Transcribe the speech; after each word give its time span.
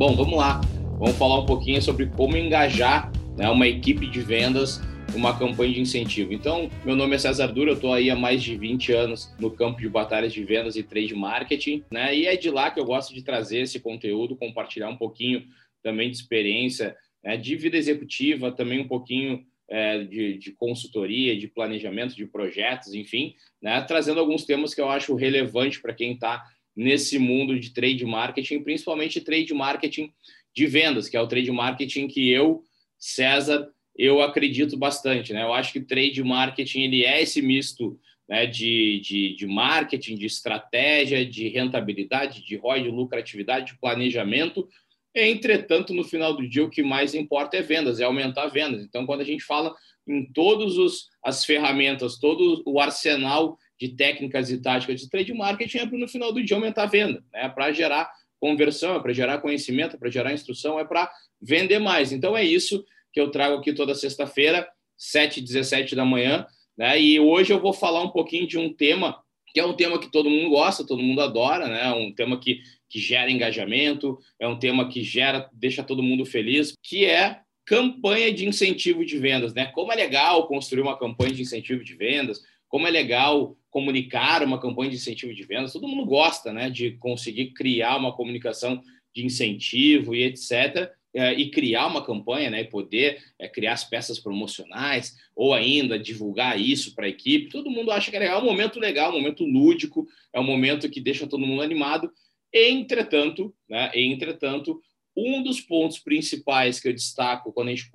Bom, 0.00 0.16
vamos 0.16 0.38
lá. 0.38 0.62
Vamos 0.98 1.14
falar 1.18 1.40
um 1.40 1.44
pouquinho 1.44 1.82
sobre 1.82 2.06
como 2.06 2.34
engajar 2.34 3.12
né, 3.36 3.50
uma 3.50 3.68
equipe 3.68 4.06
de 4.06 4.22
vendas 4.22 4.80
uma 5.14 5.38
campanha 5.38 5.74
de 5.74 5.80
incentivo. 5.80 6.32
Então, 6.32 6.70
meu 6.86 6.96
nome 6.96 7.16
é 7.16 7.18
César 7.18 7.48
Dura, 7.48 7.72
eu 7.72 7.74
estou 7.74 7.92
aí 7.92 8.08
há 8.08 8.16
mais 8.16 8.42
de 8.42 8.56
20 8.56 8.92
anos 8.94 9.30
no 9.38 9.50
campo 9.50 9.78
de 9.78 9.90
batalhas 9.90 10.32
de 10.32 10.42
vendas 10.42 10.74
e 10.74 10.82
trade 10.82 11.14
marketing, 11.14 11.84
né? 11.92 12.16
E 12.16 12.26
é 12.26 12.34
de 12.34 12.48
lá 12.48 12.70
que 12.70 12.80
eu 12.80 12.84
gosto 12.86 13.12
de 13.12 13.22
trazer 13.22 13.60
esse 13.60 13.78
conteúdo, 13.78 14.34
compartilhar 14.36 14.88
um 14.88 14.96
pouquinho 14.96 15.44
também 15.82 16.10
de 16.10 16.16
experiência 16.16 16.96
né, 17.22 17.36
de 17.36 17.54
vida 17.54 17.76
executiva, 17.76 18.50
também 18.50 18.80
um 18.80 18.88
pouquinho 18.88 19.44
é, 19.68 20.02
de, 20.02 20.38
de, 20.38 20.52
consultoria, 20.52 21.38
de 21.38 21.46
planejamento 21.46 22.16
de 22.16 22.24
projetos, 22.24 22.94
enfim, 22.94 23.34
né, 23.60 23.82
trazendo 23.82 24.18
alguns 24.18 24.46
temas 24.46 24.72
que 24.72 24.80
eu 24.80 24.88
acho 24.88 25.14
relevante 25.14 25.78
para 25.78 25.92
quem 25.92 26.14
está 26.14 26.42
nesse 26.76 27.18
mundo 27.18 27.58
de 27.58 27.70
trade 27.70 28.04
marketing, 28.04 28.62
principalmente 28.62 29.20
trade 29.20 29.52
marketing 29.52 30.12
de 30.54 30.66
vendas, 30.66 31.08
que 31.08 31.16
é 31.16 31.20
o 31.20 31.26
trade 31.26 31.50
marketing 31.50 32.08
que 32.08 32.30
eu, 32.30 32.64
César, 32.98 33.68
eu 33.96 34.20
acredito 34.20 34.76
bastante. 34.76 35.32
Né? 35.32 35.42
Eu 35.42 35.52
acho 35.52 35.72
que 35.72 35.80
trade 35.80 36.22
marketing 36.22 36.82
ele 36.82 37.04
é 37.04 37.22
esse 37.22 37.42
misto 37.42 37.98
né, 38.28 38.46
de, 38.46 39.00
de, 39.00 39.34
de 39.34 39.46
marketing, 39.46 40.16
de 40.16 40.26
estratégia, 40.26 41.24
de 41.26 41.48
rentabilidade, 41.48 42.44
de 42.44 42.56
ROI, 42.56 42.82
de 42.82 42.90
lucratividade, 42.90 43.72
de 43.72 43.78
planejamento, 43.78 44.68
Entretanto, 45.14 45.92
no 45.92 46.04
final 46.04 46.34
do 46.36 46.48
dia, 46.48 46.64
o 46.64 46.70
que 46.70 46.82
mais 46.82 47.14
importa 47.14 47.56
é 47.56 47.62
vendas, 47.62 47.98
é 47.98 48.04
aumentar 48.04 48.46
vendas. 48.46 48.84
Então, 48.84 49.04
quando 49.06 49.22
a 49.22 49.24
gente 49.24 49.42
fala 49.42 49.74
em 50.06 50.24
todas 50.32 51.08
as 51.24 51.44
ferramentas, 51.44 52.18
todo 52.18 52.62
o 52.64 52.80
arsenal 52.80 53.58
de 53.80 53.88
técnicas 53.88 54.50
e 54.50 54.60
táticas 54.60 55.00
de 55.00 55.08
trade 55.08 55.32
marketing, 55.32 55.78
é 55.78 55.86
para 55.86 55.98
no 55.98 56.06
final 56.06 56.32
do 56.32 56.42
dia 56.44 56.56
aumentar 56.56 56.82
a 56.82 56.86
venda, 56.86 57.24
né? 57.32 57.48
para 57.48 57.72
gerar 57.72 58.10
conversão, 58.38 58.96
é 58.96 59.00
para 59.00 59.12
gerar 59.12 59.38
conhecimento, 59.38 59.96
é 59.96 59.98
para 59.98 60.10
gerar 60.10 60.32
instrução, 60.32 60.78
é 60.78 60.84
para 60.84 61.10
vender 61.40 61.78
mais. 61.78 62.12
Então, 62.12 62.36
é 62.36 62.44
isso 62.44 62.84
que 63.12 63.20
eu 63.20 63.30
trago 63.30 63.56
aqui 63.56 63.72
toda 63.72 63.94
sexta-feira, 63.94 64.68
7 64.96 65.40
17 65.40 65.96
da 65.96 66.04
manhã. 66.04 66.46
Né? 66.76 67.00
E 67.00 67.20
hoje 67.20 67.52
eu 67.52 67.60
vou 67.60 67.72
falar 67.72 68.02
um 68.02 68.10
pouquinho 68.10 68.46
de 68.46 68.58
um 68.58 68.72
tema 68.72 69.18
que 69.52 69.58
é 69.58 69.66
um 69.66 69.74
tema 69.74 69.98
que 69.98 70.12
todo 70.12 70.30
mundo 70.30 70.50
gosta, 70.50 70.86
todo 70.86 71.02
mundo 71.02 71.20
adora, 71.20 71.66
né? 71.66 71.92
Um 71.92 72.12
tema 72.12 72.38
que 72.38 72.60
que 72.90 72.98
gera 72.98 73.30
engajamento, 73.30 74.18
é 74.38 74.48
um 74.48 74.58
tema 74.58 74.88
que 74.88 75.04
gera, 75.04 75.48
deixa 75.52 75.84
todo 75.84 76.02
mundo 76.02 76.26
feliz, 76.26 76.74
que 76.82 77.04
é 77.04 77.40
campanha 77.64 78.34
de 78.34 78.48
incentivo 78.48 79.04
de 79.04 79.16
vendas, 79.16 79.54
né? 79.54 79.66
Como 79.66 79.92
é 79.92 79.94
legal 79.94 80.48
construir 80.48 80.82
uma 80.82 80.98
campanha 80.98 81.32
de 81.32 81.40
incentivo 81.40 81.84
de 81.84 81.94
vendas, 81.94 82.42
como 82.70 82.86
é 82.86 82.90
legal 82.90 83.56
comunicar 83.68 84.42
uma 84.42 84.60
campanha 84.60 84.90
de 84.90 84.96
incentivo 84.96 85.34
de 85.34 85.44
vendas. 85.44 85.72
Todo 85.72 85.88
mundo 85.88 86.06
gosta, 86.06 86.52
né, 86.52 86.70
de 86.70 86.92
conseguir 86.92 87.50
criar 87.52 87.96
uma 87.96 88.14
comunicação 88.14 88.80
de 89.14 89.26
incentivo 89.26 90.14
e 90.14 90.22
etc. 90.22 90.90
É, 91.12 91.32
e 91.34 91.50
criar 91.50 91.88
uma 91.88 92.04
campanha, 92.04 92.48
né, 92.50 92.60
e 92.60 92.64
poder 92.64 93.20
é, 93.36 93.48
criar 93.48 93.72
as 93.72 93.82
peças 93.82 94.20
promocionais 94.20 95.16
ou 95.34 95.52
ainda 95.52 95.98
divulgar 95.98 96.60
isso 96.60 96.94
para 96.94 97.06
a 97.06 97.08
equipe. 97.08 97.48
Todo 97.48 97.70
mundo 97.70 97.90
acha 97.90 98.10
que 98.10 98.16
é 98.16 98.20
legal, 98.20 98.38
é 98.38 98.42
um 98.42 98.46
momento 98.46 98.78
legal, 98.78 99.10
um 99.10 99.18
momento 99.18 99.44
lúdico, 99.44 100.06
é 100.32 100.38
um 100.38 100.44
momento 100.44 100.88
que 100.88 101.00
deixa 101.00 101.26
todo 101.26 101.44
mundo 101.44 101.62
animado. 101.62 102.10
Entretanto, 102.54 103.52
né, 103.68 103.90
entretanto, 103.94 104.80
um 105.16 105.42
dos 105.42 105.60
pontos 105.60 105.98
principais 105.98 106.78
que 106.78 106.88
eu 106.88 106.94
destaco 106.94 107.52
quando 107.52 107.68
a 107.68 107.74
gente 107.74 107.90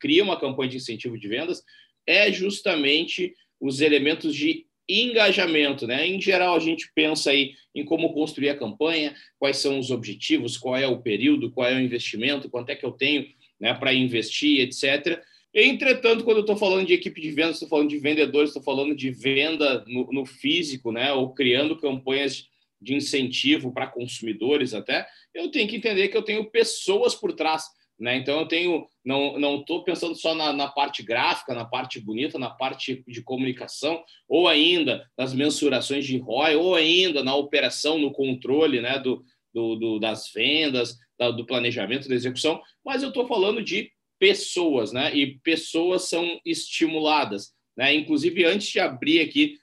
cria 0.00 0.24
uma 0.24 0.38
campanha 0.38 0.70
de 0.70 0.76
incentivo 0.78 1.16
de 1.16 1.28
vendas 1.28 1.62
é 2.04 2.30
justamente 2.32 3.32
os 3.60 3.80
elementos 3.80 4.34
de 4.34 4.66
engajamento, 4.88 5.86
né? 5.86 6.06
Em 6.06 6.20
geral, 6.20 6.54
a 6.54 6.60
gente 6.60 6.90
pensa 6.94 7.30
aí 7.30 7.54
em 7.74 7.84
como 7.84 8.12
construir 8.12 8.50
a 8.50 8.56
campanha, 8.56 9.14
quais 9.38 9.56
são 9.56 9.78
os 9.78 9.90
objetivos, 9.90 10.56
qual 10.56 10.76
é 10.76 10.86
o 10.86 11.02
período, 11.02 11.50
qual 11.50 11.68
é 11.68 11.74
o 11.74 11.80
investimento, 11.80 12.48
quanto 12.48 12.70
é 12.70 12.76
que 12.76 12.86
eu 12.86 12.92
tenho 12.92 13.26
né, 13.60 13.74
para 13.74 13.92
investir, 13.92 14.60
etc. 14.60 15.20
Entretanto, 15.52 16.22
quando 16.22 16.38
eu 16.38 16.42
estou 16.42 16.56
falando 16.56 16.86
de 16.86 16.92
equipe 16.92 17.20
de 17.20 17.30
vendas, 17.30 17.56
estou 17.56 17.68
falando 17.68 17.88
de 17.88 17.98
vendedores, 17.98 18.50
estou 18.50 18.62
falando 18.62 18.94
de 18.94 19.10
venda 19.10 19.84
no, 19.86 20.12
no, 20.12 20.26
físico, 20.26 20.92
né? 20.92 21.12
Ou 21.12 21.32
criando 21.32 21.78
campanhas 21.78 22.46
de 22.80 22.94
incentivo 22.94 23.72
para 23.72 23.86
consumidores 23.86 24.74
até, 24.74 25.06
eu 25.34 25.50
tenho 25.50 25.66
que 25.66 25.76
entender 25.76 26.08
que 26.08 26.16
eu 26.16 26.22
tenho 26.22 26.50
pessoas 26.50 27.14
por 27.14 27.32
trás. 27.32 27.64
Né? 27.98 28.16
Então 28.16 28.40
eu 28.40 28.46
tenho, 28.46 28.86
não 29.04 29.38
não 29.38 29.60
estou 29.60 29.82
pensando 29.82 30.14
só 30.14 30.34
na, 30.34 30.52
na, 30.52 30.68
parte 30.68 31.02
gráfica, 31.02 31.54
na 31.54 31.64
parte 31.64 31.98
bonita, 31.98 32.38
na 32.38 32.50
parte 32.50 33.02
de 33.08 33.22
comunicação, 33.22 34.04
ou 34.28 34.46
ainda 34.48 35.08
nas 35.16 35.32
mensurações 35.32 36.04
de 36.04 36.18
ROI, 36.18 36.56
ou 36.56 36.74
ainda 36.74 37.24
na 37.24 37.34
operação, 37.34 37.98
no 37.98 38.12
controle, 38.12 38.80
né, 38.80 38.98
do, 38.98 39.24
do, 39.52 39.76
do 39.76 39.98
das 39.98 40.30
vendas, 40.30 40.98
da, 41.18 41.30
do 41.30 41.46
planejamento, 41.46 42.08
da 42.08 42.14
execução, 42.14 42.60
mas 42.84 43.02
eu 43.02 43.08
estou 43.08 43.26
falando 43.26 43.62
de 43.62 43.90
pessoas, 44.18 44.92
né? 44.92 45.14
E 45.14 45.38
pessoas 45.40 46.02
são 46.02 46.40
estimuladas, 46.44 47.52
né? 47.76 47.94
Inclusive 47.94 48.44
antes 48.44 48.68
de 48.68 48.80
abrir 48.80 49.20
aqui 49.20 49.58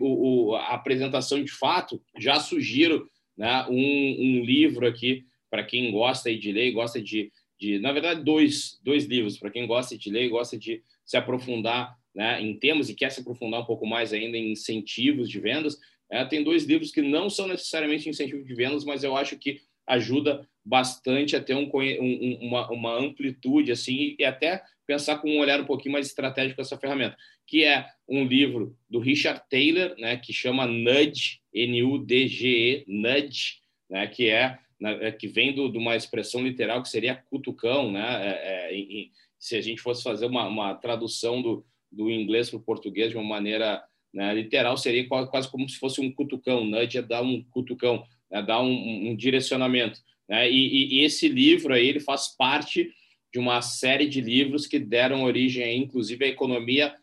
o, 0.00 0.50
o, 0.50 0.54
a 0.56 0.74
apresentação 0.74 1.42
de 1.42 1.50
fato, 1.50 2.00
já 2.18 2.38
sugiro 2.40 3.08
né, 3.36 3.66
um, 3.68 3.74
um 3.74 4.44
livro 4.44 4.86
aqui 4.86 5.24
para 5.50 5.64
quem 5.64 5.90
gosta 5.90 6.34
de 6.34 6.52
ler, 6.52 6.72
gosta 6.72 7.02
de, 7.02 7.32
de, 7.58 7.78
na 7.78 7.92
verdade, 7.92 8.22
dois, 8.22 8.78
dois 8.82 9.04
livros 9.04 9.38
para 9.38 9.50
quem 9.50 9.66
gosta 9.66 9.96
de 9.96 10.10
ler 10.10 10.24
e 10.24 10.28
gosta 10.28 10.58
de 10.58 10.82
se 11.04 11.16
aprofundar 11.16 11.96
né, 12.14 12.40
em 12.40 12.58
temas 12.58 12.88
e 12.88 12.94
quer 12.94 13.10
se 13.10 13.20
aprofundar 13.20 13.60
um 13.60 13.64
pouco 13.64 13.86
mais 13.86 14.12
ainda 14.12 14.36
em 14.36 14.52
incentivos 14.52 15.28
de 15.28 15.38
vendas. 15.38 15.78
É, 16.10 16.24
tem 16.24 16.42
dois 16.42 16.64
livros 16.64 16.90
que 16.90 17.02
não 17.02 17.28
são 17.28 17.48
necessariamente 17.48 18.08
incentivos 18.08 18.46
de 18.46 18.54
vendas, 18.54 18.84
mas 18.84 19.04
eu 19.04 19.16
acho 19.16 19.38
que 19.38 19.60
ajuda 19.86 20.46
bastante 20.64 21.36
a 21.36 21.40
ter 21.40 21.54
um, 21.54 21.70
um, 21.72 22.38
uma, 22.42 22.70
uma 22.70 22.98
amplitude 22.98 23.70
assim 23.70 24.16
e 24.18 24.24
até 24.24 24.62
pensar 24.86 25.18
com 25.18 25.30
um 25.30 25.38
olhar 25.38 25.60
um 25.60 25.64
pouquinho 25.64 25.92
mais 25.92 26.06
estratégico 26.06 26.60
essa 26.60 26.78
ferramenta, 26.78 27.16
que 27.46 27.64
é 27.64 27.86
um 28.08 28.24
livro 28.24 28.76
do 28.88 28.98
Richard 28.98 29.42
Taylor, 29.50 29.94
né, 29.98 30.16
que 30.16 30.32
chama 30.32 30.66
Nudge, 30.66 31.40
N-U-D-G-E, 31.52 32.84
Nudge, 32.86 33.60
né, 33.90 34.06
que 34.06 34.28
é, 34.28 34.58
né, 34.80 35.10
que 35.12 35.26
vem 35.26 35.54
de 35.54 35.78
uma 35.78 35.96
expressão 35.96 36.42
literal 36.42 36.82
que 36.82 36.88
seria 36.88 37.16
cutucão, 37.16 37.90
né, 37.90 38.28
é, 38.28 38.78
é, 38.78 39.08
se 39.38 39.56
a 39.56 39.60
gente 39.60 39.80
fosse 39.80 40.02
fazer 40.02 40.26
uma, 40.26 40.46
uma 40.46 40.74
tradução 40.74 41.40
do, 41.40 41.64
do 41.90 42.10
inglês 42.10 42.50
para 42.50 42.58
o 42.58 42.62
português 42.62 43.10
de 43.10 43.16
uma 43.16 43.24
maneira 43.24 43.82
né, 44.12 44.34
literal, 44.34 44.76
seria 44.76 45.06
quase 45.06 45.50
como 45.50 45.68
se 45.68 45.78
fosse 45.78 46.00
um 46.00 46.12
cutucão, 46.12 46.64
nudge 46.64 46.98
é 46.98 47.02
dar 47.02 47.22
um 47.22 47.42
cutucão, 47.50 48.04
né, 48.30 48.42
dar 48.42 48.60
um, 48.62 49.10
um 49.10 49.16
direcionamento. 49.16 50.00
Né, 50.28 50.50
e, 50.50 50.98
e, 50.98 51.04
esse 51.04 51.28
livro 51.28 51.72
aí, 51.74 51.86
ele 51.86 52.00
faz 52.00 52.34
parte 52.36 52.90
de 53.32 53.38
uma 53.38 53.60
série 53.60 54.06
de 54.06 54.20
livros 54.20 54.66
que 54.66 54.78
deram 54.78 55.24
origem, 55.24 55.78
inclusive, 55.78 56.24
à 56.24 56.28
economia 56.28 56.94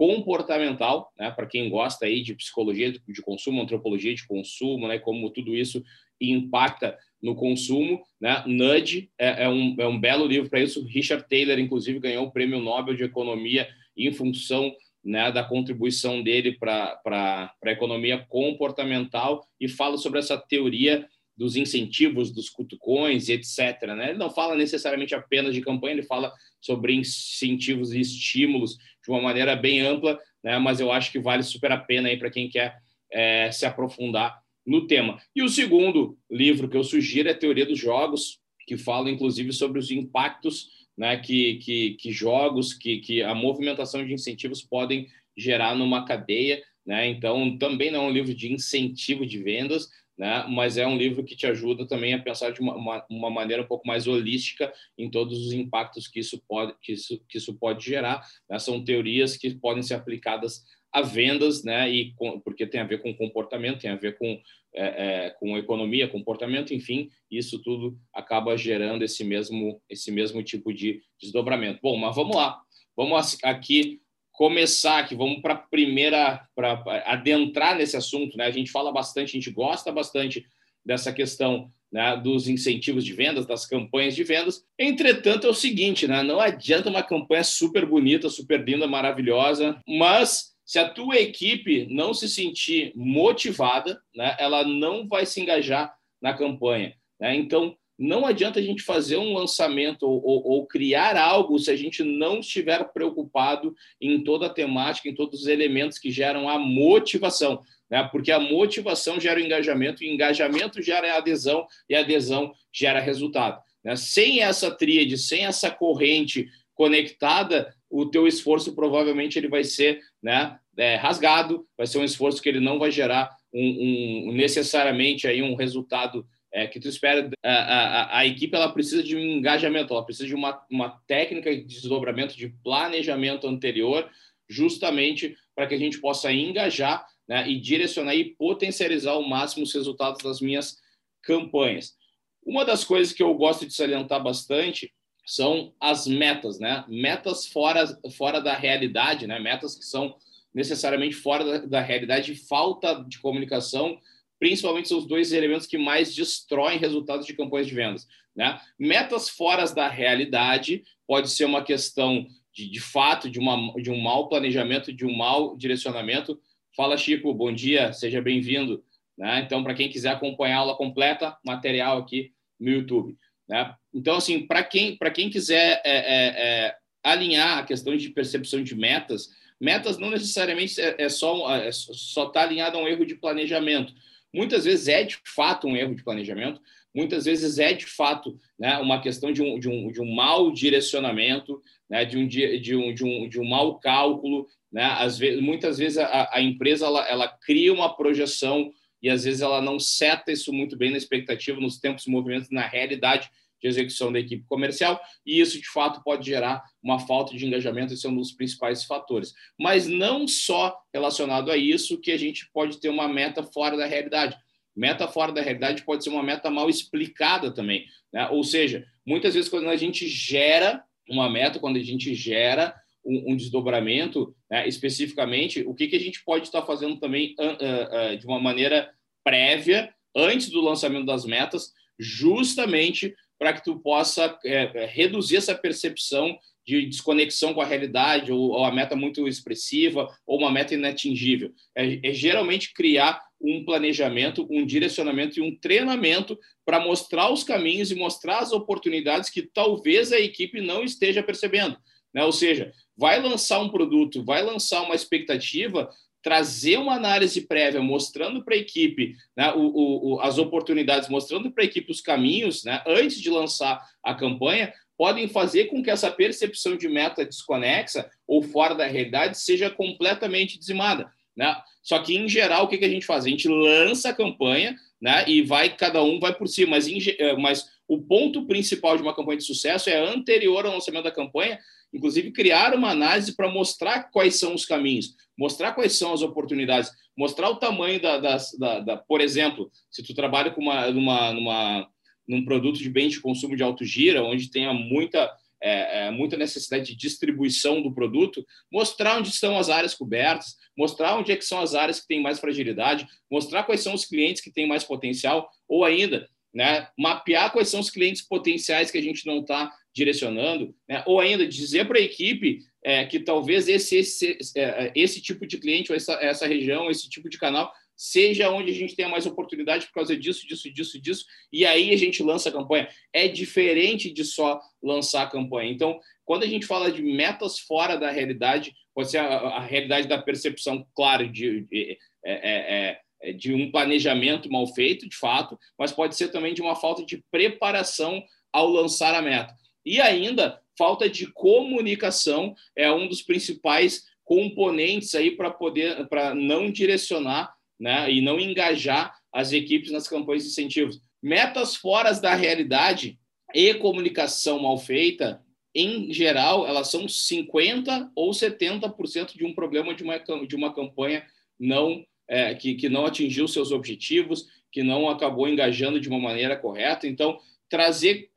comportamental, 0.00 1.12
né, 1.18 1.30
para 1.30 1.44
quem 1.44 1.68
gosta 1.68 2.06
aí 2.06 2.22
de 2.22 2.34
psicologia 2.34 2.90
de 2.90 3.20
consumo, 3.20 3.60
antropologia 3.60 4.14
de 4.14 4.26
consumo, 4.26 4.88
né, 4.88 4.98
como 4.98 5.28
tudo 5.28 5.54
isso 5.54 5.84
impacta 6.18 6.96
no 7.22 7.34
consumo, 7.34 8.00
né? 8.18 8.42
Nudge 8.46 9.10
é, 9.18 9.44
é, 9.44 9.48
um, 9.50 9.76
é 9.78 9.86
um 9.86 10.00
belo 10.00 10.26
livro 10.26 10.48
para 10.48 10.62
isso. 10.62 10.86
Richard 10.86 11.28
Taylor, 11.28 11.58
inclusive, 11.58 11.98
ganhou 11.98 12.24
o 12.24 12.30
Prêmio 12.30 12.60
Nobel 12.60 12.94
de 12.94 13.04
Economia 13.04 13.68
em 13.94 14.10
função 14.10 14.74
né, 15.04 15.30
da 15.30 15.44
contribuição 15.44 16.22
dele 16.22 16.56
para 16.58 16.98
a 17.06 17.70
economia 17.70 18.24
comportamental 18.26 19.46
e 19.60 19.68
fala 19.68 19.98
sobre 19.98 20.18
essa 20.18 20.38
teoria 20.38 21.06
dos 21.40 21.56
incentivos, 21.56 22.30
dos 22.30 22.50
cutucões, 22.50 23.30
etc. 23.30 23.80
Né? 23.96 24.10
Ele 24.10 24.18
não 24.18 24.28
fala 24.28 24.54
necessariamente 24.54 25.14
apenas 25.14 25.54
de 25.54 25.62
campanha, 25.62 25.94
ele 25.94 26.02
fala 26.02 26.30
sobre 26.60 26.92
incentivos 26.92 27.94
e 27.94 28.00
estímulos 28.00 28.76
de 28.76 29.10
uma 29.10 29.22
maneira 29.22 29.56
bem 29.56 29.80
ampla, 29.80 30.20
né? 30.44 30.58
mas 30.58 30.80
eu 30.80 30.92
acho 30.92 31.10
que 31.10 31.18
vale 31.18 31.42
super 31.42 31.72
a 31.72 31.78
pena 31.78 32.14
para 32.18 32.28
quem 32.28 32.46
quer 32.46 32.76
é, 33.10 33.50
se 33.50 33.64
aprofundar 33.64 34.38
no 34.66 34.86
tema. 34.86 35.18
E 35.34 35.42
o 35.42 35.48
segundo 35.48 36.18
livro 36.30 36.68
que 36.68 36.76
eu 36.76 36.84
sugiro 36.84 37.30
é 37.30 37.32
Teoria 37.32 37.64
dos 37.64 37.78
Jogos, 37.78 38.38
que 38.66 38.76
fala 38.76 39.10
inclusive 39.10 39.50
sobre 39.54 39.78
os 39.78 39.90
impactos 39.90 40.68
né, 40.94 41.16
que, 41.16 41.54
que, 41.54 41.94
que 41.94 42.12
jogos, 42.12 42.74
que, 42.74 42.98
que 42.98 43.22
a 43.22 43.34
movimentação 43.34 44.04
de 44.04 44.12
incentivos 44.12 44.60
podem 44.60 45.08
gerar 45.34 45.74
numa 45.74 46.04
cadeia. 46.04 46.62
Né? 46.84 47.08
Então, 47.08 47.56
também 47.56 47.90
não 47.90 48.04
é 48.04 48.08
um 48.08 48.12
livro 48.12 48.34
de 48.34 48.52
incentivo 48.52 49.24
de 49.24 49.42
vendas, 49.42 49.88
né? 50.20 50.44
mas 50.50 50.76
é 50.76 50.86
um 50.86 50.98
livro 50.98 51.24
que 51.24 51.34
te 51.34 51.46
ajuda 51.46 51.86
também 51.86 52.12
a 52.12 52.22
pensar 52.22 52.50
de 52.50 52.60
uma, 52.60 52.76
uma, 52.76 53.06
uma, 53.08 53.30
maneira 53.30 53.62
um 53.62 53.66
pouco 53.66 53.88
mais 53.88 54.06
holística 54.06 54.70
em 54.98 55.10
todos 55.10 55.46
os 55.46 55.54
impactos 55.54 56.06
que 56.06 56.20
isso 56.20 56.38
pode, 56.46 56.74
que 56.82 56.92
isso, 56.92 57.24
que 57.26 57.38
isso 57.38 57.54
pode 57.54 57.82
gerar. 57.82 58.22
Né? 58.46 58.58
São 58.58 58.84
teorias 58.84 59.34
que 59.34 59.54
podem 59.54 59.82
ser 59.82 59.94
aplicadas 59.94 60.62
a 60.92 61.00
vendas, 61.00 61.64
né? 61.64 61.88
E 61.90 62.12
com, 62.16 62.38
porque 62.40 62.66
tem 62.66 62.82
a 62.82 62.84
ver 62.84 63.00
com 63.00 63.16
comportamento, 63.16 63.80
tem 63.80 63.90
a 63.90 63.96
ver 63.96 64.18
com, 64.18 64.38
é, 64.74 65.26
é, 65.26 65.30
com 65.30 65.56
economia, 65.56 66.06
comportamento, 66.06 66.74
enfim, 66.74 67.08
isso 67.30 67.62
tudo 67.62 67.98
acaba 68.14 68.58
gerando 68.58 69.02
esse 69.02 69.24
mesmo, 69.24 69.80
esse 69.88 70.12
mesmo 70.12 70.42
tipo 70.42 70.70
de 70.70 71.00
desdobramento. 71.18 71.80
Bom, 71.82 71.96
mas 71.96 72.14
vamos 72.14 72.36
lá, 72.36 72.60
vamos 72.94 73.38
aqui 73.42 74.02
começar 74.40 75.00
aqui, 75.00 75.14
vamos 75.14 75.42
para 75.42 75.52
a 75.52 75.58
primeira, 75.58 76.48
para 76.56 76.82
adentrar 77.04 77.76
nesse 77.76 77.94
assunto, 77.94 78.38
né? 78.38 78.46
A 78.46 78.50
gente 78.50 78.70
fala 78.70 78.90
bastante, 78.90 79.28
a 79.28 79.32
gente 79.38 79.50
gosta 79.50 79.92
bastante 79.92 80.46
dessa 80.82 81.12
questão 81.12 81.70
né, 81.92 82.16
dos 82.16 82.48
incentivos 82.48 83.04
de 83.04 83.12
vendas, 83.12 83.44
das 83.44 83.66
campanhas 83.66 84.16
de 84.16 84.24
vendas. 84.24 84.64
Entretanto, 84.78 85.46
é 85.46 85.50
o 85.50 85.54
seguinte, 85.54 86.08
né, 86.08 86.22
não 86.22 86.40
adianta 86.40 86.88
uma 86.88 87.02
campanha 87.02 87.44
super 87.44 87.84
bonita, 87.84 88.30
super 88.30 88.66
linda, 88.66 88.86
maravilhosa, 88.86 89.78
mas 89.86 90.54
se 90.64 90.78
a 90.78 90.88
tua 90.88 91.18
equipe 91.18 91.86
não 91.90 92.14
se 92.14 92.26
sentir 92.26 92.94
motivada, 92.96 94.00
né, 94.16 94.34
ela 94.38 94.64
não 94.64 95.06
vai 95.06 95.26
se 95.26 95.38
engajar 95.38 95.94
na 96.18 96.32
campanha. 96.32 96.94
Né? 97.20 97.36
Então, 97.36 97.76
não 98.00 98.24
adianta 98.24 98.58
a 98.58 98.62
gente 98.62 98.82
fazer 98.82 99.18
um 99.18 99.34
lançamento 99.34 100.04
ou, 100.04 100.24
ou, 100.24 100.46
ou, 100.46 100.66
criar 100.66 101.16
algo 101.16 101.58
se 101.58 101.70
a 101.70 101.76
gente 101.76 102.02
não 102.02 102.40
estiver 102.40 102.82
preocupado 102.92 103.74
em 104.00 104.24
toda 104.24 104.46
a 104.46 104.50
temática, 104.50 105.08
em 105.08 105.14
todos 105.14 105.42
os 105.42 105.46
elementos 105.46 105.98
que 105.98 106.10
geram 106.10 106.48
a 106.48 106.58
motivação 106.58 107.60
né? 107.90 108.08
porque 108.10 108.30
a 108.30 108.38
motivação 108.38 109.18
gera 109.18 109.40
o 109.40 109.42
engajamento, 109.42 110.04
e 110.04 110.08
engajamento 110.08 110.80
gera 110.80 111.16
adesão, 111.16 111.66
e 111.88 111.94
adesão 111.94 112.52
gera 112.72 113.00
resultado. 113.00 113.60
Né? 113.84 113.96
Sem 113.96 114.40
essa 114.40 114.70
tríade, 114.70 115.18
sem 115.18 115.44
essa 115.44 115.70
corrente 115.70 116.48
conectada, 116.72 117.74
o 117.90 118.06
teu 118.06 118.26
esforço 118.26 118.74
provavelmente 118.74 119.38
ele 119.38 119.48
vai 119.48 119.64
ser 119.64 120.00
né, 120.22 120.56
é, 120.76 120.94
rasgado, 120.94 121.66
vai 121.76 121.86
ser 121.86 121.98
um 121.98 122.04
esforço 122.04 122.40
que 122.40 122.48
ele 122.48 122.60
não 122.60 122.78
vai 122.78 122.90
gerar 122.90 123.36
um, 123.52 124.28
um 124.28 124.32
necessariamente 124.32 125.26
aí 125.26 125.42
um 125.42 125.56
resultado 125.56 126.24
é, 126.52 126.66
que 126.66 126.80
tu 126.80 126.88
espera. 126.88 127.30
A, 127.42 127.50
a, 127.50 128.18
a, 128.18 128.26
equipe 128.26 128.54
ela 128.54 128.72
precisa 128.72 129.02
de 129.02 129.16
um 129.16 129.20
engajamento, 129.20 129.92
ela 129.92 130.04
precisa 130.04 130.26
de 130.26 130.34
uma, 130.34 130.64
uma 130.70 131.00
técnica 131.06 131.54
de 131.54 131.62
desdobramento, 131.62 132.36
de 132.36 132.48
planejamento 132.62 133.46
anterior, 133.46 134.08
justamente 134.48 135.36
para 135.54 135.66
que 135.66 135.74
a 135.74 135.78
gente 135.78 136.00
possa 136.00 136.32
engajar 136.32 137.06
né, 137.28 137.48
e 137.48 137.60
direcionar 137.60 138.14
e 138.14 138.34
potencializar 138.34 139.12
ao 139.12 139.22
máximo 139.22 139.62
os 139.62 139.72
resultados 139.72 140.22
das 140.22 140.40
minhas 140.40 140.78
campanhas. 141.22 141.96
Uma 142.44 142.64
das 142.64 142.82
coisas 142.82 143.12
que 143.12 143.22
eu 143.22 143.32
gosto 143.34 143.66
de 143.66 143.72
salientar 143.72 144.22
bastante 144.22 144.92
são 145.24 145.72
as 145.78 146.06
metas, 146.06 146.58
né? 146.58 146.84
Metas 146.88 147.46
fora, 147.46 147.86
fora 148.16 148.40
da 148.40 148.54
realidade, 148.54 149.26
né? 149.26 149.38
Metas 149.38 149.76
que 149.76 149.84
são 149.84 150.16
necessariamente 150.52 151.14
fora 151.14 151.44
da, 151.44 151.58
da 151.66 151.80
realidade, 151.80 152.34
falta 152.34 153.04
de 153.06 153.20
comunicação, 153.20 154.00
principalmente 154.40 154.88
são 154.88 154.98
os 154.98 155.06
dois 155.06 155.32
elementos 155.32 155.68
que 155.68 155.78
mais 155.78 156.12
destroem 156.12 156.78
resultados 156.78 157.24
de 157.24 157.34
campanhas 157.34 157.68
de 157.68 157.74
vendas, 157.74 158.08
né? 158.34 158.60
Metas 158.76 159.28
fora 159.28 159.64
da 159.66 159.88
realidade 159.88 160.82
pode 161.06 161.30
ser 161.30 161.44
uma 161.44 161.62
questão 161.62 162.26
de, 162.52 162.68
de 162.68 162.80
fato 162.80 163.30
de, 163.30 163.38
uma, 163.38 163.72
de 163.80 163.90
um 163.90 164.00
mau 164.00 164.28
planejamento, 164.28 164.92
de 164.92 165.06
um 165.06 165.14
mau 165.14 165.56
direcionamento, 165.56 166.40
Fala, 166.76 166.96
Chico, 166.96 167.34
bom 167.34 167.52
dia, 167.52 167.92
seja 167.92 168.22
bem-vindo. 168.22 168.82
Né? 169.18 169.42
Então, 169.44 169.62
para 169.62 169.74
quem 169.74 169.88
quiser 169.88 170.10
acompanhar 170.10 170.56
a 170.56 170.60
aula 170.60 170.76
completa, 170.76 171.36
material 171.44 171.98
aqui 171.98 172.32
no 172.58 172.70
YouTube. 172.70 173.16
Né? 173.48 173.74
Então, 173.92 174.16
assim, 174.16 174.46
para 174.46 174.62
quem, 174.62 174.96
quem 175.12 175.28
quiser 175.28 175.82
é, 175.84 175.96
é, 175.96 176.26
é, 176.36 176.76
alinhar 177.02 177.58
a 177.58 177.64
questão 177.64 177.96
de 177.96 178.08
percepção 178.10 178.62
de 178.62 178.74
metas, 178.76 179.28
metas 179.60 179.98
não 179.98 180.10
necessariamente 180.10 180.80
é, 180.80 180.94
é 181.02 181.08
só 181.08 181.54
é 181.54 181.70
só 181.72 182.28
está 182.28 182.42
alinhado 182.42 182.78
a 182.78 182.80
um 182.80 182.88
erro 182.88 183.04
de 183.04 183.16
planejamento. 183.16 183.92
Muitas 184.32 184.64
vezes 184.64 184.88
é 184.88 185.02
de 185.02 185.18
fato 185.24 185.66
um 185.66 185.76
erro 185.76 185.94
de 185.94 186.04
planejamento, 186.04 186.60
muitas 186.94 187.24
vezes 187.24 187.58
é 187.58 187.72
de 187.72 187.86
fato 187.86 188.38
né, 188.58 188.78
uma 188.78 189.00
questão 189.00 189.32
de 189.32 189.42
um, 189.42 189.58
de, 189.58 189.68
um, 189.68 189.90
de 189.90 190.00
um 190.00 190.14
mau 190.14 190.52
direcionamento, 190.52 191.60
né, 191.88 192.04
de, 192.04 192.16
um, 192.16 192.26
de, 192.26 192.76
um, 192.76 192.94
de, 192.94 193.04
um, 193.04 193.28
de 193.28 193.40
um 193.40 193.44
mau 193.44 193.78
cálculo, 193.78 194.46
né? 194.72 194.84
Às 194.84 195.18
vezes, 195.18 195.42
muitas 195.42 195.78
vezes 195.78 195.98
a, 195.98 196.30
a 196.32 196.40
empresa 196.40 196.86
ela, 196.86 197.08
ela, 197.08 197.28
cria 197.28 197.72
uma 197.72 197.94
projeção 197.94 198.72
e 199.02 199.08
às 199.08 199.24
vezes 199.24 199.40
ela 199.40 199.60
não 199.60 199.78
seta 199.78 200.30
isso 200.30 200.52
muito 200.52 200.76
bem 200.76 200.90
na 200.90 200.96
expectativa, 200.96 201.60
nos 201.60 201.78
tempos 201.78 202.06
e 202.06 202.10
movimentos, 202.10 202.50
na 202.50 202.66
realidade 202.66 203.30
de 203.60 203.68
execução 203.68 204.12
da 204.12 204.18
equipe 204.18 204.44
comercial, 204.48 205.00
e 205.24 205.40
isso 205.40 205.60
de 205.60 205.68
fato 205.68 206.02
pode 206.02 206.26
gerar 206.26 206.62
uma 206.82 206.98
falta 206.98 207.36
de 207.36 207.46
engajamento, 207.46 207.92
esse 207.92 208.06
é 208.06 208.10
um 208.10 208.16
dos 208.16 208.32
principais 208.32 208.84
fatores. 208.84 209.32
Mas 209.58 209.86
não 209.86 210.26
só 210.26 210.76
relacionado 210.92 211.50
a 211.50 211.56
isso 211.56 212.00
que 212.00 212.10
a 212.10 212.16
gente 212.16 212.48
pode 212.52 212.80
ter 212.80 212.88
uma 212.88 213.08
meta 213.08 213.42
fora 213.42 213.76
da 213.76 213.86
realidade. 213.86 214.36
Meta 214.74 215.06
fora 215.08 215.32
da 215.32 215.42
realidade 215.42 215.84
pode 215.84 216.02
ser 216.02 216.10
uma 216.10 216.22
meta 216.22 216.50
mal 216.50 216.70
explicada 216.70 217.50
também. 217.50 217.84
Né? 218.12 218.28
Ou 218.28 218.42
seja, 218.42 218.86
muitas 219.04 219.34
vezes 219.34 219.50
quando 219.50 219.68
a 219.68 219.76
gente 219.76 220.08
gera 220.08 220.82
uma 221.08 221.28
meta, 221.28 221.58
quando 221.58 221.76
a 221.76 221.82
gente 221.82 222.14
gera 222.14 222.74
um, 223.04 223.32
um 223.32 223.36
desdobramento, 223.36 224.34
né, 224.50 224.66
especificamente, 224.68 225.62
o 225.66 225.74
que, 225.74 225.88
que 225.88 225.96
a 225.96 226.00
gente 226.00 226.22
pode 226.24 226.46
estar 226.46 226.62
fazendo 226.62 226.98
também 226.98 227.34
uh, 227.38 228.14
uh, 228.14 228.16
de 228.16 228.26
uma 228.26 228.40
maneira 228.40 228.90
prévia, 229.24 229.92
antes 230.14 230.48
do 230.50 230.60
lançamento 230.60 231.06
das 231.06 231.24
metas, 231.24 231.72
justamente 231.98 233.14
para 233.40 233.54
que 233.54 233.64
tu 233.64 233.80
possa 233.80 234.38
é, 234.44 234.84
reduzir 234.84 235.38
essa 235.38 235.54
percepção 235.54 236.38
de 236.66 236.84
desconexão 236.84 237.54
com 237.54 237.62
a 237.62 237.64
realidade, 237.64 238.30
ou, 238.30 238.50
ou, 238.50 238.64
a 238.66 238.70
meta 238.70 238.94
muito 238.94 239.26
expressiva, 239.26 240.06
ou 240.26 240.38
uma 240.38 240.52
meta 240.52 240.74
inatingível. 240.74 241.50
É, 241.74 242.10
é 242.10 242.12
geralmente 242.12 242.74
criar 242.74 243.18
um 243.40 243.64
planejamento, 243.64 244.46
um 244.50 244.66
direcionamento 244.66 245.38
e 245.38 245.42
um 245.42 245.56
treinamento 245.56 246.38
para 246.66 246.80
mostrar 246.80 247.32
os 247.32 247.42
caminhos 247.42 247.90
e 247.90 247.94
mostrar 247.94 248.40
as 248.40 248.52
oportunidades 248.52 249.30
que 249.30 249.40
talvez 249.40 250.12
a 250.12 250.20
equipe 250.20 250.60
não 250.60 250.84
esteja 250.84 251.22
percebendo. 251.22 251.78
Né? 252.12 252.22
Ou 252.22 252.32
seja, 252.32 252.70
vai 252.94 253.22
lançar 253.22 253.58
um 253.60 253.70
produto, 253.70 254.22
vai 254.22 254.42
lançar 254.42 254.82
uma 254.82 254.94
expectativa, 254.94 255.88
trazer 256.22 256.76
uma 256.78 256.94
análise 256.94 257.40
prévia 257.42 257.80
mostrando 257.80 258.44
para 258.44 258.54
a 258.54 258.58
equipe 258.58 259.16
né, 259.36 259.52
o, 259.54 260.14
o, 260.14 260.20
as 260.20 260.38
oportunidades, 260.38 261.08
mostrando 261.08 261.50
para 261.50 261.64
a 261.64 261.66
equipe 261.66 261.90
os 261.90 262.00
caminhos, 262.00 262.64
né, 262.64 262.82
antes 262.86 263.20
de 263.20 263.30
lançar 263.30 263.80
a 264.02 264.14
campanha, 264.14 264.72
podem 264.96 265.28
fazer 265.28 265.66
com 265.66 265.82
que 265.82 265.90
essa 265.90 266.10
percepção 266.10 266.76
de 266.76 266.88
meta 266.88 267.24
desconexa 267.24 268.10
ou 268.26 268.42
fora 268.42 268.74
da 268.74 268.86
realidade 268.86 269.40
seja 269.40 269.70
completamente 269.70 270.58
dizimada. 270.58 271.10
Né? 271.34 271.56
Só 271.82 271.98
que, 272.00 272.14
em 272.14 272.28
geral, 272.28 272.64
o 272.64 272.68
que, 272.68 272.76
que 272.76 272.84
a 272.84 272.88
gente 272.88 273.06
faz? 273.06 273.24
A 273.24 273.28
gente 273.28 273.48
lança 273.48 274.10
a 274.10 274.14
campanha 274.14 274.76
né, 275.00 275.24
e 275.26 275.40
vai, 275.40 275.74
cada 275.74 276.02
um 276.02 276.20
vai 276.20 276.34
por 276.34 276.46
si, 276.46 276.66
mas, 276.66 276.86
em, 276.86 276.98
eh, 277.18 277.34
mas 277.36 277.66
o 277.88 277.98
ponto 277.98 278.46
principal 278.46 278.96
de 278.96 279.02
uma 279.02 279.14
campanha 279.14 279.38
de 279.38 279.44
sucesso 279.44 279.88
é 279.88 279.96
anterior 279.96 280.66
ao 280.66 280.74
lançamento 280.74 281.04
da 281.04 281.10
campanha, 281.10 281.58
inclusive 281.92 282.32
criar 282.32 282.74
uma 282.74 282.90
análise 282.90 283.34
para 283.34 283.50
mostrar 283.50 284.10
quais 284.10 284.38
são 284.38 284.54
os 284.54 284.64
caminhos, 284.64 285.14
mostrar 285.36 285.72
quais 285.72 285.96
são 285.96 286.12
as 286.12 286.22
oportunidades, 286.22 286.90
mostrar 287.16 287.50
o 287.50 287.56
tamanho 287.56 288.00
da, 288.00 288.18
da, 288.18 288.36
da, 288.58 288.80
da 288.80 288.96
por 288.96 289.20
exemplo, 289.20 289.70
se 289.90 290.02
tu 290.02 290.14
trabalha 290.14 290.50
com 290.50 290.60
uma, 290.60 290.90
numa, 290.90 291.32
numa, 291.32 291.88
num 292.26 292.44
produto 292.44 292.78
de 292.78 292.88
bem 292.88 293.08
de 293.08 293.20
consumo 293.20 293.56
de 293.56 293.62
alto 293.62 293.84
gira, 293.84 294.22
onde 294.22 294.50
tenha 294.50 294.72
muita 294.72 295.30
é, 295.62 296.06
é, 296.06 296.10
muita 296.10 296.36
necessidade 296.36 296.86
de 296.86 296.96
distribuição 296.96 297.82
do 297.82 297.92
produto, 297.92 298.44
mostrar 298.72 299.18
onde 299.18 299.28
estão 299.28 299.58
as 299.58 299.68
áreas 299.68 299.94
cobertas, 299.94 300.56
mostrar 300.76 301.18
onde 301.18 301.32
é 301.32 301.36
que 301.36 301.44
são 301.44 301.60
as 301.60 301.74
áreas 301.74 302.00
que 302.00 302.08
têm 302.08 302.22
mais 302.22 302.40
fragilidade, 302.40 303.06
mostrar 303.30 303.64
quais 303.64 303.82
são 303.82 303.92
os 303.92 304.06
clientes 304.06 304.42
que 304.42 304.50
têm 304.50 304.66
mais 304.66 304.84
potencial, 304.84 305.50
ou 305.68 305.84
ainda, 305.84 306.26
né, 306.52 306.88
mapear 306.98 307.52
quais 307.52 307.68
são 307.68 307.80
os 307.80 307.90
clientes 307.90 308.22
potenciais 308.22 308.90
que 308.90 308.98
a 308.98 309.02
gente 309.02 309.26
não 309.26 309.40
está 309.40 309.70
direcionando, 309.94 310.74
né? 310.88 311.02
ou 311.06 311.20
ainda 311.20 311.46
dizer 311.46 311.86
para 311.86 311.98
a 311.98 312.02
equipe 312.02 312.60
é, 312.82 313.04
que 313.04 313.20
talvez 313.20 313.68
esse, 313.68 313.96
esse, 313.96 314.38
é, 314.56 314.92
esse 314.94 315.20
tipo 315.20 315.46
de 315.46 315.58
cliente, 315.58 315.90
ou 315.90 315.96
essa, 315.96 316.14
essa 316.14 316.46
região, 316.46 316.90
esse 316.90 317.08
tipo 317.08 317.28
de 317.28 317.38
canal, 317.38 317.72
seja 317.96 318.50
onde 318.50 318.70
a 318.70 318.74
gente 318.74 318.96
tenha 318.96 319.10
mais 319.10 319.26
oportunidade 319.26 319.86
por 319.86 319.92
causa 319.92 320.16
disso, 320.16 320.46
disso, 320.46 320.72
disso, 320.72 320.98
disso, 320.98 321.26
e 321.52 321.66
aí 321.66 321.92
a 321.92 321.96
gente 321.98 322.22
lança 322.22 322.48
a 322.48 322.52
campanha. 322.52 322.88
É 323.12 323.28
diferente 323.28 324.10
de 324.10 324.24
só 324.24 324.58
lançar 324.82 325.24
a 325.24 325.30
campanha. 325.30 325.70
Então, 325.70 326.00
quando 326.24 326.44
a 326.44 326.46
gente 326.46 326.64
fala 326.64 326.90
de 326.90 327.02
metas 327.02 327.58
fora 327.58 327.96
da 327.96 328.10
realidade, 328.10 328.74
pode 328.94 329.10
ser 329.10 329.18
a, 329.18 329.26
a 329.26 329.60
realidade 329.60 330.08
da 330.08 330.16
percepção, 330.16 330.86
claro, 330.94 331.28
de, 331.28 331.66
de, 331.66 331.98
é, 332.24 332.32
é, 332.32 333.00
é, 333.22 333.32
de 333.34 333.52
um 333.52 333.70
planejamento 333.70 334.50
mal 334.50 334.66
feito, 334.68 335.06
de 335.06 335.16
fato, 335.16 335.58
mas 335.78 335.92
pode 335.92 336.16
ser 336.16 336.28
também 336.28 336.54
de 336.54 336.62
uma 336.62 336.76
falta 336.76 337.04
de 337.04 337.22
preparação 337.30 338.22
ao 338.50 338.66
lançar 338.70 339.14
a 339.14 339.20
meta. 339.20 339.54
E 339.84 340.00
ainda, 340.00 340.60
falta 340.76 341.08
de 341.08 341.26
comunicação 341.26 342.54
é 342.76 342.92
um 342.92 343.08
dos 343.08 343.22
principais 343.22 344.04
componentes 344.24 345.14
aí 345.14 345.32
para 345.32 345.50
poder 345.50 346.06
para 346.08 346.34
não 346.34 346.70
direcionar 346.70 347.52
né, 347.78 348.10
e 348.12 348.20
não 348.20 348.38
engajar 348.38 349.14
as 349.32 349.52
equipes 349.52 349.90
nas 349.90 350.06
campanhas 350.06 350.44
de 350.44 350.50
incentivos. 350.50 351.00
Metas 351.22 351.74
fora 351.74 352.12
da 352.12 352.34
realidade 352.34 353.18
e 353.54 353.74
comunicação 353.74 354.60
mal 354.60 354.78
feita, 354.78 355.42
em 355.74 356.12
geral, 356.12 356.66
elas 356.66 356.88
são 356.88 357.06
50% 357.06 358.10
ou 358.14 358.30
70% 358.30 359.36
de 359.36 359.44
um 359.44 359.54
problema 359.54 359.94
de 359.94 360.02
uma, 360.02 360.18
de 360.18 360.56
uma 360.56 360.72
campanha 360.74 361.24
não 361.58 362.04
é, 362.28 362.54
que, 362.54 362.74
que 362.74 362.88
não 362.88 363.06
atingiu 363.06 363.48
seus 363.48 363.72
objetivos, 363.72 364.46
que 364.70 364.82
não 364.82 365.08
acabou 365.08 365.48
engajando 365.48 366.00
de 366.00 366.08
uma 366.08 366.18
maneira 366.18 366.56
correta. 366.56 367.06
Então, 367.06 367.38
trazer, 367.70 368.30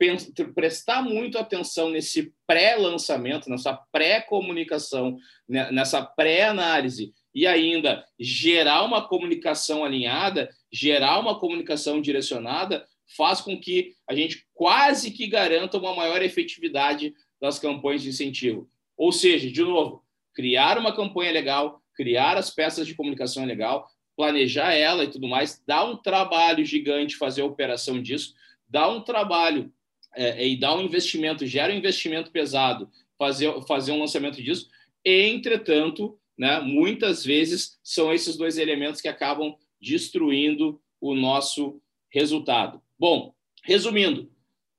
prestar 0.54 1.02
muito 1.02 1.36
atenção 1.36 1.90
nesse 1.90 2.32
pré-lançamento, 2.46 3.50
nessa 3.50 3.74
pré-comunicação, 3.90 5.18
né, 5.48 5.70
nessa 5.72 6.00
pré-análise 6.02 7.12
e 7.34 7.44
ainda 7.44 8.06
gerar 8.18 8.84
uma 8.84 9.06
comunicação 9.06 9.84
alinhada, 9.84 10.48
gerar 10.72 11.18
uma 11.18 11.38
comunicação 11.38 12.00
direcionada, 12.00 12.86
faz 13.16 13.40
com 13.40 13.60
que 13.60 13.92
a 14.08 14.14
gente 14.14 14.46
quase 14.54 15.10
que 15.10 15.26
garanta 15.26 15.78
uma 15.78 15.96
maior 15.96 16.22
efetividade 16.22 17.12
das 17.40 17.58
campanhas 17.58 18.02
de 18.02 18.10
incentivo. 18.10 18.70
Ou 18.96 19.10
seja, 19.10 19.50
de 19.50 19.62
novo, 19.62 20.04
criar 20.32 20.78
uma 20.78 20.94
campanha 20.94 21.32
legal, 21.32 21.82
criar 21.96 22.36
as 22.36 22.50
peças 22.50 22.86
de 22.86 22.94
comunicação 22.94 23.44
legal, 23.44 23.88
planejar 24.16 24.72
ela 24.72 25.02
e 25.02 25.10
tudo 25.10 25.26
mais, 25.26 25.60
dá 25.66 25.84
um 25.84 25.96
trabalho 25.96 26.64
gigante 26.64 27.16
fazer 27.16 27.42
a 27.42 27.46
operação 27.46 28.00
disso, 28.00 28.32
dá 28.68 28.88
um 28.88 29.00
trabalho 29.00 29.72
é, 30.14 30.46
e 30.46 30.58
dá 30.58 30.74
um 30.74 30.82
investimento, 30.82 31.46
gera 31.46 31.72
um 31.72 31.76
investimento 31.76 32.30
pesado 32.30 32.90
fazer, 33.18 33.52
fazer 33.66 33.92
um 33.92 34.00
lançamento 34.00 34.42
disso. 34.42 34.68
Entretanto, 35.04 36.18
né, 36.38 36.60
muitas 36.60 37.24
vezes 37.24 37.78
são 37.82 38.12
esses 38.12 38.36
dois 38.36 38.58
elementos 38.58 39.00
que 39.00 39.08
acabam 39.08 39.54
destruindo 39.80 40.80
o 41.00 41.14
nosso 41.14 41.80
resultado. 42.10 42.80
Bom, 42.98 43.34
resumindo, 43.64 44.30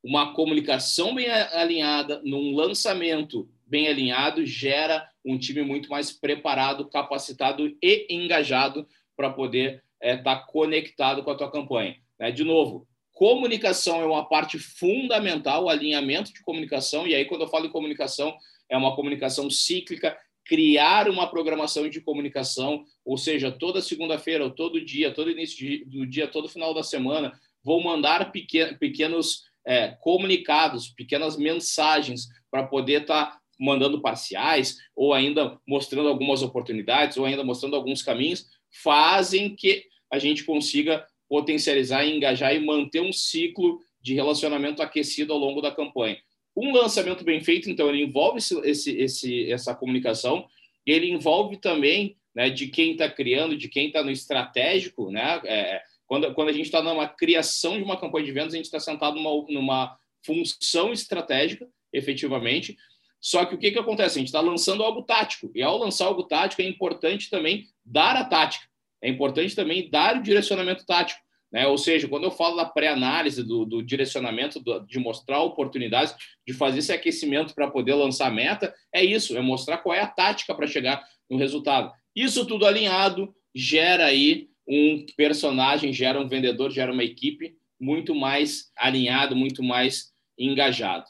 uma 0.03 0.33
comunicação 0.33 1.15
bem 1.15 1.29
alinhada, 1.29 2.21
num 2.23 2.55
lançamento 2.55 3.49
bem 3.65 3.87
alinhado, 3.87 4.45
gera 4.45 5.07
um 5.25 5.37
time 5.37 5.63
muito 5.63 5.89
mais 5.89 6.11
preparado, 6.11 6.87
capacitado 6.87 7.75
e 7.81 8.05
engajado 8.09 8.87
para 9.17 9.31
poder 9.31 9.83
estar 10.01 10.07
é, 10.07 10.17
tá 10.17 10.35
conectado 10.35 11.23
com 11.23 11.31
a 11.31 11.35
tua 11.35 11.51
campanha. 11.51 11.95
Né? 12.19 12.31
De 12.31 12.43
novo, 12.43 12.87
comunicação 13.15 14.01
é 14.01 14.05
uma 14.05 14.27
parte 14.27 14.59
fundamental, 14.59 15.63
o 15.63 15.69
alinhamento 15.69 16.33
de 16.33 16.43
comunicação, 16.43 17.07
e 17.07 17.15
aí 17.15 17.23
quando 17.23 17.41
eu 17.41 17.47
falo 17.47 17.65
em 17.65 17.71
comunicação, 17.71 18.35
é 18.69 18.77
uma 18.77 18.93
comunicação 18.93 19.49
cíclica, 19.49 20.17
criar 20.43 21.09
uma 21.09 21.25
programação 21.25 21.89
de 21.89 22.01
comunicação, 22.01 22.83
ou 23.05 23.17
seja, 23.17 23.49
toda 23.51 23.81
segunda-feira, 23.81 24.43
ou 24.43 24.51
todo 24.51 24.83
dia, 24.83 25.13
todo 25.13 25.31
início 25.31 25.87
do 25.87 26.05
dia, 26.05 26.27
todo 26.27 26.49
final 26.49 26.73
da 26.73 26.83
semana, 26.83 27.31
vou 27.63 27.81
mandar 27.81 28.31
pequenos 28.31 29.45
é, 29.65 29.95
comunicados, 30.01 30.89
pequenas 30.89 31.37
mensagens 31.37 32.27
para 32.51 32.67
poder 32.67 33.03
estar 33.03 33.25
tá 33.27 33.39
mandando 33.57 34.01
parciais, 34.01 34.77
ou 34.93 35.13
ainda 35.13 35.57
mostrando 35.65 36.09
algumas 36.09 36.43
oportunidades, 36.43 37.15
ou 37.15 37.25
ainda 37.25 37.45
mostrando 37.45 37.77
alguns 37.77 38.03
caminhos, 38.03 38.45
fazem 38.83 39.55
que 39.55 39.85
a 40.11 40.19
gente 40.19 40.43
consiga 40.43 41.07
potencializar, 41.35 42.07
engajar 42.07 42.55
e 42.55 42.59
manter 42.61 43.01
um 43.01 43.11
ciclo 43.11 43.81
de 44.01 44.13
relacionamento 44.13 44.81
aquecido 44.81 45.33
ao 45.33 45.39
longo 45.39 45.59
da 45.59 45.69
campanha. 45.69 46.17
Um 46.55 46.71
lançamento 46.71 47.25
bem 47.25 47.41
feito, 47.41 47.69
então, 47.69 47.89
ele 47.89 48.03
envolve 48.03 48.37
esse, 48.37 48.97
esse, 48.97 49.51
essa 49.51 49.75
comunicação, 49.75 50.47
ele 50.85 51.11
envolve 51.11 51.57
também 51.57 52.15
né, 52.33 52.49
de 52.49 52.67
quem 52.67 52.93
está 52.93 53.09
criando, 53.09 53.57
de 53.57 53.67
quem 53.67 53.87
está 53.87 54.01
no 54.01 54.11
estratégico, 54.11 55.11
né? 55.11 55.41
É, 55.43 55.81
quando, 56.07 56.33
quando 56.33 56.47
a 56.47 56.53
gente 56.53 56.67
está 56.67 56.81
numa 56.81 57.05
criação 57.05 57.75
de 57.75 57.83
uma 57.83 57.99
campanha 57.99 58.25
de 58.25 58.31
vendas, 58.31 58.53
a 58.53 58.57
gente 58.57 58.67
está 58.67 58.79
sentado 58.79 59.17
numa, 59.17 59.45
numa 59.49 59.97
função 60.25 60.93
estratégica, 60.93 61.67
efetivamente. 61.91 62.77
Só 63.19 63.43
que 63.43 63.55
o 63.55 63.57
que, 63.57 63.71
que 63.71 63.79
acontece? 63.79 64.17
A 64.17 64.19
gente 64.19 64.29
está 64.29 64.39
lançando 64.39 64.83
algo 64.83 65.01
tático, 65.01 65.51
e 65.53 65.61
ao 65.61 65.77
lançar 65.77 66.05
algo 66.05 66.23
tático 66.23 66.61
é 66.61 66.65
importante 66.65 67.29
também 67.29 67.67
dar 67.83 68.15
a 68.15 68.23
tática, 68.23 68.65
é 69.01 69.09
importante 69.09 69.53
também 69.53 69.89
dar 69.89 70.15
o 70.15 70.23
direcionamento 70.23 70.85
tático. 70.85 71.24
Né? 71.55 71.65
Ou 71.67 71.77
seja, 71.77 72.05
quando 72.09 72.25
eu 72.25 72.31
falo 72.31 72.57
da 72.57 72.65
pré-análise, 72.65 73.41
do, 73.41 73.63
do, 73.63 73.81
direcionamento, 73.81 74.59
do, 74.59 74.81
de 74.81 74.99
mostrar 74.99 75.41
oportunidades, 75.41 76.13
de 76.45 76.53
fazer 76.53 76.79
esse 76.79 76.91
aquecimento 76.91 77.55
para 77.55 77.71
poder 77.71 77.93
lançar 77.93 78.29
meta, 78.29 78.75
é 78.93 79.01
isso, 79.01 79.37
é 79.37 79.41
mostrar 79.41 79.77
qual 79.77 79.95
é 79.95 80.01
a 80.01 80.07
tática 80.07 80.53
para 80.53 80.67
chegar 80.67 81.01
no 81.29 81.37
resultado. 81.37 81.93
Isso 82.13 82.45
tudo 82.45 82.65
alinhado 82.65 83.33
gera 83.55 84.05
aí 84.05 84.49
um 84.67 85.05
personagem, 85.15 85.93
gera 85.93 86.19
um 86.19 86.27
vendedor, 86.27 86.71
gera 86.71 86.91
uma 86.91 87.05
equipe 87.05 87.55
muito 87.79 88.13
mais 88.13 88.69
alinhado, 88.77 89.33
muito 89.33 89.63
mais 89.63 90.11
engajado. 90.37 91.05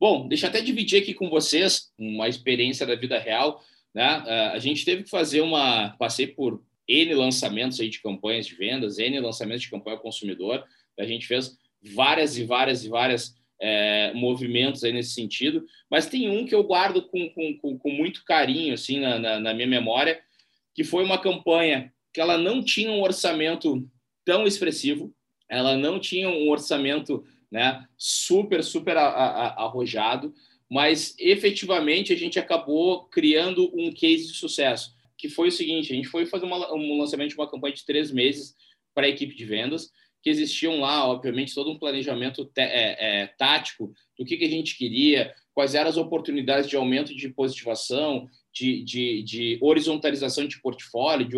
Bom, 0.00 0.26
deixa 0.26 0.46
eu 0.46 0.48
até 0.48 0.62
dividir 0.62 1.02
aqui 1.02 1.12
com 1.12 1.28
vocês 1.28 1.92
uma 1.98 2.26
experiência 2.26 2.86
da 2.86 2.94
vida 2.94 3.18
real. 3.18 3.62
Né? 3.94 4.02
A 4.54 4.58
gente 4.58 4.82
teve 4.82 5.02
que 5.02 5.10
fazer 5.10 5.42
uma. 5.42 5.90
Passei 5.98 6.26
por 6.26 6.62
N 6.90 7.14
lançamentos 7.14 7.78
aí 7.80 7.88
de 7.88 8.00
campanhas 8.00 8.46
de 8.46 8.54
vendas, 8.54 8.98
N 8.98 9.20
lançamentos 9.20 9.62
de 9.62 9.70
campanha 9.70 9.96
consumidor. 9.96 10.64
A 10.98 11.06
gente 11.06 11.26
fez 11.26 11.56
várias 11.94 12.36
e 12.36 12.44
várias 12.44 12.84
e 12.84 12.88
várias 12.88 13.34
é, 13.60 14.12
movimentos 14.14 14.82
aí 14.82 14.92
nesse 14.92 15.10
sentido, 15.10 15.64
mas 15.90 16.06
tem 16.06 16.30
um 16.30 16.46
que 16.46 16.54
eu 16.54 16.64
guardo 16.64 17.02
com, 17.02 17.28
com, 17.30 17.78
com 17.78 17.90
muito 17.90 18.24
carinho 18.24 18.72
assim 18.72 18.98
na, 18.98 19.18
na, 19.18 19.38
na 19.38 19.54
minha 19.54 19.66
memória, 19.66 20.20
que 20.74 20.82
foi 20.82 21.04
uma 21.04 21.18
campanha 21.18 21.92
que 22.12 22.20
ela 22.20 22.38
não 22.38 22.62
tinha 22.62 22.90
um 22.90 23.02
orçamento 23.02 23.86
tão 24.24 24.46
expressivo, 24.46 25.14
ela 25.48 25.76
não 25.76 26.00
tinha 26.00 26.28
um 26.28 26.48
orçamento 26.48 27.24
né, 27.50 27.84
super, 27.96 28.64
super 28.64 28.96
a, 28.96 29.08
a, 29.08 29.64
arrojado, 29.64 30.32
mas 30.70 31.14
efetivamente 31.18 32.12
a 32.12 32.16
gente 32.16 32.38
acabou 32.38 33.04
criando 33.04 33.70
um 33.74 33.92
case 33.92 34.28
de 34.28 34.34
sucesso, 34.34 34.94
que 35.20 35.28
foi 35.28 35.48
o 35.48 35.52
seguinte: 35.52 35.92
a 35.92 35.96
gente 35.96 36.08
foi 36.08 36.26
fazer 36.26 36.46
uma, 36.46 36.72
um 36.74 36.98
lançamento 36.98 37.30
de 37.30 37.36
uma 37.36 37.50
campanha 37.50 37.74
de 37.74 37.84
três 37.84 38.10
meses 38.10 38.54
para 38.94 39.06
a 39.06 39.08
equipe 39.08 39.34
de 39.34 39.44
vendas, 39.44 39.90
que 40.22 40.30
existiam 40.30 40.80
lá, 40.80 41.06
obviamente, 41.06 41.54
todo 41.54 41.70
um 41.70 41.78
planejamento 41.78 42.50
é, 42.56 43.22
é, 43.22 43.26
tático 43.38 43.92
do 44.18 44.24
que, 44.24 44.36
que 44.36 44.44
a 44.44 44.50
gente 44.50 44.76
queria, 44.76 45.32
quais 45.54 45.74
eram 45.74 45.88
as 45.88 45.96
oportunidades 45.96 46.68
de 46.68 46.76
aumento 46.76 47.14
de 47.14 47.28
positivação, 47.28 48.28
de, 48.52 48.82
de, 48.82 49.22
de 49.22 49.58
horizontalização 49.62 50.46
de 50.46 50.60
portfólio, 50.60 51.28
de 51.28 51.36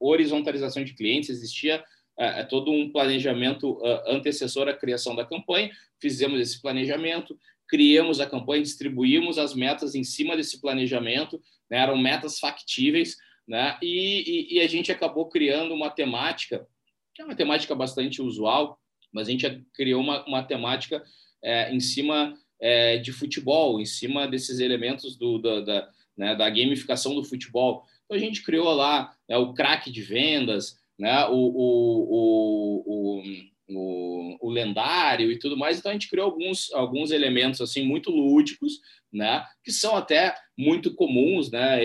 horizontalização 0.00 0.84
de 0.84 0.94
clientes, 0.94 1.30
existia 1.30 1.82
é, 2.18 2.40
é 2.40 2.44
todo 2.44 2.70
um 2.70 2.90
planejamento 2.90 3.78
antecessor 4.06 4.68
à 4.68 4.74
criação 4.74 5.14
da 5.14 5.24
campanha, 5.24 5.70
fizemos 6.00 6.40
esse 6.40 6.60
planejamento, 6.60 7.38
criamos 7.68 8.20
a 8.20 8.26
campanha, 8.26 8.62
distribuímos 8.62 9.38
as 9.38 9.54
metas 9.54 9.94
em 9.94 10.04
cima 10.04 10.36
desse 10.36 10.60
planejamento, 10.60 11.40
né, 11.70 11.78
eram 11.78 11.96
metas 11.96 12.38
factíveis, 12.38 13.16
né, 13.46 13.78
e, 13.80 14.48
e, 14.52 14.56
e, 14.56 14.60
a 14.60 14.66
gente 14.66 14.90
acabou 14.90 15.28
criando 15.28 15.72
uma 15.72 15.90
temática, 15.90 16.66
que 17.14 17.22
é 17.22 17.24
uma 17.24 17.36
temática 17.36 17.74
bastante 17.74 18.20
usual, 18.20 18.78
mas 19.12 19.28
a 19.28 19.30
gente 19.30 19.64
criou 19.72 20.00
uma, 20.00 20.24
uma 20.26 20.42
temática 20.42 21.02
é, 21.42 21.72
em 21.72 21.80
cima 21.80 22.34
é, 22.60 22.98
de 22.98 23.12
futebol, 23.12 23.80
em 23.80 23.84
cima 23.86 24.26
desses 24.26 24.58
elementos 24.58 25.16
do, 25.16 25.38
da, 25.38 25.60
da 25.60 25.88
né, 26.16 26.34
da 26.34 26.48
gamificação 26.48 27.14
do 27.14 27.22
futebol. 27.22 27.84
Então 28.04 28.16
a 28.16 28.20
gente 28.20 28.42
criou 28.42 28.72
lá 28.72 29.14
né, 29.28 29.36
o 29.36 29.52
craque 29.52 29.90
de 29.90 30.02
vendas, 30.02 30.78
né, 30.98 31.26
o, 31.26 31.34
o, 31.34 32.06
o, 32.08 33.20
o, 33.20 33.22
o, 33.68 34.50
lendário 34.50 35.30
e 35.30 35.38
tudo 35.38 35.56
mais. 35.56 35.78
Então 35.78 35.90
a 35.90 35.94
gente 35.94 36.08
criou 36.08 36.26
alguns, 36.26 36.72
alguns 36.72 37.10
elementos 37.10 37.60
assim 37.60 37.84
muito 37.84 38.10
lúdicos, 38.10 38.80
né, 39.12 39.44
que 39.64 39.72
são 39.72 39.96
até 39.96 40.34
muito 40.56 40.94
comuns, 40.94 41.50
né, 41.50 41.78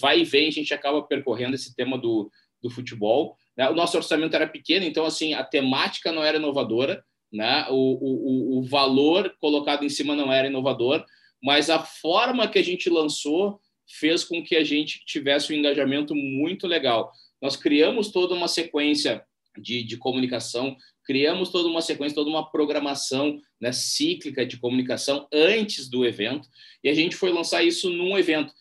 vai 0.00 0.20
e 0.20 0.24
vem 0.24 0.48
a 0.48 0.52
gente 0.52 0.72
acaba 0.72 1.02
percorrendo 1.02 1.54
esse 1.54 1.74
tema 1.74 1.98
do, 1.98 2.30
do 2.62 2.70
futebol. 2.70 3.36
Né? 3.56 3.68
O 3.68 3.74
nosso 3.74 3.96
orçamento 3.96 4.34
era 4.34 4.46
pequeno, 4.46 4.84
então 4.84 5.04
assim 5.04 5.34
a 5.34 5.44
temática 5.44 6.12
não 6.12 6.22
era 6.22 6.38
inovadora, 6.38 7.04
né, 7.32 7.66
o, 7.68 7.74
o, 7.74 8.58
o 8.58 8.62
valor 8.62 9.34
colocado 9.38 9.84
em 9.84 9.88
cima 9.88 10.16
não 10.16 10.32
era 10.32 10.48
inovador, 10.48 11.04
mas 11.42 11.68
a 11.70 11.78
forma 11.78 12.48
que 12.48 12.58
a 12.58 12.64
gente 12.64 12.88
lançou 12.88 13.60
fez 13.86 14.24
com 14.24 14.42
que 14.42 14.56
a 14.56 14.64
gente 14.64 15.04
tivesse 15.04 15.52
um 15.52 15.56
engajamento 15.56 16.14
muito 16.14 16.66
legal. 16.66 17.10
Nós 17.40 17.56
criamos 17.56 18.10
toda 18.10 18.34
uma 18.34 18.48
sequência 18.48 19.24
de, 19.60 19.82
de 19.82 19.96
comunicação, 19.96 20.76
criamos 21.04 21.50
toda 21.50 21.68
uma 21.68 21.80
sequência, 21.80 22.14
toda 22.14 22.30
uma 22.30 22.50
programação 22.50 23.40
né, 23.60 23.72
cíclica 23.72 24.44
de 24.44 24.58
comunicação 24.58 25.26
antes 25.32 25.88
do 25.88 26.04
evento, 26.04 26.48
e 26.84 26.88
a 26.88 26.94
gente 26.94 27.16
foi 27.16 27.32
lançar 27.32 27.62
isso 27.62 27.90
num 27.90 28.18
evento. 28.18 28.52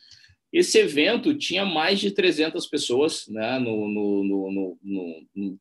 Esse 0.51 0.79
evento 0.79 1.37
tinha 1.37 1.65
mais 1.65 1.99
de 1.99 2.11
300 2.11 2.65
pessoas 2.67 3.27
né, 3.27 3.59
no, 3.59 3.87
no, 3.87 4.77
no, 4.83 5.57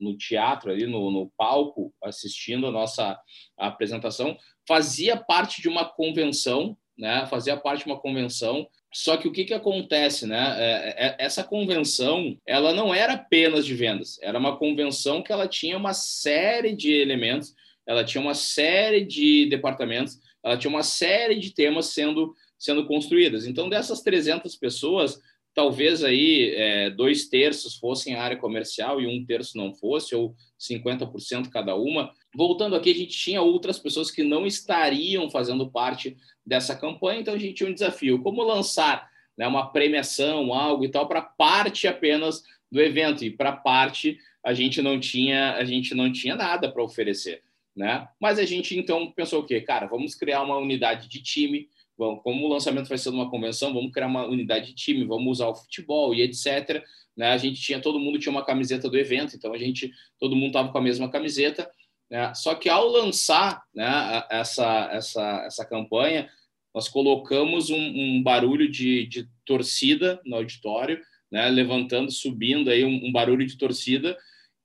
no, 0.00 0.16
teatro, 0.18 0.72
ali 0.72 0.86
no, 0.86 1.10
no 1.10 1.30
palco, 1.36 1.94
assistindo 2.02 2.66
a 2.66 2.70
nossa 2.72 3.18
apresentação, 3.56 4.36
fazia 4.66 5.16
parte 5.16 5.62
de 5.62 5.68
uma 5.68 5.84
convenção, 5.84 6.76
né? 6.98 7.26
Fazia 7.26 7.56
parte 7.56 7.84
de 7.84 7.90
uma 7.90 8.00
convenção. 8.00 8.66
Só 8.94 9.16
que 9.16 9.26
o 9.26 9.32
que, 9.32 9.44
que 9.44 9.52
acontece, 9.52 10.24
né? 10.24 10.54
É, 10.56 11.06
é, 11.06 11.16
essa 11.18 11.42
convenção, 11.42 12.38
ela 12.46 12.72
não 12.72 12.94
era 12.94 13.14
apenas 13.14 13.66
de 13.66 13.74
vendas, 13.74 14.20
era 14.22 14.38
uma 14.38 14.56
convenção 14.56 15.20
que 15.20 15.32
ela 15.32 15.48
tinha 15.48 15.76
uma 15.76 15.92
série 15.92 16.76
de 16.76 16.92
elementos, 16.92 17.52
ela 17.84 18.04
tinha 18.04 18.22
uma 18.22 18.34
série 18.34 19.04
de 19.04 19.46
departamentos, 19.46 20.20
ela 20.44 20.56
tinha 20.56 20.70
uma 20.70 20.84
série 20.84 21.40
de 21.40 21.52
temas 21.52 21.86
sendo 21.86 22.34
sendo 22.56 22.86
construídas. 22.86 23.46
Então, 23.46 23.68
dessas 23.68 24.00
300 24.00 24.56
pessoas, 24.56 25.20
talvez 25.52 26.02
aí 26.02 26.54
é, 26.54 26.88
dois 26.88 27.28
terços 27.28 27.74
fossem 27.74 28.14
área 28.14 28.36
comercial 28.36 29.00
e 29.00 29.06
um 29.06 29.26
terço 29.26 29.58
não 29.58 29.74
fosse, 29.74 30.14
ou 30.14 30.34
50% 30.58 31.50
cada 31.50 31.74
uma. 31.74 32.10
Voltando 32.34 32.74
aqui, 32.74 32.90
a 32.90 32.94
gente 32.94 33.16
tinha 33.16 33.40
outras 33.40 33.78
pessoas 33.78 34.10
que 34.10 34.22
não 34.22 34.46
estariam 34.46 35.30
fazendo 35.30 35.70
parte 35.70 36.16
dessa 36.44 36.74
campanha, 36.74 37.20
então 37.20 37.34
a 37.34 37.38
gente 37.38 37.54
tinha 37.54 37.70
um 37.70 37.74
desafio: 37.74 38.22
como 38.22 38.42
lançar 38.42 39.08
né, 39.36 39.46
uma 39.46 39.70
premiação, 39.70 40.52
algo 40.52 40.84
e 40.84 40.88
tal, 40.88 41.06
para 41.06 41.22
parte 41.22 41.86
apenas 41.86 42.42
do 42.70 42.80
evento 42.80 43.24
e 43.24 43.30
para 43.30 43.52
parte 43.52 44.18
a 44.44 44.52
gente 44.52 44.82
não 44.82 45.00
tinha, 45.00 45.54
a 45.54 45.64
gente 45.64 45.94
não 45.94 46.12
tinha 46.12 46.36
nada 46.36 46.70
para 46.70 46.82
oferecer, 46.82 47.42
né? 47.74 48.08
Mas 48.20 48.38
a 48.38 48.44
gente 48.44 48.78
então 48.78 49.10
pensou 49.12 49.40
o 49.40 49.46
quê? 49.46 49.60
Cara, 49.60 49.86
vamos 49.86 50.14
criar 50.14 50.42
uma 50.42 50.58
unidade 50.58 51.08
de 51.08 51.22
time, 51.22 51.68
vamos, 51.96 52.22
como 52.22 52.44
o 52.44 52.48
lançamento 52.48 52.88
vai 52.88 52.98
ser 52.98 53.10
numa 53.10 53.30
convenção, 53.30 53.72
vamos 53.72 53.92
criar 53.92 54.06
uma 54.06 54.26
unidade 54.26 54.66
de 54.66 54.74
time, 54.74 55.04
vamos 55.04 55.38
usar 55.38 55.48
o 55.48 55.54
futebol 55.54 56.14
e 56.14 56.20
etc. 56.20 56.84
Né? 57.16 57.28
A 57.28 57.38
gente 57.38 57.60
tinha, 57.60 57.80
todo 57.80 57.98
mundo 57.98 58.18
tinha 58.18 58.32
uma 58.32 58.44
camiseta 58.44 58.90
do 58.90 58.98
evento, 58.98 59.34
então 59.34 59.52
a 59.52 59.58
gente, 59.58 59.92
todo 60.18 60.36
mundo 60.36 60.48
estava 60.48 60.70
com 60.70 60.78
a 60.78 60.82
mesma 60.82 61.08
camiseta. 61.08 61.70
Né? 62.10 62.32
Só 62.34 62.54
que 62.54 62.68
ao 62.68 62.88
lançar 62.88 63.62
né, 63.74 64.24
essa, 64.30 64.88
essa, 64.92 65.44
essa 65.46 65.64
campanha, 65.64 66.28
nós 66.74 66.88
colocamos 66.88 67.70
um, 67.70 67.76
um 67.78 68.22
barulho 68.22 68.70
de, 68.70 69.06
de, 69.06 69.28
torcida 69.46 70.20
no 70.24 70.36
auditório, 70.36 71.00
né, 71.30 71.48
levantando, 71.48 72.10
subindo 72.10 72.70
aí 72.70 72.84
um, 72.84 73.06
um, 73.06 73.12
barulho 73.12 73.46
de 73.46 73.56
torcida. 73.56 74.16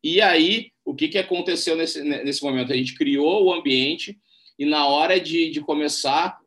E 0.04 0.22
aí, 0.22 0.72
o 0.84 0.96
que, 0.96 1.08
que 1.08 1.18
aconteceu 1.18 1.76
nesse, 1.76 2.02
nesse 2.02 2.44
momento? 2.44 2.74
A 2.74 2.76
gente 2.76 2.96
criou 2.96 3.46
o 3.46 3.54
ambiente 3.54 4.18
e 4.58 4.66
na 4.66 4.88
hora 4.88 5.20
de, 5.20 5.50
de 5.52 5.62
começar, 5.62 6.38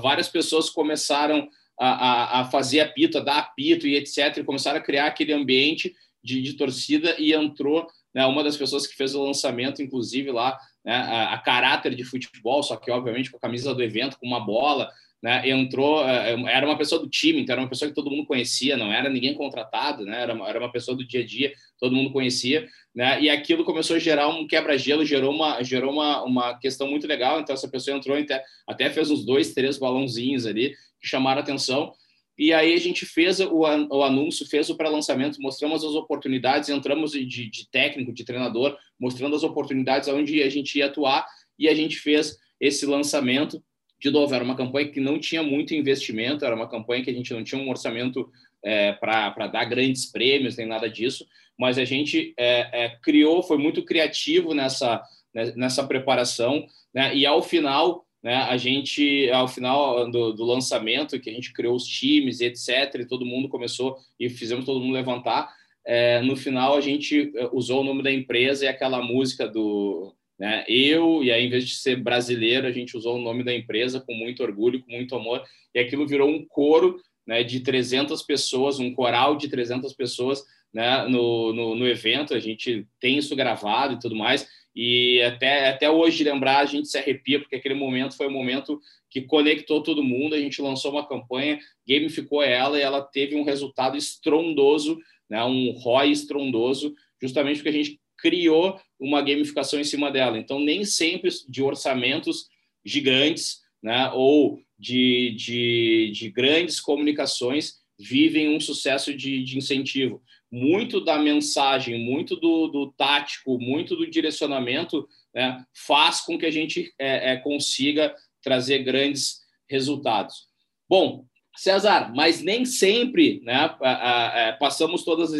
várias 0.00 0.28
pessoas 0.28 0.70
começaram 0.70 1.48
a, 1.78 1.88
a, 1.88 2.40
a, 2.40 2.44
fazer 2.44 2.80
apito, 2.80 3.18
a 3.18 3.20
dar 3.20 3.38
apito 3.38 3.86
e 3.86 3.96
etc. 3.96 4.36
E 4.36 4.44
começaram 4.44 4.78
a 4.78 4.82
criar 4.82 5.06
aquele 5.06 5.32
ambiente 5.32 5.94
de, 6.22 6.42
de 6.42 6.54
torcida 6.54 7.16
e 7.18 7.32
entrou 7.32 7.86
né, 8.14 8.26
uma 8.26 8.42
das 8.42 8.56
pessoas 8.56 8.86
que 8.86 8.96
fez 8.96 9.14
o 9.14 9.24
lançamento, 9.24 9.82
inclusive 9.82 10.30
lá, 10.30 10.58
né, 10.84 10.94
a, 10.94 11.34
a, 11.34 11.38
caráter 11.38 11.94
de 11.94 12.04
futebol, 12.04 12.62
só 12.62 12.76
que 12.76 12.90
obviamente 12.90 13.30
com 13.30 13.36
a 13.36 13.40
camisa 13.40 13.74
do 13.74 13.82
evento, 13.82 14.18
com 14.18 14.26
uma 14.26 14.40
bola, 14.40 14.90
né, 15.22 15.48
entrou, 15.48 16.08
é, 16.08 16.32
é, 16.32 16.42
era 16.54 16.66
uma 16.66 16.78
pessoa 16.78 17.00
do 17.00 17.08
time, 17.08 17.40
então 17.40 17.52
era 17.52 17.62
uma 17.62 17.68
pessoa 17.68 17.88
que 17.88 17.94
todo 17.94 18.10
mundo 18.10 18.26
conhecia, 18.26 18.76
não 18.76 18.92
era 18.92 19.08
ninguém 19.08 19.34
contratado, 19.34 20.04
né, 20.04 20.22
era, 20.22 20.34
uma, 20.34 20.48
era 20.48 20.58
uma 20.58 20.70
pessoa 20.70 20.96
do 20.96 21.06
dia 21.06 21.20
a 21.22 21.26
dia, 21.26 21.52
todo 21.78 21.94
mundo 21.94 22.12
conhecia, 22.12 22.66
né, 22.94 23.20
e 23.20 23.28
aquilo 23.28 23.64
começou 23.64 23.96
a 23.96 23.98
gerar 23.98 24.28
um 24.28 24.46
quebra-gelo, 24.46 25.04
gerou, 25.04 25.32
uma, 25.32 25.62
gerou 25.62 25.92
uma, 25.92 26.22
uma 26.22 26.58
questão 26.58 26.88
muito 26.88 27.06
legal, 27.06 27.40
então 27.40 27.52
essa 27.52 27.68
pessoa 27.68 27.96
entrou, 27.96 28.16
até, 28.16 28.42
até 28.66 28.90
fez 28.90 29.10
uns 29.10 29.24
dois, 29.24 29.52
três 29.52 29.76
balãozinhos 29.76 30.46
ali, 30.46 30.70
que 31.00 31.08
chamaram 31.08 31.40
atenção, 31.40 31.92
e 32.38 32.52
aí 32.52 32.72
a 32.72 32.78
gente 32.78 33.04
fez 33.04 33.40
o, 33.40 33.66
anúncio, 33.66 34.46
fez 34.46 34.70
o 34.70 34.76
pré-lançamento, 34.76 35.42
mostramos 35.42 35.84
as 35.84 35.94
oportunidades, 35.94 36.68
entramos 36.68 37.10
de, 37.10 37.26
de, 37.26 37.68
técnico, 37.68 38.12
de 38.12 38.24
treinador, 38.24 38.76
mostrando 38.98 39.34
as 39.34 39.42
oportunidades 39.42 40.08
onde 40.08 40.40
a 40.42 40.48
gente 40.48 40.78
ia 40.78 40.86
atuar 40.86 41.26
e 41.58 41.68
a 41.68 41.74
gente 41.74 41.96
fez 41.96 42.38
esse 42.60 42.86
lançamento. 42.86 43.60
De 44.00 44.08
novo, 44.10 44.32
era 44.32 44.44
uma 44.44 44.56
campanha 44.56 44.88
que 44.88 45.00
não 45.00 45.18
tinha 45.18 45.42
muito 45.42 45.74
investimento, 45.74 46.44
era 46.44 46.54
uma 46.54 46.68
campanha 46.68 47.02
que 47.02 47.10
a 47.10 47.14
gente 47.14 47.34
não 47.34 47.42
tinha 47.42 47.60
um 47.60 47.68
orçamento 47.68 48.30
é, 48.64 48.92
para 48.92 49.48
dar 49.48 49.64
grandes 49.64 50.06
prêmios, 50.06 50.56
nem 50.56 50.66
nada 50.66 50.88
disso, 50.88 51.26
mas 51.58 51.76
a 51.76 51.84
gente 51.84 52.34
é, 52.38 52.84
é, 52.84 52.96
criou, 53.02 53.42
foi 53.42 53.58
muito 53.58 53.84
criativo 53.84 54.54
nessa, 54.54 55.02
né, 55.34 55.52
nessa 55.56 55.84
preparação, 55.84 56.64
né, 56.94 57.16
e 57.16 57.26
ao 57.26 57.42
final 57.42 58.06
né? 58.22 58.36
A 58.36 58.56
gente, 58.56 59.30
ao 59.30 59.46
final 59.46 60.10
do, 60.10 60.32
do, 60.32 60.44
lançamento, 60.44 61.20
que 61.20 61.30
a 61.30 61.32
gente 61.32 61.52
criou 61.52 61.74
os 61.74 61.84
times, 61.84 62.40
etc., 62.40 62.94
e 63.00 63.06
todo 63.06 63.26
mundo 63.26 63.48
começou 63.48 63.96
e 64.18 64.28
fizemos 64.28 64.64
todo 64.64 64.80
mundo 64.80 64.92
levantar. 64.92 65.48
É, 65.86 66.20
no 66.20 66.36
final, 66.36 66.76
a 66.76 66.80
gente 66.80 67.32
é, 67.34 67.48
usou 67.52 67.80
o 67.80 67.84
nome 67.84 68.02
da 68.02 68.12
empresa 68.12 68.64
e 68.64 68.68
aquela 68.68 69.00
música 69.02 69.46
do 69.46 70.14
né, 70.38 70.64
eu, 70.68 71.24
e 71.24 71.32
aí, 71.32 71.46
em 71.46 71.50
vez 71.50 71.66
de 71.66 71.74
ser 71.74 71.96
brasileiro, 71.96 72.66
a 72.66 72.70
gente 72.70 72.96
usou 72.96 73.16
o 73.16 73.20
nome 73.20 73.42
da 73.42 73.52
empresa 73.52 74.00
com 74.00 74.14
muito 74.14 74.40
orgulho, 74.40 74.80
com 74.84 74.92
muito 74.92 75.16
amor, 75.16 75.42
e 75.74 75.80
aquilo 75.80 76.06
virou 76.06 76.30
um 76.30 76.46
coro 76.46 76.96
né, 77.26 77.42
de 77.42 77.58
300 77.58 78.22
pessoas, 78.22 78.78
um 78.78 78.94
coral 78.94 79.36
de 79.36 79.48
300 79.48 79.92
pessoas 79.94 80.44
né, 80.72 81.04
no, 81.08 81.52
no, 81.52 81.74
no 81.74 81.88
evento. 81.88 82.34
A 82.34 82.38
gente 82.38 82.86
tem 83.00 83.18
isso 83.18 83.34
gravado 83.34 83.94
e 83.94 83.98
tudo 83.98 84.14
mais 84.14 84.48
e 84.80 85.20
até, 85.22 85.70
até 85.70 85.90
hoje 85.90 86.22
lembrar, 86.22 86.58
a 86.58 86.64
gente 86.64 86.86
se 86.86 86.96
arrepia, 86.96 87.40
porque 87.40 87.56
aquele 87.56 87.74
momento 87.74 88.16
foi 88.16 88.28
um 88.28 88.32
momento 88.32 88.80
que 89.10 89.22
conectou 89.22 89.82
todo 89.82 90.04
mundo. 90.04 90.36
A 90.36 90.38
gente 90.38 90.62
lançou 90.62 90.92
uma 90.92 91.04
campanha, 91.04 91.58
gamificou 91.84 92.44
ela 92.44 92.78
e 92.78 92.82
ela 92.82 93.02
teve 93.02 93.34
um 93.34 93.42
resultado 93.42 93.96
estrondoso, 93.96 94.96
né, 95.28 95.42
um 95.42 95.72
ROI 95.72 96.12
estrondoso, 96.12 96.94
justamente 97.20 97.56
porque 97.56 97.70
a 97.70 97.72
gente 97.72 98.00
criou 98.16 98.80
uma 99.00 99.20
gamificação 99.20 99.80
em 99.80 99.84
cima 99.84 100.12
dela. 100.12 100.38
Então, 100.38 100.60
nem 100.60 100.84
sempre 100.84 101.28
de 101.48 101.60
orçamentos 101.60 102.46
gigantes 102.84 103.58
né, 103.82 104.12
ou 104.14 104.60
de, 104.78 105.34
de, 105.36 106.12
de 106.14 106.30
grandes 106.30 106.78
comunicações 106.78 107.80
vivem 107.98 108.54
um 108.54 108.60
sucesso 108.60 109.12
de, 109.12 109.42
de 109.42 109.58
incentivo 109.58 110.22
muito 110.50 111.00
da 111.00 111.18
mensagem, 111.18 112.02
muito 112.02 112.36
do, 112.36 112.68
do 112.68 112.92
tático, 112.92 113.58
muito 113.58 113.94
do 113.94 114.10
direcionamento, 114.10 115.06
né, 115.34 115.64
faz 115.86 116.20
com 116.20 116.38
que 116.38 116.46
a 116.46 116.50
gente 116.50 116.92
é, 116.98 117.32
é, 117.32 117.36
consiga 117.36 118.14
trazer 118.42 118.78
grandes 118.80 119.40
resultados. 119.68 120.48
Bom, 120.88 121.26
César, 121.54 122.12
mas 122.14 122.40
nem 122.40 122.64
sempre, 122.64 123.40
né, 123.42 123.54
a, 123.54 123.90
a, 123.90 124.48
a, 124.48 124.52
passamos 124.54 125.04
todas, 125.04 125.32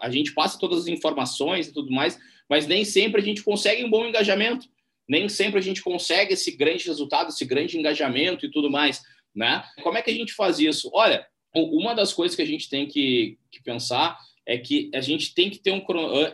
a, 0.00 0.10
gente 0.10 0.34
passa 0.34 0.58
todas 0.58 0.80
as 0.80 0.86
informações 0.88 1.68
e 1.68 1.72
tudo 1.72 1.90
mais, 1.90 2.18
mas 2.50 2.66
nem 2.66 2.84
sempre 2.84 3.20
a 3.20 3.24
gente 3.24 3.42
consegue 3.42 3.84
um 3.84 3.90
bom 3.90 4.04
engajamento, 4.04 4.66
nem 5.08 5.28
sempre 5.28 5.58
a 5.58 5.62
gente 5.62 5.80
consegue 5.80 6.34
esse 6.34 6.50
grande 6.56 6.86
resultado, 6.86 7.28
esse 7.28 7.44
grande 7.44 7.78
engajamento 7.78 8.44
e 8.44 8.50
tudo 8.50 8.70
mais, 8.70 9.00
né? 9.34 9.64
Como 9.82 9.96
é 9.96 10.02
que 10.02 10.10
a 10.10 10.14
gente 10.14 10.32
faz 10.32 10.58
isso? 10.58 10.90
Olha, 10.92 11.26
uma 11.54 11.94
das 11.94 12.12
coisas 12.12 12.34
que 12.34 12.42
a 12.42 12.46
gente 12.46 12.68
tem 12.68 12.86
que, 12.86 13.38
que 13.50 13.62
pensar 13.62 14.18
é 14.46 14.58
que 14.58 14.90
a 14.94 15.00
gente 15.00 15.34
tem 15.34 15.50
que 15.50 15.58
ter 15.58 15.72
um 15.72 15.82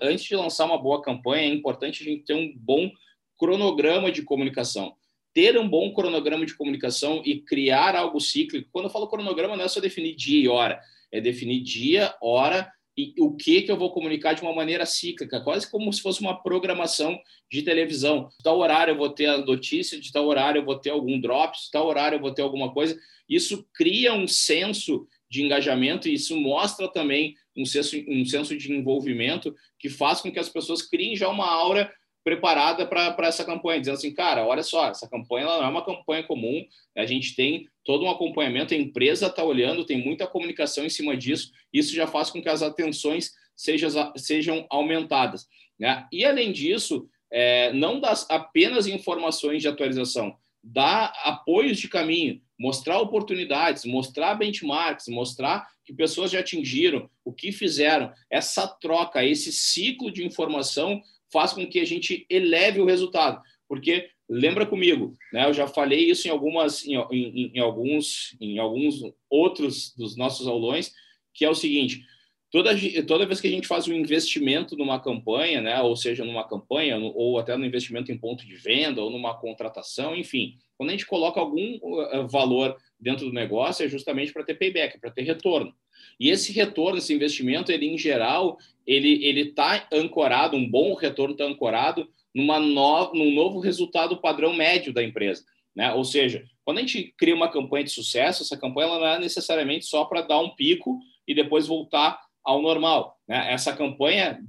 antes 0.03 0.25
de 0.25 0.37
lançar 0.37 0.64
uma 0.64 0.79
boa 0.79 1.03
campanha, 1.03 1.51
é 1.51 1.55
importante 1.55 2.03
a 2.03 2.05
gente 2.05 2.25
ter 2.25 2.35
um 2.35 2.53
bom 2.57 2.90
cronograma 3.38 4.11
de 4.11 4.23
comunicação. 4.23 4.94
Ter 5.35 5.59
um 5.59 5.68
bom 5.68 5.92
cronograma 5.92 6.44
de 6.44 6.57
comunicação 6.57 7.23
e 7.25 7.40
criar 7.40 7.94
algo 7.94 8.18
cíclico. 8.21 8.68
Quando 8.73 8.87
eu 8.87 8.90
falo 8.90 9.09
cronograma, 9.09 9.57
não 9.57 9.64
é 9.64 9.68
só 9.68 9.81
definir 9.81 10.16
dia 10.16 10.42
e 10.42 10.49
hora, 10.49 10.81
é 11.12 11.21
definir 11.21 11.61
dia, 11.61 12.14
hora 12.21 12.71
e 12.99 13.14
o 13.21 13.37
que 13.37 13.62
que 13.62 13.71
eu 13.71 13.77
vou 13.77 13.92
comunicar 13.92 14.33
de 14.33 14.42
uma 14.42 14.53
maneira 14.53 14.85
cíclica, 14.85 15.40
quase 15.40 15.71
como 15.71 15.92
se 15.92 16.03
fosse 16.03 16.21
uma 16.21 16.42
programação 16.42 17.16
de 17.49 17.62
televisão. 17.62 18.29
De 18.37 18.42
tal 18.42 18.59
horário 18.59 18.90
eu 18.90 18.99
vou 18.99 19.11
ter 19.11 19.27
a 19.27 19.38
notícia, 19.38 20.01
de 20.01 20.11
tal 20.11 20.27
horário 20.27 20.59
eu 20.59 20.64
vou 20.64 20.77
ter 20.77 20.90
algum 20.90 21.21
drop, 21.21 21.57
de 21.57 21.71
tal 21.71 21.87
horário 21.87 22.16
eu 22.16 22.21
vou 22.21 22.35
ter 22.35 22.42
alguma 22.42 22.73
coisa. 22.75 22.99
Isso 23.29 23.64
cria 23.73 24.12
um 24.12 24.27
senso 24.27 25.07
de 25.31 25.44
engajamento 25.44 26.09
e 26.09 26.14
isso 26.14 26.37
mostra 26.37 26.88
também 26.88 27.37
um 27.59 27.66
senso, 27.66 27.97
um 28.09 28.25
senso 28.25 28.57
de 28.57 28.73
envolvimento 28.73 29.55
que 29.79 29.88
faz 29.88 30.21
com 30.21 30.31
que 30.31 30.38
as 30.38 30.49
pessoas 30.49 30.81
criem 30.83 31.16
já 31.16 31.29
uma 31.29 31.51
aura 31.51 31.92
preparada 32.25 32.87
para 32.87 33.27
essa 33.27 33.44
campanha, 33.44 33.81
dizendo 33.81 33.94
assim, 33.94 34.12
cara, 34.12 34.47
olha 34.47 34.62
só, 34.62 34.88
essa 34.88 35.09
campanha 35.09 35.47
não 35.47 35.64
é 35.64 35.68
uma 35.68 35.85
campanha 35.85 36.23
comum, 36.23 36.62
a 36.97 37.07
gente 37.07 37.35
tem 37.35 37.66
todo 37.85 38.05
um 38.05 38.11
acompanhamento, 38.11 38.75
a 38.75 38.77
empresa 38.77 39.29
está 39.29 39.42
olhando, 39.42 39.87
tem 39.87 39.99
muita 39.99 40.27
comunicação 40.27 40.85
em 40.85 40.90
cima 40.90 41.16
disso, 41.16 41.51
isso 41.73 41.94
já 41.94 42.07
faz 42.07 42.31
com 42.31 42.42
que 42.42 42.49
as 42.49 42.62
atenções 42.62 43.33
sejam, 43.57 44.12
sejam 44.14 44.66
aumentadas. 44.68 45.47
Né? 45.79 46.07
E, 46.12 46.25
além 46.25 46.53
disso, 46.53 47.09
é, 47.33 47.73
não 47.73 47.99
dá 47.99 48.12
apenas 48.29 48.87
informações 48.87 49.62
de 49.62 49.68
atualização, 49.68 50.37
dá 50.62 51.07
apoios 51.25 51.79
de 51.79 51.88
caminho, 51.88 52.42
mostrar 52.59 52.99
oportunidades, 52.99 53.85
mostrar 53.85 54.35
benchmarks, 54.35 55.09
mostrar 55.09 55.66
que 55.85 55.92
pessoas 55.92 56.31
já 56.31 56.40
atingiram, 56.40 57.09
o 57.25 57.33
que 57.33 57.53
fizeram. 57.53 58.12
Essa 58.31 58.66
troca, 58.66 59.25
esse 59.25 59.53
ciclo 59.53 60.11
de 60.11 60.25
informação 60.25 61.01
faz 61.33 61.53
com 61.53 61.66
que 61.66 61.81
a 61.81 61.85
gente 61.85 62.27
eleve 62.29 62.81
o 62.81 62.87
resultado. 62.87 63.40
Porque 63.68 64.11
lembra 64.29 64.66
comigo, 64.66 65.16
né? 65.33 65.47
Eu 65.47 65.55
já 65.55 65.66
falei 65.66 66.11
isso 66.11 66.27
em 66.27 66.31
algumas, 66.31 66.85
em, 66.85 66.94
em, 67.12 67.53
em 67.55 67.61
alguns, 67.61 68.37
em 68.40 68.59
alguns 68.59 69.01
outros 69.31 69.94
dos 69.97 70.16
nossos 70.16 70.47
aulões, 70.47 70.92
que 71.33 71.44
é 71.44 71.51
o 71.51 71.55
seguinte: 71.55 72.03
toda, 72.51 72.71
toda 73.07 73.27
vez 73.27 73.41
que 73.41 73.49
a 73.49 73.51
gente 73.51 73.67
faz 73.67 73.87
um 73.89 73.93
investimento 73.93 74.77
numa 74.77 75.01
campanha, 75.01 75.61
né, 75.61 75.81
ou 75.81 75.97
seja, 75.97 76.25
numa 76.25 76.47
campanha, 76.47 76.97
ou 76.97 77.39
até 77.39 77.57
no 77.57 77.67
investimento 77.67 78.11
em 78.11 78.19
ponto 78.19 78.47
de 78.47 78.57
venda, 78.57 79.03
ou 79.03 79.11
numa 79.11 79.39
contratação, 79.39 80.17
enfim, 80.17 80.57
quando 80.77 80.91
a 80.91 80.93
gente 80.93 81.07
coloca 81.07 81.41
algum 81.41 81.79
uh, 81.83 82.27
valor 82.29 82.77
dentro 82.99 83.27
do 83.27 83.33
negócio, 83.33 83.85
é 83.85 83.89
justamente 83.89 84.33
para 84.33 84.45
ter 84.45 84.55
payback, 84.55 84.99
para 84.99 85.11
ter 85.11 85.23
retorno. 85.23 85.75
E 86.19 86.31
esse 86.31 86.53
retorno, 86.53 86.99
esse 86.99 87.13
investimento, 87.13 87.73
ele 87.73 87.87
em 87.87 87.99
geral, 87.99 88.57
ele 88.87 89.25
ele 89.25 89.41
está 89.49 89.87
ancorado, 89.93 90.57
um 90.57 90.69
bom 90.69 90.95
retorno 90.95 91.33
está 91.33 91.45
ancorado 91.45 92.09
numa 92.35 92.61
no, 92.61 93.13
num 93.15 93.33
novo 93.33 93.59
resultado 93.59 94.21
padrão 94.21 94.55
médio 94.55 94.93
da 94.93 95.03
empresa. 95.03 95.45
Né? 95.75 95.93
Ou 95.93 96.05
seja, 96.05 96.45
quando 96.65 96.79
a 96.79 96.81
gente 96.81 97.15
cria 97.17 97.35
uma 97.35 97.51
campanha 97.51 97.85
de 97.85 97.91
sucesso, 97.91 98.43
essa 98.43 98.57
campanha 98.57 98.89
ela 98.89 98.99
não 98.99 99.07
é 99.07 99.19
necessariamente 99.19 99.87
só 99.87 100.05
para 100.05 100.23
dar 100.23 100.41
um 100.41 100.51
pico 100.51 100.99
e 101.27 101.35
depois 101.35 101.67
voltar 101.67 102.21
ao 102.49 102.63
normal. 102.63 103.21
Né? 103.29 103.53
Essa 103.53 103.77
campanha, 103.77 104.41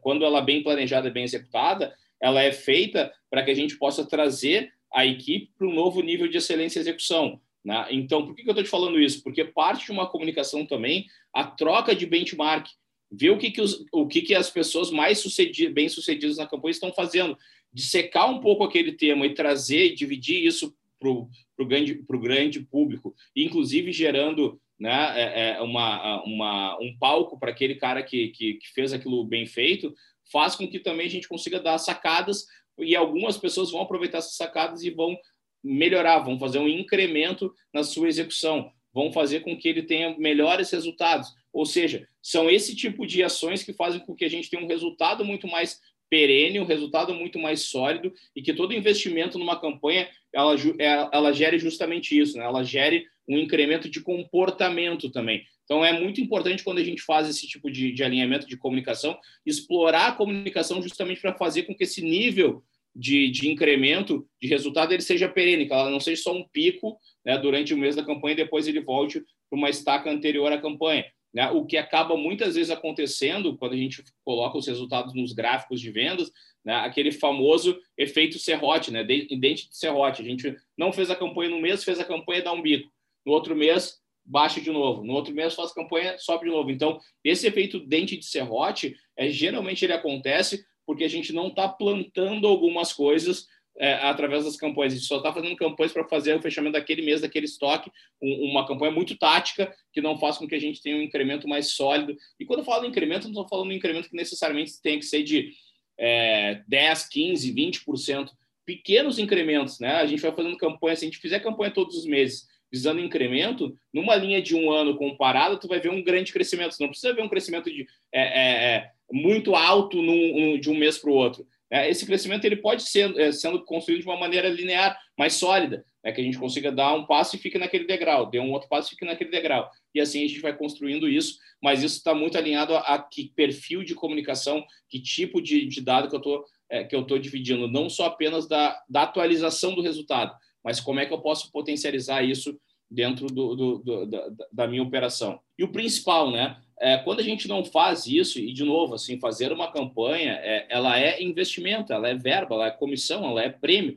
quando 0.00 0.24
ela 0.24 0.38
é 0.38 0.42
bem 0.42 0.62
planejada 0.62 1.08
e 1.08 1.12
bem 1.12 1.24
executada, 1.24 1.94
ela 2.18 2.42
é 2.42 2.50
feita 2.50 3.12
para 3.28 3.42
que 3.42 3.50
a 3.50 3.54
gente 3.54 3.76
possa 3.76 4.06
trazer 4.06 4.72
a 4.90 5.04
equipe 5.04 5.52
para 5.58 5.66
um 5.66 5.74
novo 5.74 6.00
nível 6.00 6.26
de 6.26 6.38
excelência 6.38 6.78
e 6.78 6.82
execução. 6.82 7.38
Né? 7.62 7.88
Então, 7.90 8.24
por 8.24 8.34
que, 8.34 8.40
eu 8.40 8.52
estou 8.52 8.64
te 8.64 8.70
falando 8.70 8.98
isso? 8.98 9.22
Porque 9.22 9.44
parte 9.44 9.84
de 9.84 9.92
uma 9.92 10.08
comunicação 10.08 10.64
também, 10.64 11.04
a 11.30 11.44
troca 11.44 11.94
de 11.94 12.06
benchmark. 12.06 12.68
ver 13.10 13.30
o 13.30 13.38
que, 13.38 13.50
que, 13.50 13.60
os, 13.60 13.84
o 13.92 14.06
que, 14.06 14.22
que 14.22 14.34
as 14.34 14.48
pessoas 14.48 14.90
mais 14.90 15.18
sucedidas, 15.18 15.74
bem 15.74 15.90
sucedidas 15.90 16.38
na 16.38 16.46
campanha 16.46 16.70
estão 16.70 16.90
fazendo, 16.90 17.36
dissecar 17.70 18.30
um 18.30 18.40
pouco 18.40 18.64
aquele 18.64 18.92
tema 18.92 19.26
e 19.26 19.34
trazer, 19.34 19.94
dividir 19.94 20.42
isso 20.42 20.74
para 20.98 21.10
o 21.10 21.28
grande, 21.66 22.02
grande 22.08 22.60
público, 22.60 23.14
inclusive 23.36 23.92
gerando 23.92 24.58
né, 24.82 25.12
é, 25.14 25.50
é 25.50 25.60
uma, 25.60 26.24
uma, 26.24 26.76
um 26.80 26.98
palco 26.98 27.38
para 27.38 27.52
aquele 27.52 27.76
cara 27.76 28.02
que, 28.02 28.30
que, 28.30 28.54
que, 28.54 28.68
fez 28.74 28.92
aquilo 28.92 29.24
bem 29.24 29.46
feito, 29.46 29.94
faz 30.32 30.56
com 30.56 30.66
que 30.66 30.80
também 30.80 31.06
a 31.06 31.10
gente 31.10 31.28
consiga 31.28 31.60
dar 31.60 31.78
sacadas 31.78 32.46
e 32.76 32.96
algumas 32.96 33.38
pessoas 33.38 33.70
vão 33.70 33.82
aproveitar 33.82 34.18
essas 34.18 34.34
sacadas 34.34 34.82
e 34.82 34.90
vão 34.90 35.16
melhorar, 35.62 36.18
vão 36.18 36.36
fazer 36.36 36.58
um 36.58 36.66
incremento 36.66 37.54
na 37.72 37.84
sua 37.84 38.08
execução, 38.08 38.72
vão 38.92 39.12
fazer 39.12 39.44
com 39.44 39.56
que 39.56 39.68
ele 39.68 39.84
tenha 39.84 40.18
melhores 40.18 40.72
resultados. 40.72 41.32
Ou 41.52 41.64
seja, 41.64 42.08
são 42.20 42.50
esse 42.50 42.74
tipo 42.74 43.06
de 43.06 43.22
ações 43.22 43.62
que 43.62 43.72
fazem 43.72 44.00
com 44.00 44.16
que 44.16 44.24
a 44.24 44.28
gente 44.28 44.50
tenha 44.50 44.64
um 44.64 44.68
resultado 44.68 45.24
muito 45.24 45.46
mais 45.46 45.80
perene, 46.12 46.60
um 46.60 46.66
resultado 46.66 47.14
muito 47.14 47.38
mais 47.38 47.62
sólido 47.62 48.12
e 48.36 48.42
que 48.42 48.52
todo 48.52 48.74
investimento 48.74 49.38
numa 49.38 49.58
campanha 49.58 50.06
ela, 50.30 50.54
é, 50.78 51.08
ela 51.10 51.32
gere 51.32 51.58
justamente 51.58 52.18
isso, 52.18 52.36
né? 52.36 52.44
ela 52.44 52.62
gere 52.62 53.06
um 53.26 53.38
incremento 53.38 53.88
de 53.88 53.98
comportamento 54.02 55.10
também. 55.10 55.42
Então 55.64 55.82
é 55.82 55.98
muito 55.98 56.20
importante 56.20 56.62
quando 56.62 56.80
a 56.80 56.84
gente 56.84 57.00
faz 57.00 57.30
esse 57.30 57.48
tipo 57.48 57.70
de, 57.70 57.92
de 57.92 58.04
alinhamento 58.04 58.46
de 58.46 58.58
comunicação, 58.58 59.18
explorar 59.46 60.08
a 60.08 60.12
comunicação 60.12 60.82
justamente 60.82 61.22
para 61.22 61.32
fazer 61.32 61.62
com 61.62 61.74
que 61.74 61.84
esse 61.84 62.02
nível 62.02 62.62
de, 62.94 63.30
de, 63.30 63.48
incremento 63.48 64.28
de 64.38 64.48
resultado 64.48 64.92
ele 64.92 65.00
seja 65.00 65.30
perene, 65.30 65.64
que 65.64 65.72
ela 65.72 65.88
não 65.88 65.98
seja 65.98 66.20
só 66.20 66.36
um 66.36 66.46
pico 66.46 66.98
né, 67.24 67.38
durante 67.38 67.72
o 67.72 67.78
mês 67.78 67.96
da 67.96 68.04
campanha 68.04 68.34
e 68.34 68.36
depois 68.44 68.68
ele 68.68 68.82
volte 68.82 69.24
para 69.48 69.58
uma 69.58 69.70
estaca 69.70 70.10
anterior 70.10 70.52
à 70.52 70.60
campanha. 70.60 71.06
Né? 71.32 71.50
O 71.50 71.64
que 71.64 71.76
acaba 71.76 72.16
muitas 72.16 72.54
vezes 72.54 72.70
acontecendo 72.70 73.56
quando 73.56 73.72
a 73.72 73.76
gente 73.76 74.04
coloca 74.24 74.58
os 74.58 74.66
resultados 74.66 75.14
nos 75.14 75.32
gráficos 75.32 75.80
de 75.80 75.90
vendas, 75.90 76.30
né? 76.64 76.74
aquele 76.74 77.10
famoso 77.10 77.78
efeito 77.96 78.38
serrote, 78.38 78.90
né? 78.90 79.02
dente 79.02 79.68
de 79.68 79.76
serrote. 79.76 80.22
A 80.22 80.24
gente 80.24 80.54
não 80.76 80.92
fez 80.92 81.10
a 81.10 81.16
campanha 81.16 81.50
no 81.50 81.60
mês, 81.60 81.84
fez 81.84 81.98
a 81.98 82.04
campanha 82.04 82.42
dá 82.42 82.52
um 82.52 82.60
bico. 82.60 82.90
No 83.24 83.32
outro 83.32 83.56
mês, 83.56 84.00
baixa 84.24 84.60
de 84.60 84.70
novo. 84.70 85.04
No 85.04 85.14
outro 85.14 85.34
mês, 85.34 85.54
faz 85.54 85.72
campanha, 85.72 86.18
sobe 86.18 86.44
de 86.44 86.50
novo. 86.50 86.70
Então, 86.70 86.98
esse 87.24 87.46
efeito 87.46 87.80
dente 87.80 88.16
de 88.16 88.24
serrote, 88.24 88.94
é, 89.16 89.28
geralmente 89.28 89.84
ele 89.84 89.92
acontece 89.92 90.64
porque 90.86 91.04
a 91.04 91.08
gente 91.08 91.32
não 91.32 91.48
está 91.48 91.68
plantando 91.68 92.46
algumas 92.46 92.92
coisas 92.92 93.46
é, 93.78 93.94
através 93.94 94.44
das 94.44 94.56
campanhas. 94.56 94.92
A 94.92 94.96
gente 94.96 95.08
só 95.08 95.16
está 95.18 95.32
fazendo 95.32 95.56
campanhas 95.56 95.92
para 95.92 96.08
fazer 96.08 96.36
o 96.36 96.42
fechamento 96.42 96.74
daquele 96.74 97.02
mês, 97.02 97.20
daquele 97.20 97.46
estoque, 97.46 97.90
um, 98.20 98.50
uma 98.50 98.66
campanha 98.66 98.92
muito 98.92 99.16
tática 99.16 99.74
que 99.92 100.00
não 100.00 100.18
faz 100.18 100.38
com 100.38 100.46
que 100.46 100.54
a 100.54 100.60
gente 100.60 100.82
tenha 100.82 100.96
um 100.96 101.02
incremento 101.02 101.48
mais 101.48 101.72
sólido. 101.72 102.16
E 102.38 102.44
quando 102.44 102.60
eu 102.60 102.64
falo 102.64 102.86
incremento, 102.86 103.24
não 103.24 103.30
estou 103.30 103.48
falando 103.48 103.68
um 103.68 103.72
incremento 103.72 104.08
que 104.08 104.16
necessariamente 104.16 104.80
tem 104.82 104.98
que 104.98 105.04
ser 105.04 105.22
de 105.22 105.52
é, 105.98 106.62
10, 106.68 107.08
15, 107.08 107.54
20%. 107.54 108.30
Pequenos 108.64 109.18
incrementos, 109.18 109.80
né? 109.80 109.96
A 109.96 110.06
gente 110.06 110.22
vai 110.22 110.32
fazendo 110.32 110.56
campanha, 110.56 110.96
se 110.96 111.04
a 111.04 111.08
gente 111.08 111.18
fizer 111.18 111.40
campanha 111.40 111.72
todos 111.72 111.96
os 111.96 112.06
meses, 112.06 112.46
visando 112.70 113.00
incremento, 113.00 113.76
numa 113.92 114.16
linha 114.16 114.40
de 114.40 114.54
um 114.54 114.70
ano 114.70 114.96
comparado, 114.96 115.58
tu 115.58 115.68
vai 115.68 115.80
ver 115.80 115.90
um 115.90 116.02
grande 116.02 116.32
crescimento. 116.32 116.72
Você 116.72 116.82
não 116.82 116.90
precisa 116.90 117.12
ver 117.12 117.22
um 117.22 117.28
crescimento 117.28 117.70
de, 117.70 117.86
é, 118.12 118.22
é, 118.22 118.74
é 118.76 118.90
muito 119.12 119.54
alto 119.54 120.00
num, 120.00 120.54
um, 120.54 120.58
de 120.58 120.70
um 120.70 120.74
mês 120.74 120.96
para 120.96 121.10
o 121.10 121.14
outro. 121.14 121.46
É, 121.72 121.88
esse 121.88 122.04
crescimento 122.04 122.44
ele 122.44 122.56
pode 122.56 122.82
ser 122.82 123.18
é, 123.18 123.32
sendo 123.32 123.64
construído 123.64 124.02
de 124.02 124.06
uma 124.06 124.18
maneira 124.18 124.46
linear, 124.50 124.98
mais 125.18 125.32
sólida, 125.34 125.82
né, 126.04 126.12
que 126.12 126.20
a 126.20 126.24
gente 126.24 126.38
consiga 126.38 126.70
dar 126.70 126.92
um 126.92 127.06
passo 127.06 127.34
e 127.34 127.38
fique 127.38 127.58
naquele 127.58 127.86
degrau, 127.86 128.28
dê 128.28 128.38
um 128.38 128.52
outro 128.52 128.68
passo 128.68 128.88
e 128.88 128.90
fique 128.90 129.06
naquele 129.06 129.30
degrau. 129.30 129.70
E 129.94 130.00
assim 130.00 130.22
a 130.22 130.28
gente 130.28 130.40
vai 130.40 130.54
construindo 130.54 131.08
isso, 131.08 131.38
mas 131.62 131.82
isso 131.82 131.96
está 131.96 132.14
muito 132.14 132.36
alinhado 132.36 132.76
a, 132.76 132.80
a, 132.80 132.98
que 132.98 133.32
perfil 133.34 133.82
de 133.82 133.94
comunicação, 133.94 134.62
que 134.86 135.00
tipo 135.00 135.40
de, 135.40 135.66
de 135.66 135.80
dado 135.80 136.10
que 136.10 136.14
eu 136.14 136.18
estou 136.18 136.44
é, 136.70 136.84
que 136.84 136.94
eu 136.94 137.02
estou 137.02 137.18
dividindo, 137.18 137.68
não 137.68 137.88
só 137.88 138.06
apenas 138.06 138.48
da, 138.48 138.78
da 138.88 139.02
atualização 139.02 139.74
do 139.74 139.82
resultado, 139.82 140.34
mas 140.64 140.80
como 140.80 141.00
é 141.00 141.06
que 141.06 141.12
eu 141.12 141.20
posso 141.20 141.50
potencializar 141.52 142.22
isso 142.22 142.58
dentro 142.92 143.26
do, 143.26 143.56
do, 143.56 143.78
do, 143.78 144.06
da, 144.06 144.28
da, 144.52 144.68
minha 144.68 144.82
operação. 144.82 145.40
E 145.58 145.64
o 145.64 145.72
principal, 145.72 146.30
né? 146.30 146.58
É, 146.82 146.98
quando 146.98 147.20
a 147.20 147.22
gente 147.22 147.46
não 147.46 147.64
faz 147.64 148.08
isso, 148.08 148.40
e 148.40 148.52
de 148.52 148.64
novo, 148.64 148.96
assim, 148.96 149.16
fazer 149.20 149.52
uma 149.52 149.70
campanha, 149.70 150.32
é, 150.42 150.66
ela 150.68 150.98
é 150.98 151.22
investimento, 151.22 151.92
ela 151.92 152.08
é 152.08 152.14
verba, 152.16 152.56
ela 152.56 152.66
é 152.66 152.70
comissão, 152.72 153.24
ela 153.24 153.40
é 153.40 153.48
prêmio. 153.48 153.96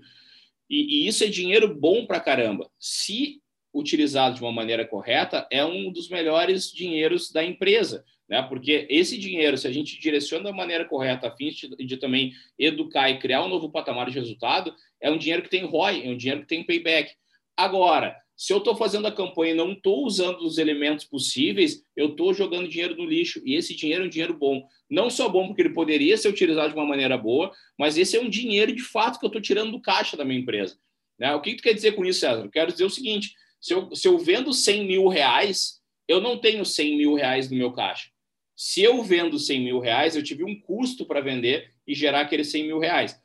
E, 0.69 1.01
e 1.03 1.07
isso 1.07 1.23
é 1.23 1.27
dinheiro 1.27 1.73
bom 1.75 2.05
para 2.05 2.19
caramba. 2.19 2.69
Se 2.79 3.41
utilizado 3.73 4.35
de 4.35 4.41
uma 4.41 4.51
maneira 4.51 4.85
correta, 4.85 5.47
é 5.49 5.65
um 5.65 5.91
dos 5.91 6.09
melhores 6.09 6.71
dinheiros 6.71 7.31
da 7.31 7.43
empresa. 7.43 8.05
Né? 8.29 8.39
Porque 8.43 8.85
esse 8.87 9.17
dinheiro, 9.17 9.57
se 9.57 9.67
a 9.67 9.71
gente 9.71 9.99
direciona 9.99 10.43
da 10.43 10.53
maneira 10.53 10.85
correta, 10.85 11.27
a 11.27 11.35
fim 11.35 11.49
de, 11.49 11.75
de, 11.75 11.97
também 11.97 12.33
educar 12.57 13.09
e 13.09 13.17
criar 13.17 13.43
um 13.43 13.49
novo 13.49 13.71
patamar 13.71 14.11
de 14.11 14.19
resultado, 14.19 14.71
é 15.01 15.09
um 15.09 15.17
dinheiro 15.17 15.41
que 15.41 15.49
tem 15.49 15.65
ROI, 15.65 16.05
é 16.05 16.09
um 16.09 16.17
dinheiro 16.17 16.41
que 16.41 16.47
tem 16.47 16.63
payback. 16.63 17.13
Agora, 17.57 18.15
se 18.37 18.51
eu 18.51 18.57
estou 18.57 18.75
fazendo 18.75 19.07
a 19.07 19.11
campanha 19.11 19.53
e 19.53 19.55
não 19.55 19.71
estou 19.71 20.05
usando 20.05 20.41
os 20.41 20.57
elementos 20.57 21.05
possíveis, 21.05 21.81
eu 21.95 22.09
estou 22.09 22.33
jogando 22.33 22.67
dinheiro 22.67 22.95
no 22.95 23.05
lixo. 23.05 23.41
E 23.45 23.55
esse 23.55 23.73
dinheiro 23.73 24.03
é 24.03 24.07
um 24.07 24.09
dinheiro 24.09 24.33
bom. 24.33 24.67
Não 24.89 25.09
só 25.09 25.29
bom 25.29 25.47
porque 25.47 25.61
ele 25.61 25.73
poderia 25.73 26.17
ser 26.17 26.27
utilizado 26.27 26.69
de 26.69 26.75
uma 26.75 26.85
maneira 26.85 27.17
boa, 27.17 27.51
mas 27.79 27.97
esse 27.97 28.17
é 28.17 28.21
um 28.21 28.29
dinheiro 28.29 28.75
de 28.75 28.83
fato 28.83 29.19
que 29.19 29.25
eu 29.25 29.29
estou 29.29 29.41
tirando 29.41 29.71
do 29.71 29.81
caixa 29.81 30.17
da 30.17 30.25
minha 30.25 30.39
empresa. 30.39 30.77
Né? 31.17 31.33
O 31.33 31.41
que, 31.41 31.51
que 31.51 31.57
tu 31.57 31.63
quer 31.63 31.73
dizer 31.73 31.93
com 31.93 32.05
isso, 32.05 32.19
César? 32.19 32.43
Eu 32.43 32.51
quero 32.51 32.71
dizer 32.71 32.83
o 32.83 32.89
seguinte: 32.89 33.33
se 33.61 33.73
eu, 33.73 33.95
se 33.95 34.07
eu 34.07 34.17
vendo 34.17 34.51
100 34.51 34.85
mil 34.85 35.07
reais, 35.07 35.79
eu 36.07 36.19
não 36.19 36.37
tenho 36.37 36.65
100 36.65 36.97
mil 36.97 37.13
reais 37.15 37.49
no 37.49 37.57
meu 37.57 37.71
caixa. 37.71 38.09
Se 38.53 38.81
eu 38.81 39.01
vendo 39.01 39.39
100 39.39 39.61
mil 39.61 39.79
reais, 39.79 40.15
eu 40.15 40.23
tive 40.23 40.43
um 40.43 40.59
custo 40.59 41.05
para 41.05 41.21
vender 41.21 41.71
e 41.87 41.95
gerar 41.95 42.21
aqueles 42.21 42.51
100 42.51 42.63
mil 42.67 42.79
reais 42.79 43.19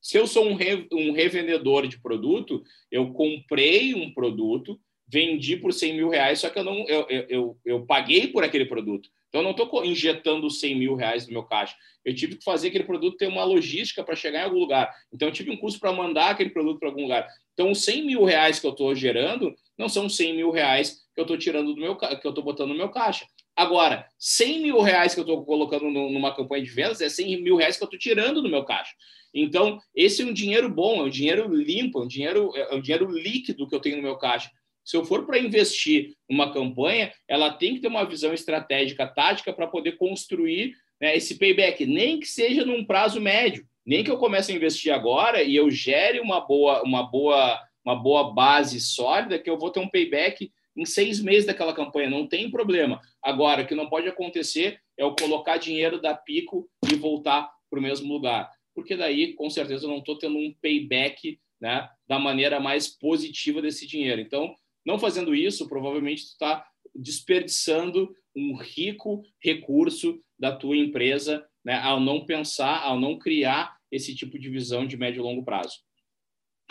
se 0.00 0.18
eu 0.18 0.26
sou 0.26 0.46
um, 0.46 0.54
re, 0.54 0.86
um 0.92 1.12
revendedor 1.12 1.86
de 1.86 2.00
produto, 2.00 2.62
eu 2.90 3.12
comprei 3.12 3.94
um 3.94 4.12
produto, 4.12 4.80
vendi 5.06 5.56
por 5.56 5.72
100 5.72 5.94
mil 5.94 6.08
reais, 6.08 6.40
só 6.40 6.50
que 6.50 6.58
eu 6.58 6.64
não 6.64 6.86
eu, 6.88 7.06
eu, 7.08 7.26
eu, 7.28 7.58
eu 7.64 7.86
paguei 7.86 8.28
por 8.28 8.44
aquele 8.44 8.66
produto. 8.66 9.08
Então, 9.28 9.40
eu 9.40 9.44
não 9.44 9.50
estou 9.50 9.84
injetando 9.84 10.48
100 10.48 10.76
mil 10.76 10.94
reais 10.94 11.26
no 11.26 11.32
meu 11.32 11.42
caixa. 11.42 11.74
Eu 12.04 12.14
tive 12.14 12.36
que 12.36 12.44
fazer 12.44 12.68
aquele 12.68 12.84
produto 12.84 13.16
ter 13.16 13.26
uma 13.26 13.42
logística 13.42 14.04
para 14.04 14.14
chegar 14.14 14.40
em 14.40 14.44
algum 14.44 14.60
lugar. 14.60 14.88
Então, 15.12 15.26
eu 15.26 15.32
tive 15.32 15.50
um 15.50 15.56
custo 15.56 15.80
para 15.80 15.92
mandar 15.92 16.30
aquele 16.30 16.50
produto 16.50 16.78
para 16.78 16.88
algum 16.88 17.02
lugar. 17.02 17.26
Então, 17.52 17.72
os 17.72 17.82
100 17.84 18.06
mil 18.06 18.24
reais 18.24 18.60
que 18.60 18.66
eu 18.66 18.70
estou 18.70 18.94
gerando 18.94 19.52
não 19.76 19.88
são 19.88 20.08
100 20.08 20.36
mil 20.36 20.50
reais 20.52 21.02
que 21.12 21.20
eu 21.20 21.22
estou 21.22 21.36
tirando 21.36 21.74
do 21.74 21.80
meu 21.80 21.96
que 21.96 22.24
eu 22.24 22.30
estou 22.30 22.44
botando 22.44 22.68
no 22.68 22.76
meu 22.76 22.90
caixa. 22.90 23.26
Agora, 23.56 24.06
100 24.18 24.62
mil 24.62 24.80
reais 24.80 25.14
que 25.14 25.20
eu 25.20 25.24
estou 25.24 25.44
colocando 25.44 25.88
numa 25.88 26.34
campanha 26.34 26.64
de 26.64 26.70
vendas 26.70 27.00
é 27.00 27.08
100 27.08 27.42
mil 27.42 27.56
reais 27.56 27.76
que 27.76 27.82
eu 27.82 27.86
estou 27.86 27.98
tirando 27.98 28.42
do 28.42 28.48
meu 28.48 28.64
caixa. 28.64 28.92
Então, 29.32 29.78
esse 29.94 30.22
é 30.22 30.24
um 30.24 30.32
dinheiro 30.32 30.68
bom, 30.68 31.00
é 31.00 31.04
um 31.04 31.10
dinheiro 31.10 31.52
limpo, 31.54 32.00
é 32.00 32.04
um 32.04 32.08
dinheiro, 32.08 32.52
é 32.56 32.74
um 32.74 32.80
dinheiro 32.80 33.10
líquido 33.10 33.68
que 33.68 33.74
eu 33.74 33.80
tenho 33.80 33.96
no 33.96 34.02
meu 34.02 34.16
caixa. 34.16 34.50
Se 34.84 34.96
eu 34.96 35.04
for 35.04 35.24
para 35.24 35.38
investir 35.38 36.14
numa 36.28 36.52
campanha, 36.52 37.12
ela 37.26 37.50
tem 37.50 37.74
que 37.74 37.80
ter 37.80 37.88
uma 37.88 38.04
visão 38.04 38.34
estratégica, 38.34 39.06
tática, 39.06 39.52
para 39.52 39.66
poder 39.66 39.92
construir 39.92 40.74
né, 41.00 41.16
esse 41.16 41.38
payback, 41.38 41.86
nem 41.86 42.20
que 42.20 42.26
seja 42.26 42.64
num 42.64 42.84
prazo 42.84 43.20
médio, 43.20 43.66
nem 43.84 44.04
que 44.04 44.10
eu 44.10 44.18
comece 44.18 44.52
a 44.52 44.54
investir 44.54 44.92
agora 44.92 45.42
e 45.42 45.56
eu 45.56 45.70
gere 45.70 46.20
uma 46.20 46.40
boa, 46.40 46.82
uma 46.82 47.02
boa, 47.02 47.60
uma 47.84 47.96
boa 47.96 48.32
base 48.32 48.80
sólida, 48.80 49.38
que 49.38 49.48
eu 49.48 49.58
vou 49.58 49.70
ter 49.70 49.80
um 49.80 49.88
payback 49.88 50.50
em 50.76 50.84
seis 50.84 51.20
meses 51.20 51.46
daquela 51.46 51.74
campanha, 51.74 52.10
não 52.10 52.26
tem 52.26 52.50
problema. 52.50 53.00
Agora, 53.22 53.62
o 53.62 53.66
que 53.66 53.74
não 53.74 53.88
pode 53.88 54.08
acontecer 54.08 54.80
é 54.98 55.02
eu 55.02 55.14
colocar 55.14 55.56
dinheiro 55.56 56.00
da 56.00 56.14
pico 56.14 56.68
e 56.90 56.94
voltar 56.96 57.50
para 57.70 57.78
o 57.78 57.82
mesmo 57.82 58.12
lugar 58.12 58.50
porque 58.74 58.96
daí, 58.96 59.32
com 59.34 59.48
certeza, 59.48 59.86
eu 59.86 59.90
não 59.90 59.98
estou 59.98 60.18
tendo 60.18 60.36
um 60.36 60.52
payback 60.60 61.38
né, 61.60 61.88
da 62.06 62.18
maneira 62.18 62.58
mais 62.58 62.88
positiva 62.88 63.62
desse 63.62 63.86
dinheiro. 63.86 64.20
Então, 64.20 64.54
não 64.84 64.98
fazendo 64.98 65.34
isso, 65.34 65.68
provavelmente 65.68 66.24
está 66.24 66.66
desperdiçando 66.94 68.14
um 68.36 68.56
rico 68.56 69.22
recurso 69.40 70.20
da 70.38 70.54
tua 70.54 70.76
empresa 70.76 71.46
né, 71.64 71.78
ao 71.78 72.00
não 72.00 72.26
pensar, 72.26 72.82
ao 72.82 72.98
não 72.98 73.16
criar 73.16 73.76
esse 73.90 74.14
tipo 74.14 74.38
de 74.38 74.50
visão 74.50 74.84
de 74.84 74.96
médio 74.96 75.20
e 75.20 75.22
longo 75.22 75.44
prazo. 75.44 75.78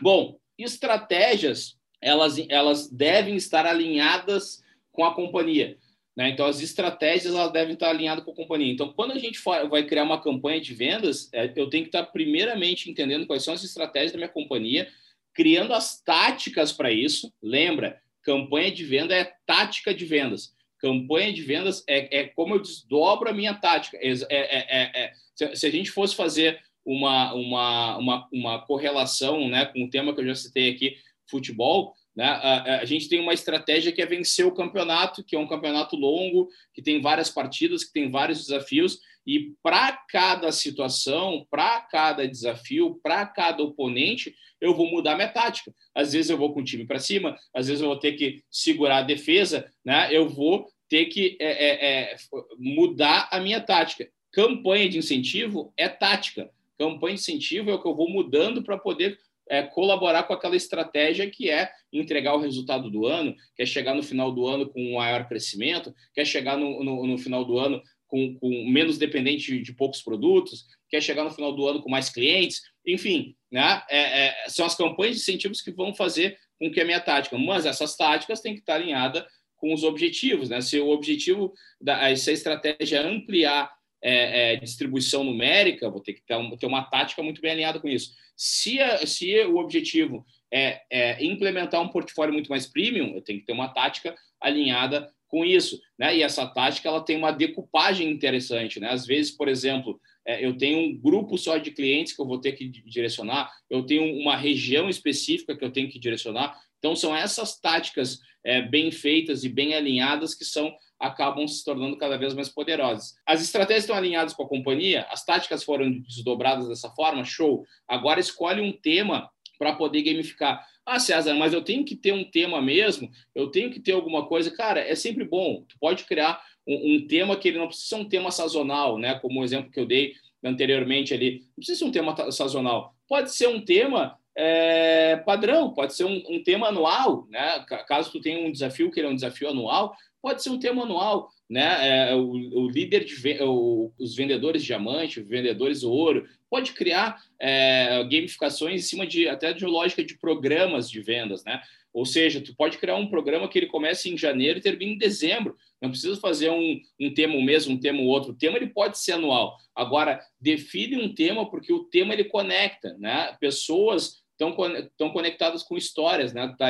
Bom, 0.01 0.37
estratégias 0.57 1.79
elas, 2.03 2.37
elas 2.49 2.89
devem 2.89 3.35
estar 3.35 3.65
alinhadas 3.65 4.63
com 4.91 5.03
a 5.03 5.13
companhia. 5.13 5.77
Né? 6.15 6.29
Então, 6.29 6.45
as 6.45 6.61
estratégias 6.61 7.33
elas 7.33 7.51
devem 7.51 7.73
estar 7.73 7.89
alinhadas 7.89 8.23
com 8.23 8.31
a 8.31 8.35
companhia. 8.35 8.71
Então, 8.71 8.93
quando 8.93 9.11
a 9.11 9.19
gente 9.19 9.39
vai 9.69 9.83
criar 9.83 10.03
uma 10.03 10.21
campanha 10.21 10.61
de 10.61 10.73
vendas, 10.73 11.29
é, 11.33 11.51
eu 11.55 11.69
tenho 11.69 11.83
que 11.83 11.89
estar 11.89 12.03
primeiramente 12.03 12.89
entendendo 12.89 13.25
quais 13.25 13.43
são 13.43 13.53
as 13.53 13.63
estratégias 13.63 14.11
da 14.11 14.17
minha 14.17 14.29
companhia, 14.29 14.87
criando 15.33 15.73
as 15.73 15.99
táticas 16.01 16.71
para 16.71 16.91
isso. 16.91 17.33
Lembra, 17.41 17.99
campanha 18.21 18.71
de 18.71 18.83
venda 18.83 19.15
é 19.15 19.33
tática 19.45 19.93
de 19.93 20.05
vendas. 20.05 20.53
Campanha 20.77 21.33
de 21.33 21.41
vendas 21.41 21.83
é, 21.87 22.19
é 22.19 22.27
como 22.27 22.55
eu 22.55 22.61
desdobro 22.61 23.29
a 23.29 23.33
minha 23.33 23.53
tática. 23.55 23.97
É, 23.97 24.09
é, 24.09 24.25
é, 24.29 25.03
é 25.03 25.13
se, 25.33 25.55
se, 25.55 25.65
a 25.65 25.71
gente 25.71 25.89
fosse 25.89 26.15
fazer 26.15 26.61
uma, 26.85 27.33
uma, 27.33 27.97
uma, 27.97 28.29
uma 28.31 28.65
correlação 28.65 29.49
né, 29.49 29.65
com 29.65 29.85
o 29.85 29.89
tema 29.89 30.13
que 30.13 30.21
eu 30.21 30.27
já 30.27 30.35
citei 30.35 30.69
aqui, 30.69 30.97
futebol, 31.29 31.93
Né? 32.15 32.25
A, 32.25 32.81
a, 32.81 32.85
gente 32.85 33.09
tem 33.09 33.19
uma 33.19 33.33
estratégia 33.33 33.91
que 33.91 34.01
é 34.01 34.05
vencer 34.05 34.45
o 34.45 34.53
campeonato, 34.53 35.23
que 35.23 35.35
é 35.35 35.39
um 35.39 35.47
campeonato 35.47 35.95
longo, 35.95 36.47
que 36.73 36.81
tem 36.81 37.01
várias 37.01 37.29
partidas, 37.29 37.83
que 37.83 37.93
tem 37.93 38.11
vários 38.11 38.45
desafios, 38.45 38.99
e 39.25 39.53
para 39.63 39.93
cada 40.09 40.51
situação, 40.51 41.47
para 41.49 41.79
cada 41.81 42.27
desafio, 42.27 42.99
para 43.01 43.25
cada 43.25 43.63
oponente, 43.63 44.35
eu 44.59 44.75
vou 44.75 44.89
mudar 44.89 45.15
minha 45.15 45.29
tática. 45.29 45.73
Às 45.95 46.13
vezes 46.13 46.29
eu 46.29 46.37
vou 46.37 46.53
com 46.53 46.59
o 46.59 46.63
time 46.63 46.85
para 46.85 46.99
cima, 46.99 47.37
às 47.53 47.67
vezes 47.67 47.81
eu 47.81 47.87
vou 47.87 47.99
ter 47.99 48.13
que 48.13 48.43
segurar 48.51 48.97
a 48.97 49.03
defesa, 49.03 49.69
né? 49.83 50.09
eu 50.11 50.29
vou 50.29 50.67
ter 50.89 51.05
que 51.05 51.37
é, 51.39 51.47
é, 51.47 52.11
é, 52.11 52.15
mudar 52.59 53.29
a 53.31 53.39
minha 53.39 53.61
tática. 53.61 54.07
Campanha 54.31 54.89
de 54.89 54.97
incentivo 54.97 55.73
é 55.77 55.87
tática. 55.87 56.49
Campanha 56.77 57.15
de 57.15 57.21
incentivo 57.21 57.69
é 57.69 57.73
o 57.73 57.81
que 57.81 57.87
eu 57.87 57.95
vou 57.95 58.09
mudando 58.09 58.61
para 58.61 58.77
poder 58.77 59.17
é, 59.49 59.63
colaborar 59.63 60.23
com 60.23 60.33
aquela 60.33 60.55
estratégia 60.55 61.29
que 61.29 61.49
é 61.49 61.71
entregar 61.91 62.35
o 62.35 62.39
resultado 62.39 62.89
do 62.89 63.05
ano, 63.05 63.35
quer 63.55 63.65
chegar 63.65 63.93
no 63.93 64.03
final 64.03 64.31
do 64.31 64.47
ano 64.47 64.69
com 64.69 64.81
um 64.81 64.95
maior 64.95 65.27
crescimento, 65.27 65.93
quer 66.13 66.25
chegar 66.25 66.57
no, 66.57 66.83
no, 66.83 67.07
no 67.07 67.17
final 67.17 67.43
do 67.43 67.57
ano 67.57 67.81
com, 68.07 68.35
com, 68.35 68.69
menos 68.69 68.97
dependente 68.97 69.61
de, 69.61 69.73
poucos 69.73 70.01
produtos, 70.01 70.65
quer 70.89 71.01
chegar 71.01 71.23
no 71.23 71.31
final 71.31 71.53
do 71.53 71.67
ano 71.67 71.81
com 71.81 71.89
mais 71.89 72.09
clientes, 72.09 72.61
enfim, 72.85 73.35
né? 73.51 73.81
É, 73.89 74.27
é, 74.27 74.49
são 74.49 74.65
as 74.65 74.75
campanhas 74.75 75.15
de 75.15 75.21
incentivos 75.21 75.61
que 75.61 75.71
vão 75.71 75.93
fazer 75.93 76.37
com 76.59 76.71
que 76.71 76.79
a 76.79 76.85
minha 76.85 76.99
tática, 76.99 77.37
mas 77.37 77.65
essas 77.65 77.95
táticas 77.95 78.39
têm 78.39 78.53
que 78.53 78.59
estar 78.59 78.75
alinhadas 78.75 79.23
com 79.57 79.73
os 79.73 79.83
objetivos, 79.83 80.49
né? 80.49 80.61
Se 80.61 80.79
o 80.79 80.89
objetivo 80.89 81.53
da 81.81 82.09
essa 82.09 82.31
estratégia 82.31 82.97
é 82.97 83.07
ampliar 83.07 83.71
é, 84.03 84.53
é, 84.53 84.55
distribuição 84.57 85.23
numérica, 85.23 85.89
vou 85.89 86.01
ter 86.01 86.13
que 86.13 86.21
ter, 86.21 86.65
uma 86.65 86.83
tática 86.83 87.23
muito 87.23 87.41
bem 87.41 87.51
alinhada 87.51 87.79
com 87.79 87.87
isso. 87.87 88.11
Se, 88.35 88.79
a, 88.81 89.05
se 89.07 89.39
o 89.45 89.57
objetivo 89.57 90.25
é, 90.51 90.81
é, 90.91 91.23
implementar 91.23 91.81
um 91.81 91.87
portfólio 91.87 92.33
muito 92.33 92.49
mais 92.49 92.67
premium, 92.67 93.15
eu 93.15 93.21
tenho 93.21 93.39
que 93.39 93.45
ter 93.45 93.53
uma 93.53 93.69
tática 93.69 94.13
alinhada 94.41 95.09
com 95.27 95.43
isso, 95.43 95.81
né? 95.97 96.15
E 96.15 96.21
essa 96.21 96.45
tática 96.45 96.87
ela 96.87 97.01
tem 97.01 97.17
uma 97.17 97.31
decupagem 97.31 98.11
interessante, 98.11 98.79
né? 98.79 98.89
Às 98.89 99.07
vezes, 99.07 99.31
por 99.31 99.47
exemplo, 99.47 99.99
é, 100.27 100.45
eu 100.45 100.55
tenho 100.55 100.77
um 100.79 100.95
grupo 100.95 101.37
só 101.37 101.57
de 101.57 101.71
clientes 101.71 102.13
que 102.13 102.21
eu 102.21 102.27
vou 102.27 102.39
ter 102.39 102.51
que 102.51 102.67
direcionar, 102.67 103.51
eu 103.69 103.83
tenho 103.83 104.03
uma 104.19 104.35
região 104.35 104.89
específica 104.89 105.57
que 105.57 105.63
eu 105.65 105.71
tenho 105.71 105.89
que 105.89 105.97
direcionar. 105.97 106.59
Então, 106.77 106.95
são 106.95 107.15
essas 107.15 107.59
táticas 107.59 108.19
é, 108.43 108.61
bem 108.61 108.91
feitas 108.91 109.43
e 109.43 109.49
bem 109.49 109.73
alinhadas 109.73 110.35
que 110.35 110.45
são 110.45 110.71
acabam 111.03 111.45
se 111.45 111.63
tornando 111.65 111.97
cada 111.97 112.17
vez 112.17 112.33
mais 112.33 112.47
poderosas. 112.47 113.15
As 113.25 113.41
estratégias 113.41 113.83
estão 113.83 113.95
alinhadas 113.95 114.33
com 114.33 114.43
a 114.43 114.47
companhia, 114.47 115.05
as 115.09 115.25
táticas 115.25 115.63
foram 115.63 115.91
desdobradas 115.99 116.69
dessa 116.69 116.89
forma, 116.91 117.25
show. 117.25 117.65
Agora 117.85 118.21
escolhe 118.21 118.61
um 118.61 118.71
tema 118.71 119.29
para 119.59 119.73
poder 119.73 120.01
gamificar. 120.01 120.65
Ah, 120.85 120.99
César, 120.99 121.33
mas 121.35 121.53
eu 121.53 121.61
tenho 121.61 121.83
que 121.83 121.95
ter 121.95 122.13
um 122.13 122.23
tema 122.23 122.61
mesmo, 122.61 123.09
eu 123.35 123.47
tenho 123.47 123.69
que 123.69 123.81
ter 123.81 123.91
alguma 123.91 124.25
coisa. 124.25 124.49
Cara, 124.49 124.79
é 124.79 124.95
sempre 124.95 125.25
bom. 125.25 125.65
Tu 125.67 125.77
pode 125.77 126.05
criar 126.05 126.41
um, 126.65 126.95
um 126.95 127.07
tema 127.07 127.35
que 127.35 127.49
ele 127.49 127.57
não 127.57 127.67
precisa 127.67 127.89
ser 127.89 127.95
um 127.95 128.07
tema 128.07 128.31
sazonal, 128.31 128.97
né? 128.97 129.15
Como 129.19 129.41
o 129.41 129.43
exemplo 129.43 129.71
que 129.71 129.79
eu 129.79 129.85
dei 129.85 130.13
anteriormente 130.41 131.13
ali. 131.13 131.39
Não 131.39 131.55
precisa 131.57 131.79
ser 131.79 131.85
um 131.85 131.91
tema 131.91 132.31
sazonal. 132.31 132.95
Pode 133.07 133.33
ser 133.33 133.47
um 133.47 133.63
tema 133.63 134.17
é, 134.35 135.17
padrão, 135.17 135.73
pode 135.73 135.93
ser 135.95 136.05
um, 136.05 136.23
um, 136.29 136.43
tema 136.43 136.67
anual, 136.67 137.27
né? 137.29 137.63
Caso 137.87 138.11
tu 138.11 138.19
tenha 138.19 138.45
um 138.45 138.51
desafio 138.51 138.91
que 138.91 138.99
ele 138.99 139.07
é 139.07 139.09
um 139.09 139.15
desafio 139.15 139.49
anual, 139.49 139.95
pode 140.21 140.41
ser 140.41 140.49
um 140.49 140.59
tema 140.59 140.83
anual, 140.83 141.29
né? 141.49 142.09
É, 142.09 142.15
o, 142.15 142.31
o, 142.31 142.69
líder 142.69 143.05
de 143.05 143.15
o, 143.41 143.91
os 143.99 144.15
vendedores 144.15 144.61
de 144.61 144.67
diamante, 144.67 145.21
vendedores 145.21 145.83
ouro, 145.83 146.27
pode 146.49 146.73
criar 146.73 147.21
é, 147.39 148.03
gamificações 148.03 148.81
em 148.81 148.85
cima 148.85 149.05
de 149.05 149.27
até 149.27 149.53
de 149.53 149.65
lógica 149.65 150.03
de 150.03 150.17
programas 150.17 150.89
de 150.89 151.01
vendas, 151.01 151.43
né? 151.43 151.61
Ou 151.93 152.05
seja, 152.05 152.41
tu 152.41 152.55
pode 152.55 152.79
criar 152.79 152.95
um 152.95 153.07
programa 153.07 153.47
que 153.47 153.59
ele 153.59 153.67
comece 153.67 154.09
em 154.09 154.17
janeiro 154.17 154.57
e 154.57 154.61
termine 154.61 154.93
em 154.93 154.97
dezembro. 154.97 155.55
Não 155.79 155.91
precisa 155.91 156.19
fazer 156.19 156.49
um, 156.49 156.81
um 156.99 157.13
tema 157.13 157.35
um 157.35 157.43
mês, 157.43 157.67
um 157.67 157.77
tema 157.77 157.99
o 157.99 158.05
outro. 158.05 158.31
O 158.31 158.35
tema 158.35 158.57
ele 158.57 158.67
pode 158.67 158.97
ser 158.97 159.11
anual. 159.11 159.57
Agora, 159.75 160.19
define 160.41 160.97
um 160.97 161.13
tema 161.13 161.47
porque 161.47 161.71
o 161.71 161.83
tema 161.83 162.13
ele 162.13 162.23
conecta, 162.23 162.97
né? 162.97 163.37
Pessoas 163.39 164.22
estão 164.39 165.11
conectadas 165.11 165.63
com 165.63 165.77
histórias, 165.77 166.33
né? 166.33 166.53
Tá 166.57 166.69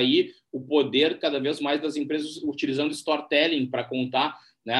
o 0.51 0.61
poder 0.61 1.19
cada 1.19 1.39
vez 1.39 1.59
mais 1.59 1.81
das 1.81 1.95
empresas 1.95 2.37
utilizando 2.43 2.91
storytelling 2.91 3.65
para 3.69 3.83
contar, 3.83 4.37
né? 4.65 4.75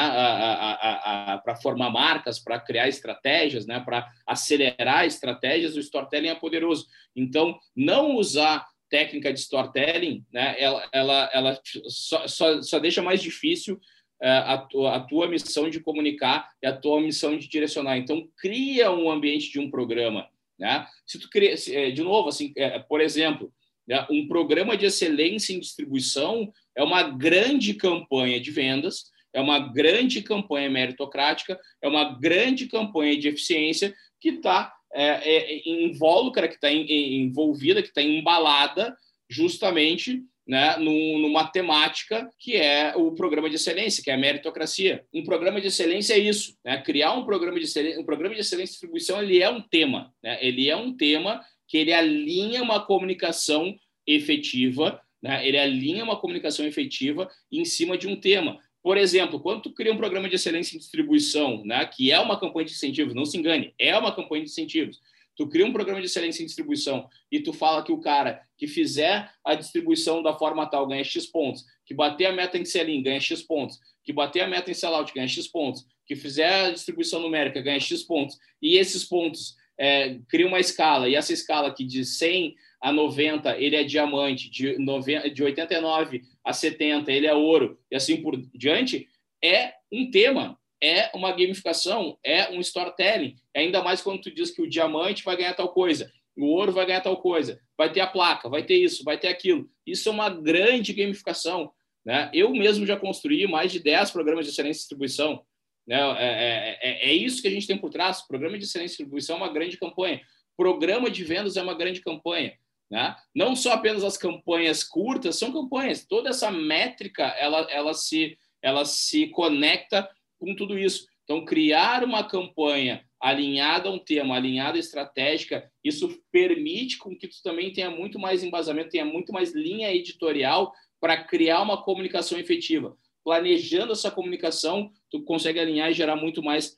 para 1.44 1.56
formar 1.56 1.90
marcas, 1.90 2.40
para 2.40 2.60
criar 2.60 2.88
estratégias, 2.88 3.66
né? 3.66 3.80
Para 3.80 4.08
acelerar 4.28 5.06
estratégias, 5.06 5.76
o 5.76 5.80
storytelling 5.80 6.30
é 6.30 6.36
poderoso. 6.36 6.88
Então, 7.16 7.58
não 7.76 8.16
usar 8.16 8.66
técnica 8.90 9.34
de 9.34 9.40
storytelling, 9.40 10.24
né? 10.32 10.56
Ela, 10.60 10.88
ela, 10.92 11.30
ela 11.34 11.60
só, 11.88 12.28
só, 12.28 12.62
só 12.62 12.80
deixa 12.80 13.02
mais 13.02 13.22
difícil 13.22 13.80
é, 14.22 14.30
a 14.30 14.58
tua, 14.58 14.96
a 14.96 15.00
tua 15.00 15.28
missão 15.28 15.70
de 15.70 15.80
comunicar 15.80 16.50
e 16.62 16.68
a 16.68 16.78
tua 16.78 17.02
missão 17.02 17.38
de 17.38 17.48
direcionar. 17.48 17.98
Então, 17.98 18.28
cria 18.38 18.92
um 18.92 19.10
ambiente 19.10 19.52
de 19.52 19.60
um 19.60 19.70
programa 19.70 20.30
né? 20.60 20.86
Se 21.06 21.20
tu 21.20 21.30
cria, 21.30 21.56
é, 21.72 21.92
de 21.92 22.02
novo, 22.02 22.30
assim, 22.30 22.54
é, 22.56 22.80
por 22.80 23.02
exemplo, 23.02 23.52
né, 23.88 24.06
um 24.10 24.28
programa 24.28 24.78
de 24.78 24.86
excelência 24.86 25.54
em 25.54 25.60
distribuição 25.60 26.52
é 26.76 26.84
uma 26.84 27.04
grande 27.04 27.74
campanha 27.74 28.40
de 28.40 28.52
vendas, 28.52 29.12
é 29.34 29.42
uma 29.42 29.60
grande 29.60 30.22
campanha 30.22 30.70
meritocrática, 30.70 31.60
é 31.82 31.88
uma 31.88 32.18
grande 32.20 32.68
campanha 32.68 33.18
de 33.18 33.28
eficiência 33.28 33.94
que 34.22 34.30
está 34.30 34.74
é, 34.94 35.08
é, 35.08 35.70
invólucra, 35.70 36.48
que 36.48 36.56
está 36.56 36.72
envolvida, 36.72 37.82
que 37.82 37.90
está 37.90 38.02
embalada 38.02 38.96
justamente 39.30 40.24
né, 40.48 40.78
numa 40.78 41.48
temática 41.48 42.30
que 42.38 42.56
é 42.56 42.94
o 42.96 43.14
programa 43.14 43.50
de 43.50 43.56
excelência, 43.56 44.04
que 44.04 44.12
é 44.12 44.14
a 44.14 44.18
meritocracia. 44.18 45.06
Um 45.14 45.24
programa 45.24 45.62
de 45.62 45.68
excelência 45.68 46.14
é 46.14 46.20
isso, 46.20 46.58
né? 46.64 46.82
criar 46.82 47.14
um 47.14 47.24
programa 47.24 47.58
de 47.58 47.66
excelência, 47.66 48.00
um 48.00 48.06
programa 48.06 48.36
de 48.36 48.42
excelência 48.42 48.72
de 48.72 48.74
distribuição, 48.74 49.22
ele 49.22 49.42
é 49.42 49.50
um 49.50 49.62
tema, 49.62 50.14
né? 50.22 50.38
ele 50.46 50.70
é 50.70 50.76
um 50.76 50.96
tema 50.96 51.42
que 51.68 51.78
ele 51.78 51.94
alinha 51.94 52.62
uma 52.62 52.86
comunicação 52.86 53.74
efetiva, 54.06 55.00
né? 55.22 55.48
ele 55.48 55.58
alinha 55.58 56.04
uma 56.04 56.20
comunicação 56.20 56.66
efetiva 56.66 57.30
em 57.52 57.64
cima 57.64 57.98
de 57.98 58.08
um 58.08 58.20
tema. 58.20 58.60
Por 58.84 58.98
exemplo, 58.98 59.40
quando 59.40 59.62
tu 59.62 59.74
cria 59.74 59.94
um 59.94 59.98
programa 59.98 60.28
de 60.28 60.36
excelência 60.36 60.76
em 60.76 60.80
distribuição, 60.80 61.64
né, 61.64 61.86
que 61.86 62.12
é 62.12 62.20
uma 62.20 62.38
campanha 62.38 62.66
de 62.66 62.74
incentivos, 62.74 63.16
não 63.16 63.24
se 63.24 63.38
engane, 63.38 63.74
é 63.80 63.98
uma 63.98 64.14
campanha 64.14 64.44
de 64.44 64.50
incentivos, 64.50 65.00
Tu 65.36 65.48
cria 65.48 65.66
um 65.66 65.74
programa 65.74 66.00
de 66.00 66.06
excelência 66.06 66.44
em 66.44 66.46
distribuição 66.46 67.08
e 67.32 67.40
tu 67.40 67.52
fala 67.54 67.84
que 67.84 67.92
o 67.92 68.00
cara 68.00 68.42
que 68.58 68.68
fizer 68.68 69.32
a 69.44 69.56
distribuição 69.56 70.22
da 70.22 70.34
forma 70.34 70.70
tal 70.70 70.88
ganha 70.88 71.04
X 71.04 71.26
pontos, 71.26 71.66
que 71.86 71.94
bater 71.94 72.28
a 72.28 72.32
meta 72.32 72.58
em 72.58 72.66
sell-in 72.66 73.02
ganha 73.02 73.20
X 73.20 73.42
pontos, 73.42 73.80
que 74.04 74.14
bater 74.14 74.42
a 74.42 74.48
meta 74.48 74.70
em 74.70 74.74
sell-out 74.74 75.12
ganha 75.14 75.28
X 75.28 75.48
pontos, 75.48 75.86
que 76.06 76.16
fizer 76.16 76.66
a 76.66 76.72
distribuição 76.72 77.20
numérica 77.20 77.62
ganha 77.62 77.80
X 77.80 78.04
pontos, 78.04 78.38
e 78.62 78.78
esses 78.78 79.04
pontos 79.04 79.56
é, 79.78 80.20
cria 80.30 80.48
uma 80.48 80.60
escala, 80.60 81.10
e 81.10 81.16
essa 81.16 81.34
escala 81.34 81.70
aqui 81.70 81.84
de 81.84 82.06
100 82.06 82.56
a 82.82 82.92
90 82.92 83.58
ele 83.58 83.76
é 83.76 83.84
diamante, 83.84 84.50
de, 84.50 84.78
90, 84.78 85.30
de 85.30 85.44
89 85.44 86.22
a 86.44 86.54
70 86.54 87.12
ele 87.12 87.28
é 87.28 87.34
ouro, 87.34 87.80
e 87.90 87.96
assim 87.96 88.22
por 88.22 88.38
diante, 88.54 89.08
é 89.44 89.74
um 89.92 90.12
tema, 90.12 90.58
é 90.84 91.10
uma 91.16 91.32
gamificação, 91.32 92.18
é 92.22 92.52
um 92.52 92.60
storytelling. 92.60 93.38
Ainda 93.56 93.82
mais 93.82 94.02
quando 94.02 94.22
tu 94.22 94.30
diz 94.30 94.52
que 94.52 94.62
o 94.62 94.70
diamante 94.70 95.24
vai 95.24 95.38
ganhar 95.38 95.54
tal 95.54 95.70
coisa, 95.70 96.12
o 96.36 96.46
ouro 96.48 96.74
vai 96.74 96.86
ganhar 96.86 97.00
tal 97.00 97.16
coisa, 97.16 97.62
vai 97.78 97.90
ter 97.90 98.02
a 98.02 98.08
placa, 98.08 98.50
vai 98.50 98.64
ter 98.64 98.76
isso, 98.76 99.02
vai 99.02 99.18
ter 99.18 99.30
aquilo. 99.30 99.70
Isso 99.88 100.10
é 100.10 100.12
uma 100.12 100.30
grande 100.30 100.92
gamificação. 100.92 101.72
Né? 102.06 102.30
Eu 102.34 102.50
mesmo 102.50 102.86
já 102.86 102.98
construí 102.98 103.48
mais 103.48 103.72
de 103.72 103.80
10 103.80 104.12
programas 104.12 104.46
de 104.46 104.52
excelência 104.52 104.74
de 104.74 104.80
distribuição. 104.80 105.42
Né? 105.88 105.98
É, 105.98 106.26
é, 106.26 106.80
é, 106.82 107.10
é 107.12 107.14
isso 107.14 107.42
que 107.42 107.48
a 107.48 107.52
gente 107.52 107.66
tem 107.66 107.78
por 107.78 107.90
trás. 107.90 108.22
Programa 108.22 108.58
de 108.58 108.66
excelência 108.66 108.98
de 108.98 109.04
distribuição 109.04 109.38
é 109.38 109.40
uma 109.40 109.54
grande 109.54 109.78
campanha. 109.78 110.22
Programa 110.58 111.10
de 111.10 111.24
vendas 111.24 111.56
é 111.56 111.62
uma 111.62 111.76
grande 111.76 112.02
campanha. 112.02 112.58
Né? 112.92 113.16
Não 113.34 113.56
só 113.56 113.72
apenas 113.72 114.04
as 114.04 114.18
campanhas 114.18 114.84
curtas, 114.84 115.38
são 115.38 115.54
campanhas. 115.54 116.06
Toda 116.06 116.30
essa 116.30 116.52
métrica 116.52 117.24
ela, 117.40 117.62
ela, 117.72 117.94
se, 117.94 118.38
ela 118.62 118.84
se 118.84 119.28
conecta 119.28 120.10
com 120.44 120.56
tudo 120.56 120.78
isso. 120.78 121.08
Então, 121.24 121.46
criar 121.46 122.04
uma 122.04 122.24
campanha 122.24 123.06
alinhada 123.20 123.88
a 123.88 123.92
um 123.92 124.00
tema, 124.00 124.36
alinhada 124.36 124.78
estratégica, 124.78 125.72
isso 125.82 126.22
permite 126.30 126.98
com 126.98 127.16
que 127.16 127.30
tu 127.30 127.42
também 127.42 127.72
tenha 127.72 127.90
muito 127.90 128.20
mais 128.20 128.44
embasamento, 128.44 128.90
tenha 128.90 129.06
muito 129.06 129.32
mais 129.32 129.54
linha 129.54 129.94
editorial 129.94 130.74
para 131.00 131.24
criar 131.24 131.62
uma 131.62 131.82
comunicação 131.82 132.38
efetiva. 132.38 132.98
Planejando 133.24 133.94
essa 133.94 134.12
comunicação, 134.12 134.92
tu 135.10 135.24
consegue 135.24 135.60
alinhar 135.60 135.90
e 135.90 135.94
gerar 135.94 136.18
muito 136.18 136.44
mais 136.44 136.78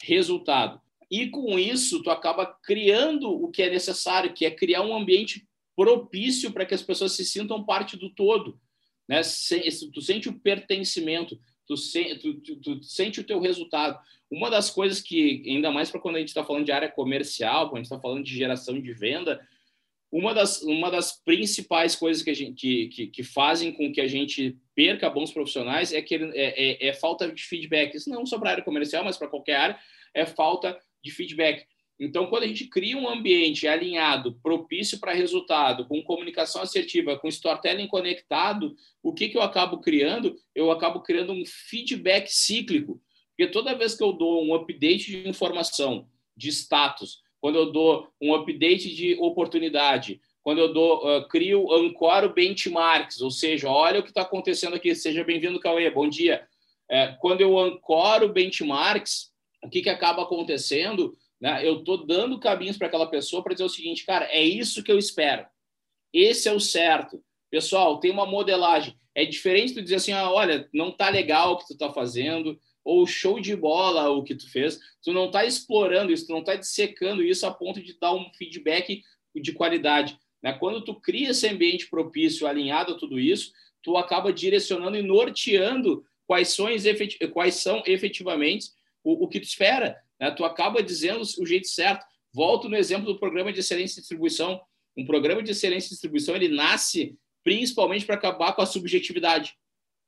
resultado. 0.00 0.80
E 1.10 1.28
com 1.28 1.58
isso, 1.58 2.00
tu 2.04 2.10
acaba 2.10 2.46
criando 2.46 3.28
o 3.28 3.50
que 3.50 3.62
é 3.62 3.70
necessário, 3.70 4.32
que 4.32 4.46
é 4.46 4.50
criar 4.52 4.82
um 4.82 4.94
ambiente 4.94 5.44
propício 5.74 6.52
para 6.52 6.64
que 6.64 6.74
as 6.74 6.82
pessoas 6.82 7.12
se 7.12 7.24
sintam 7.24 7.64
parte 7.64 7.96
do 7.96 8.08
todo. 8.10 8.60
Né? 9.08 9.22
Tu 9.92 10.00
sente 10.00 10.28
o 10.28 10.38
pertencimento 10.38 11.36
tu, 11.70 11.76
se, 11.76 12.16
tu, 12.16 12.34
tu, 12.40 12.56
tu, 12.56 12.82
sente 12.82 13.20
o 13.20 13.24
teu 13.24 13.38
resultado. 13.38 13.96
Uma 14.28 14.50
das 14.50 14.70
coisas 14.70 15.00
que, 15.00 15.44
ainda 15.46 15.70
mais 15.70 15.88
para 15.88 16.00
quando 16.00 16.16
a 16.16 16.18
gente 16.18 16.28
está 16.28 16.42
falando 16.42 16.64
de 16.64 16.72
área 16.72 16.90
comercial, 16.90 17.68
quando 17.68 17.74
a 17.74 17.78
gente 17.78 17.86
está 17.86 18.00
falando 18.00 18.24
de 18.24 18.34
geração 18.34 18.80
de 18.80 18.92
venda, 18.92 19.40
uma 20.10 20.34
das, 20.34 20.62
uma 20.62 20.90
das 20.90 21.12
principais 21.22 21.94
coisas 21.94 22.24
que, 22.24 22.30
a 22.30 22.34
gente, 22.34 22.54
que, 22.60 22.88
que, 22.88 23.06
que 23.06 23.22
fazem 23.22 23.72
com 23.72 23.92
que 23.92 24.00
a 24.00 24.08
gente 24.08 24.58
perca 24.74 25.08
bons 25.08 25.30
profissionais 25.32 25.92
é 25.92 26.02
que 26.02 26.16
é, 26.16 26.30
é, 26.34 26.88
é 26.88 26.92
falta 26.92 27.30
de 27.30 27.44
feedback. 27.44 27.94
Isso 27.94 28.10
não 28.10 28.26
só 28.26 28.36
para 28.36 28.50
a 28.50 28.52
área 28.54 28.64
comercial, 28.64 29.04
mas 29.04 29.16
para 29.16 29.28
qualquer 29.28 29.54
área, 29.54 29.78
é 30.12 30.26
falta 30.26 30.76
de 31.04 31.12
feedback. 31.12 31.64
Então, 32.00 32.28
quando 32.28 32.44
a 32.44 32.46
gente 32.46 32.64
cria 32.64 32.96
um 32.96 33.06
ambiente 33.06 33.68
alinhado, 33.68 34.32
propício 34.42 34.98
para 34.98 35.12
resultado, 35.12 35.86
com 35.86 36.02
comunicação 36.02 36.62
assertiva, 36.62 37.18
com 37.18 37.28
storytelling 37.28 37.86
conectado, 37.86 38.74
o 39.02 39.12
que, 39.12 39.28
que 39.28 39.36
eu 39.36 39.42
acabo 39.42 39.78
criando? 39.78 40.34
Eu 40.54 40.70
acabo 40.70 41.02
criando 41.02 41.34
um 41.34 41.44
feedback 41.44 42.28
cíclico. 42.28 42.98
Porque 43.36 43.52
toda 43.52 43.76
vez 43.76 43.94
que 43.94 44.02
eu 44.02 44.14
dou 44.14 44.42
um 44.42 44.54
update 44.54 45.10
de 45.10 45.28
informação, 45.28 46.08
de 46.34 46.48
status, 46.48 47.20
quando 47.38 47.56
eu 47.56 47.70
dou 47.70 48.08
um 48.18 48.34
update 48.34 48.94
de 48.94 49.14
oportunidade, 49.20 50.22
quando 50.42 50.58
eu 50.58 50.72
dou, 50.72 51.06
uh, 51.06 51.28
crio, 51.28 51.70
ancoro 51.70 52.32
benchmarks, 52.32 53.20
ou 53.20 53.30
seja, 53.30 53.68
olha 53.68 54.00
o 54.00 54.02
que 54.02 54.08
está 54.08 54.22
acontecendo 54.22 54.74
aqui, 54.74 54.94
seja 54.94 55.22
bem-vindo, 55.22 55.60
Cauê, 55.60 55.90
bom 55.90 56.08
dia. 56.08 56.48
É, 56.88 57.08
quando 57.20 57.42
eu 57.42 57.58
ancoro 57.58 58.32
benchmarks, 58.32 59.30
o 59.62 59.68
que, 59.68 59.82
que 59.82 59.90
acaba 59.90 60.22
acontecendo? 60.22 61.14
Né? 61.40 61.66
Eu 61.66 61.78
estou 61.78 62.06
dando 62.06 62.38
caminhos 62.38 62.76
para 62.76 62.86
aquela 62.86 63.06
pessoa 63.06 63.42
para 63.42 63.54
dizer 63.54 63.64
o 63.64 63.68
seguinte, 63.68 64.04
cara, 64.04 64.26
é 64.26 64.42
isso 64.42 64.82
que 64.82 64.92
eu 64.92 64.98
espero. 64.98 65.46
Esse 66.12 66.48
é 66.48 66.52
o 66.52 66.60
certo. 66.60 67.22
Pessoal, 67.50 67.98
tem 67.98 68.10
uma 68.10 68.26
modelagem. 68.26 68.96
É 69.14 69.24
diferente 69.24 69.74
tu 69.74 69.82
dizer 69.82 69.96
assim, 69.96 70.12
ah, 70.12 70.30
olha, 70.30 70.68
não 70.72 70.92
tá 70.92 71.08
legal 71.08 71.52
o 71.52 71.58
que 71.58 71.66
tu 71.66 71.72
está 71.72 71.92
fazendo, 71.92 72.60
ou 72.84 73.06
show 73.06 73.40
de 73.40 73.54
bola 73.56 74.08
o 74.10 74.22
que 74.22 74.34
tu 74.34 74.50
fez. 74.50 74.78
Tu 75.02 75.12
não 75.12 75.26
está 75.26 75.44
explorando 75.44 76.12
isso, 76.12 76.26
tu 76.26 76.32
não 76.32 76.40
está 76.40 76.54
dissecando 76.54 77.22
isso 77.22 77.46
a 77.46 77.52
ponto 77.52 77.82
de 77.82 77.98
dar 77.98 78.14
um 78.14 78.30
feedback 78.34 79.02
de 79.34 79.52
qualidade. 79.52 80.18
Né? 80.42 80.52
Quando 80.52 80.84
tu 80.84 80.94
cria 80.94 81.30
esse 81.30 81.48
ambiente 81.48 81.88
propício, 81.88 82.46
alinhado 82.46 82.94
a 82.94 82.98
tudo 82.98 83.18
isso, 83.18 83.52
tu 83.82 83.96
acaba 83.96 84.32
direcionando 84.32 84.96
e 84.96 85.02
norteando 85.02 86.04
quais 86.26 86.48
são, 86.48 86.66
quais 87.32 87.54
são 87.56 87.82
efetivamente 87.86 88.70
o, 89.02 89.24
o 89.24 89.28
que 89.28 89.40
tu 89.40 89.44
espera. 89.44 89.96
Né? 90.20 90.30
Tu 90.30 90.44
acaba 90.44 90.82
dizendo 90.82 91.22
o 91.38 91.46
jeito 91.46 91.66
certo. 91.68 92.04
Volto 92.32 92.68
no 92.68 92.76
exemplo 92.76 93.06
do 93.06 93.18
programa 93.18 93.52
de 93.52 93.60
excelência 93.60 93.96
de 93.96 94.00
distribuição. 94.02 94.60
Um 94.96 95.04
programa 95.04 95.42
de 95.42 95.50
excelência 95.50 95.88
de 95.88 95.94
distribuição 95.94 96.36
ele 96.36 96.48
nasce 96.48 97.16
principalmente 97.42 98.04
para 98.04 98.16
acabar 98.16 98.52
com 98.52 98.62
a 98.62 98.66
subjetividade. 98.66 99.56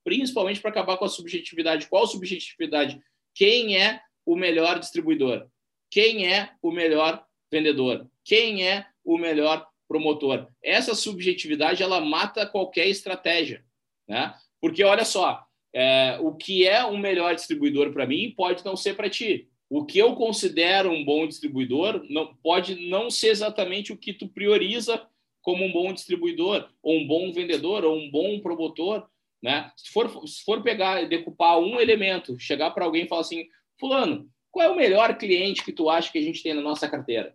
Principalmente 0.04 0.60
para 0.60 0.70
acabar 0.70 0.96
com 0.96 1.04
a 1.04 1.08
subjetividade. 1.08 1.88
Qual 1.88 2.06
subjetividade? 2.06 3.00
Quem 3.34 3.76
é 3.76 4.00
o 4.26 4.36
melhor 4.36 4.78
distribuidor? 4.78 5.48
Quem 5.90 6.32
é 6.32 6.50
o 6.62 6.70
melhor 6.70 7.24
vendedor? 7.50 8.08
Quem 8.24 8.66
é 8.66 8.86
o 9.04 9.18
melhor 9.18 9.66
promotor? 9.88 10.48
Essa 10.62 10.94
subjetividade 10.94 11.82
ela 11.82 12.00
mata 12.00 12.46
qualquer 12.46 12.86
estratégia, 12.88 13.64
né? 14.08 14.34
Porque 14.60 14.84
olha 14.84 15.04
só, 15.04 15.44
é, 15.74 16.18
o 16.20 16.34
que 16.34 16.66
é 16.66 16.84
um 16.84 16.96
melhor 16.96 17.34
distribuidor 17.34 17.92
para 17.92 18.06
mim 18.06 18.32
pode 18.36 18.64
não 18.64 18.76
ser 18.76 18.94
para 18.94 19.10
ti. 19.10 19.48
O 19.74 19.86
que 19.86 19.98
eu 19.98 20.14
considero 20.14 20.90
um 20.90 21.02
bom 21.02 21.26
distribuidor 21.26 22.04
não, 22.10 22.34
pode 22.42 22.90
não 22.90 23.08
ser 23.08 23.28
exatamente 23.28 23.90
o 23.90 23.96
que 23.96 24.12
tu 24.12 24.28
prioriza 24.28 25.02
como 25.40 25.64
um 25.64 25.72
bom 25.72 25.94
distribuidor, 25.94 26.68
ou 26.82 26.98
um 26.98 27.06
bom 27.06 27.32
vendedor, 27.32 27.82
ou 27.82 27.96
um 27.96 28.10
bom 28.10 28.38
promotor. 28.40 29.08
Né? 29.42 29.72
Se, 29.74 29.90
for, 29.90 30.28
se 30.28 30.44
for 30.44 30.62
pegar 30.62 31.08
decupar 31.08 31.58
um 31.58 31.80
elemento, 31.80 32.38
chegar 32.38 32.70
para 32.72 32.84
alguém 32.84 33.06
e 33.06 33.08
falar 33.08 33.22
assim, 33.22 33.46
fulano, 33.80 34.28
qual 34.50 34.66
é 34.66 34.70
o 34.70 34.76
melhor 34.76 35.16
cliente 35.16 35.64
que 35.64 35.72
tu 35.72 35.88
acha 35.88 36.12
que 36.12 36.18
a 36.18 36.22
gente 36.22 36.42
tem 36.42 36.52
na 36.52 36.60
nossa 36.60 36.86
carteira? 36.86 37.34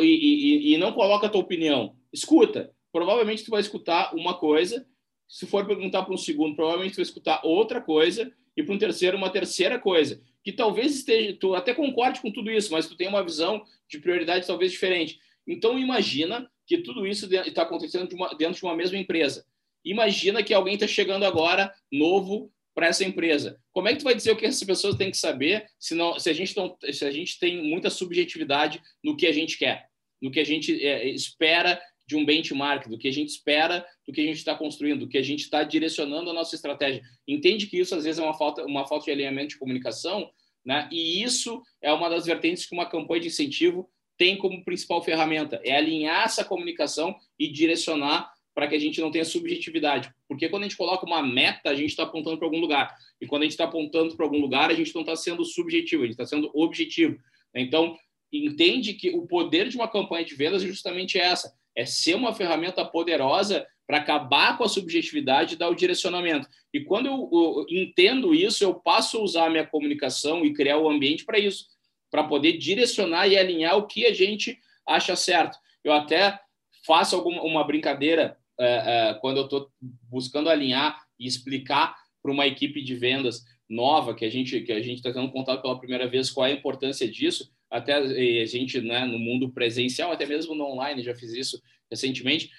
E, 0.00 0.02
e, 0.02 0.74
e 0.74 0.78
não 0.78 0.92
coloca 0.92 1.28
a 1.28 1.30
tua 1.30 1.40
opinião. 1.40 1.94
Escuta. 2.12 2.74
Provavelmente 2.90 3.44
tu 3.44 3.52
vai 3.52 3.60
escutar 3.60 4.12
uma 4.12 4.34
coisa 4.34 4.84
se 5.28 5.46
for 5.46 5.66
perguntar 5.66 6.02
para 6.02 6.14
um 6.14 6.18
segundo, 6.18 6.54
provavelmente 6.54 6.94
tu 6.94 6.96
vai 6.96 7.04
escutar 7.04 7.40
outra 7.44 7.80
coisa 7.80 8.32
e 8.56 8.62
para 8.62 8.74
um 8.74 8.78
terceiro 8.78 9.16
uma 9.16 9.30
terceira 9.30 9.78
coisa, 9.78 10.22
que 10.46 10.52
talvez 10.52 10.94
esteja, 10.94 11.36
tu 11.40 11.56
até 11.56 11.74
concorde 11.74 12.20
com 12.20 12.30
tudo 12.30 12.52
isso, 12.52 12.70
mas 12.70 12.86
tu 12.86 12.96
tem 12.96 13.08
uma 13.08 13.24
visão 13.24 13.64
de 13.90 13.98
prioridade 13.98 14.46
talvez 14.46 14.70
diferente. 14.70 15.18
Então 15.44 15.76
imagina 15.76 16.48
que 16.64 16.78
tudo 16.78 17.04
isso 17.04 17.28
está 17.44 17.62
acontecendo 17.62 18.08
de 18.08 18.14
uma, 18.14 18.28
dentro 18.28 18.54
de 18.54 18.62
uma 18.62 18.76
mesma 18.76 18.96
empresa. 18.96 19.44
Imagina 19.84 20.44
que 20.44 20.54
alguém 20.54 20.74
está 20.74 20.86
chegando 20.86 21.24
agora 21.24 21.74
novo 21.90 22.48
para 22.76 22.86
essa 22.86 23.02
empresa. 23.02 23.58
Como 23.72 23.88
é 23.88 23.92
que 23.92 23.98
tu 23.98 24.04
vai 24.04 24.14
dizer 24.14 24.30
o 24.30 24.36
que 24.36 24.46
essas 24.46 24.62
pessoas 24.62 24.94
têm 24.94 25.10
que 25.10 25.16
saber 25.16 25.66
se, 25.80 25.96
não, 25.96 26.16
se, 26.16 26.30
a, 26.30 26.32
gente 26.32 26.56
não, 26.56 26.76
se 26.92 27.04
a 27.04 27.10
gente 27.10 27.40
tem 27.40 27.68
muita 27.68 27.90
subjetividade 27.90 28.80
no 29.02 29.16
que 29.16 29.26
a 29.26 29.32
gente 29.32 29.58
quer, 29.58 29.88
no 30.22 30.30
que 30.30 30.38
a 30.38 30.44
gente 30.44 30.80
é, 30.80 31.08
espera 31.08 31.82
de 32.06 32.14
um 32.14 32.24
benchmark, 32.24 32.88
do 32.88 32.96
que 32.96 33.08
a 33.08 33.12
gente 33.12 33.30
espera, 33.30 33.84
do 34.06 34.12
que 34.12 34.20
a 34.20 34.24
gente 34.24 34.36
está 34.36 34.54
construindo, 34.54 35.00
do 35.00 35.08
que 35.08 35.18
a 35.18 35.22
gente 35.22 35.40
está 35.40 35.64
direcionando 35.64 36.30
a 36.30 36.32
nossa 36.32 36.54
estratégia. 36.54 37.02
Entende 37.26 37.66
que 37.66 37.80
isso 37.80 37.96
às 37.96 38.04
vezes 38.04 38.20
é 38.20 38.22
uma 38.22 38.34
falta, 38.34 38.64
uma 38.64 38.86
falta 38.86 39.06
de 39.06 39.10
alinhamento 39.10 39.48
de 39.48 39.58
comunicação, 39.58 40.30
né? 40.66 40.88
E 40.90 41.22
isso 41.22 41.62
é 41.80 41.92
uma 41.92 42.10
das 42.10 42.26
vertentes 42.26 42.66
que 42.66 42.74
uma 42.74 42.84
campanha 42.84 43.22
de 43.22 43.28
incentivo 43.28 43.88
tem 44.18 44.36
como 44.36 44.64
principal 44.64 45.02
ferramenta, 45.02 45.60
é 45.62 45.76
alinhar 45.76 46.24
essa 46.24 46.44
comunicação 46.44 47.14
e 47.38 47.48
direcionar 47.48 48.32
para 48.54 48.66
que 48.66 48.74
a 48.74 48.78
gente 48.78 49.00
não 49.00 49.10
tenha 49.10 49.24
subjetividade. 49.24 50.10
Porque 50.26 50.48
quando 50.48 50.62
a 50.62 50.66
gente 50.66 50.76
coloca 50.76 51.06
uma 51.06 51.22
meta, 51.22 51.68
a 51.68 51.74
gente 51.74 51.90
está 51.90 52.02
apontando 52.04 52.38
para 52.38 52.46
algum 52.46 52.58
lugar. 52.58 52.96
E 53.20 53.26
quando 53.26 53.42
a 53.42 53.44
gente 53.44 53.52
está 53.52 53.64
apontando 53.64 54.16
para 54.16 54.24
algum 54.24 54.40
lugar, 54.40 54.70
a 54.70 54.74
gente 54.74 54.94
não 54.94 55.02
está 55.02 55.14
sendo 55.14 55.44
subjetivo, 55.44 56.02
a 56.02 56.06
gente 56.06 56.14
está 56.14 56.24
sendo 56.24 56.50
objetivo. 56.54 57.18
Então, 57.54 57.96
entende 58.32 58.94
que 58.94 59.10
o 59.10 59.26
poder 59.26 59.68
de 59.68 59.76
uma 59.76 59.86
campanha 59.86 60.24
de 60.24 60.34
vendas 60.34 60.64
é 60.64 60.66
justamente 60.66 61.18
essa 61.18 61.54
é 61.76 61.84
ser 61.84 62.14
uma 62.14 62.34
ferramenta 62.34 62.84
poderosa 62.84 63.66
para 63.86 63.98
acabar 63.98 64.58
com 64.58 64.64
a 64.64 64.68
subjetividade 64.68 65.54
e 65.54 65.56
dar 65.56 65.68
o 65.68 65.74
direcionamento. 65.74 66.48
E 66.72 66.80
quando 66.80 67.06
eu, 67.06 67.30
eu, 67.32 67.66
entendo 67.70 68.34
isso, 68.34 68.64
eu 68.64 68.74
passo 68.74 69.18
a 69.18 69.22
usar 69.22 69.46
a 69.46 69.50
minha 69.50 69.66
comunicação 69.66 70.44
e 70.44 70.52
criar 70.52 70.78
o 70.78 70.88
ambiente 70.88 71.24
para 71.24 71.38
isso, 71.38 71.66
para 72.10 72.24
poder 72.24 72.58
direcionar 72.58 73.28
e 73.28 73.36
alinhar 73.36 73.76
o 73.76 73.86
que 73.86 74.06
a 74.06 74.12
gente 74.12 74.58
acha 74.86 75.14
certo. 75.14 75.58
Eu 75.84 75.92
até 75.92 76.38
faço 76.84 77.14
alguma 77.14 77.42
uma 77.42 77.64
brincadeira 77.64 78.36
é, 78.58 78.66
é, 78.66 79.14
quando 79.20 79.38
eu 79.38 79.44
estou 79.44 79.70
buscando 80.10 80.48
alinhar 80.48 81.00
e 81.18 81.26
explicar 81.26 81.94
para 82.22 82.32
uma 82.32 82.46
equipe 82.46 82.82
de 82.82 82.94
vendas 82.94 83.44
nova 83.68 84.14
que 84.14 84.24
a 84.24 84.30
gente 84.30 84.60
que 84.60 84.72
a 84.72 84.80
gente 84.80 84.98
está 84.98 85.12
tendo 85.12 85.30
contato 85.30 85.60
pela 85.60 85.78
primeira 85.78 86.08
vez 86.08 86.30
qual 86.30 86.46
é 86.46 86.50
a 86.50 86.54
importância 86.54 87.08
disso 87.08 87.50
até 87.70 87.94
a 87.94 88.46
gente, 88.46 88.80
né, 88.80 89.04
no 89.04 89.18
mundo 89.18 89.50
presencial, 89.50 90.12
até 90.12 90.24
mesmo 90.24 90.54
no 90.54 90.64
online, 90.64 91.02
já 91.02 91.14
fiz 91.14 91.32
isso 91.32 91.60
recentemente, 91.90 92.50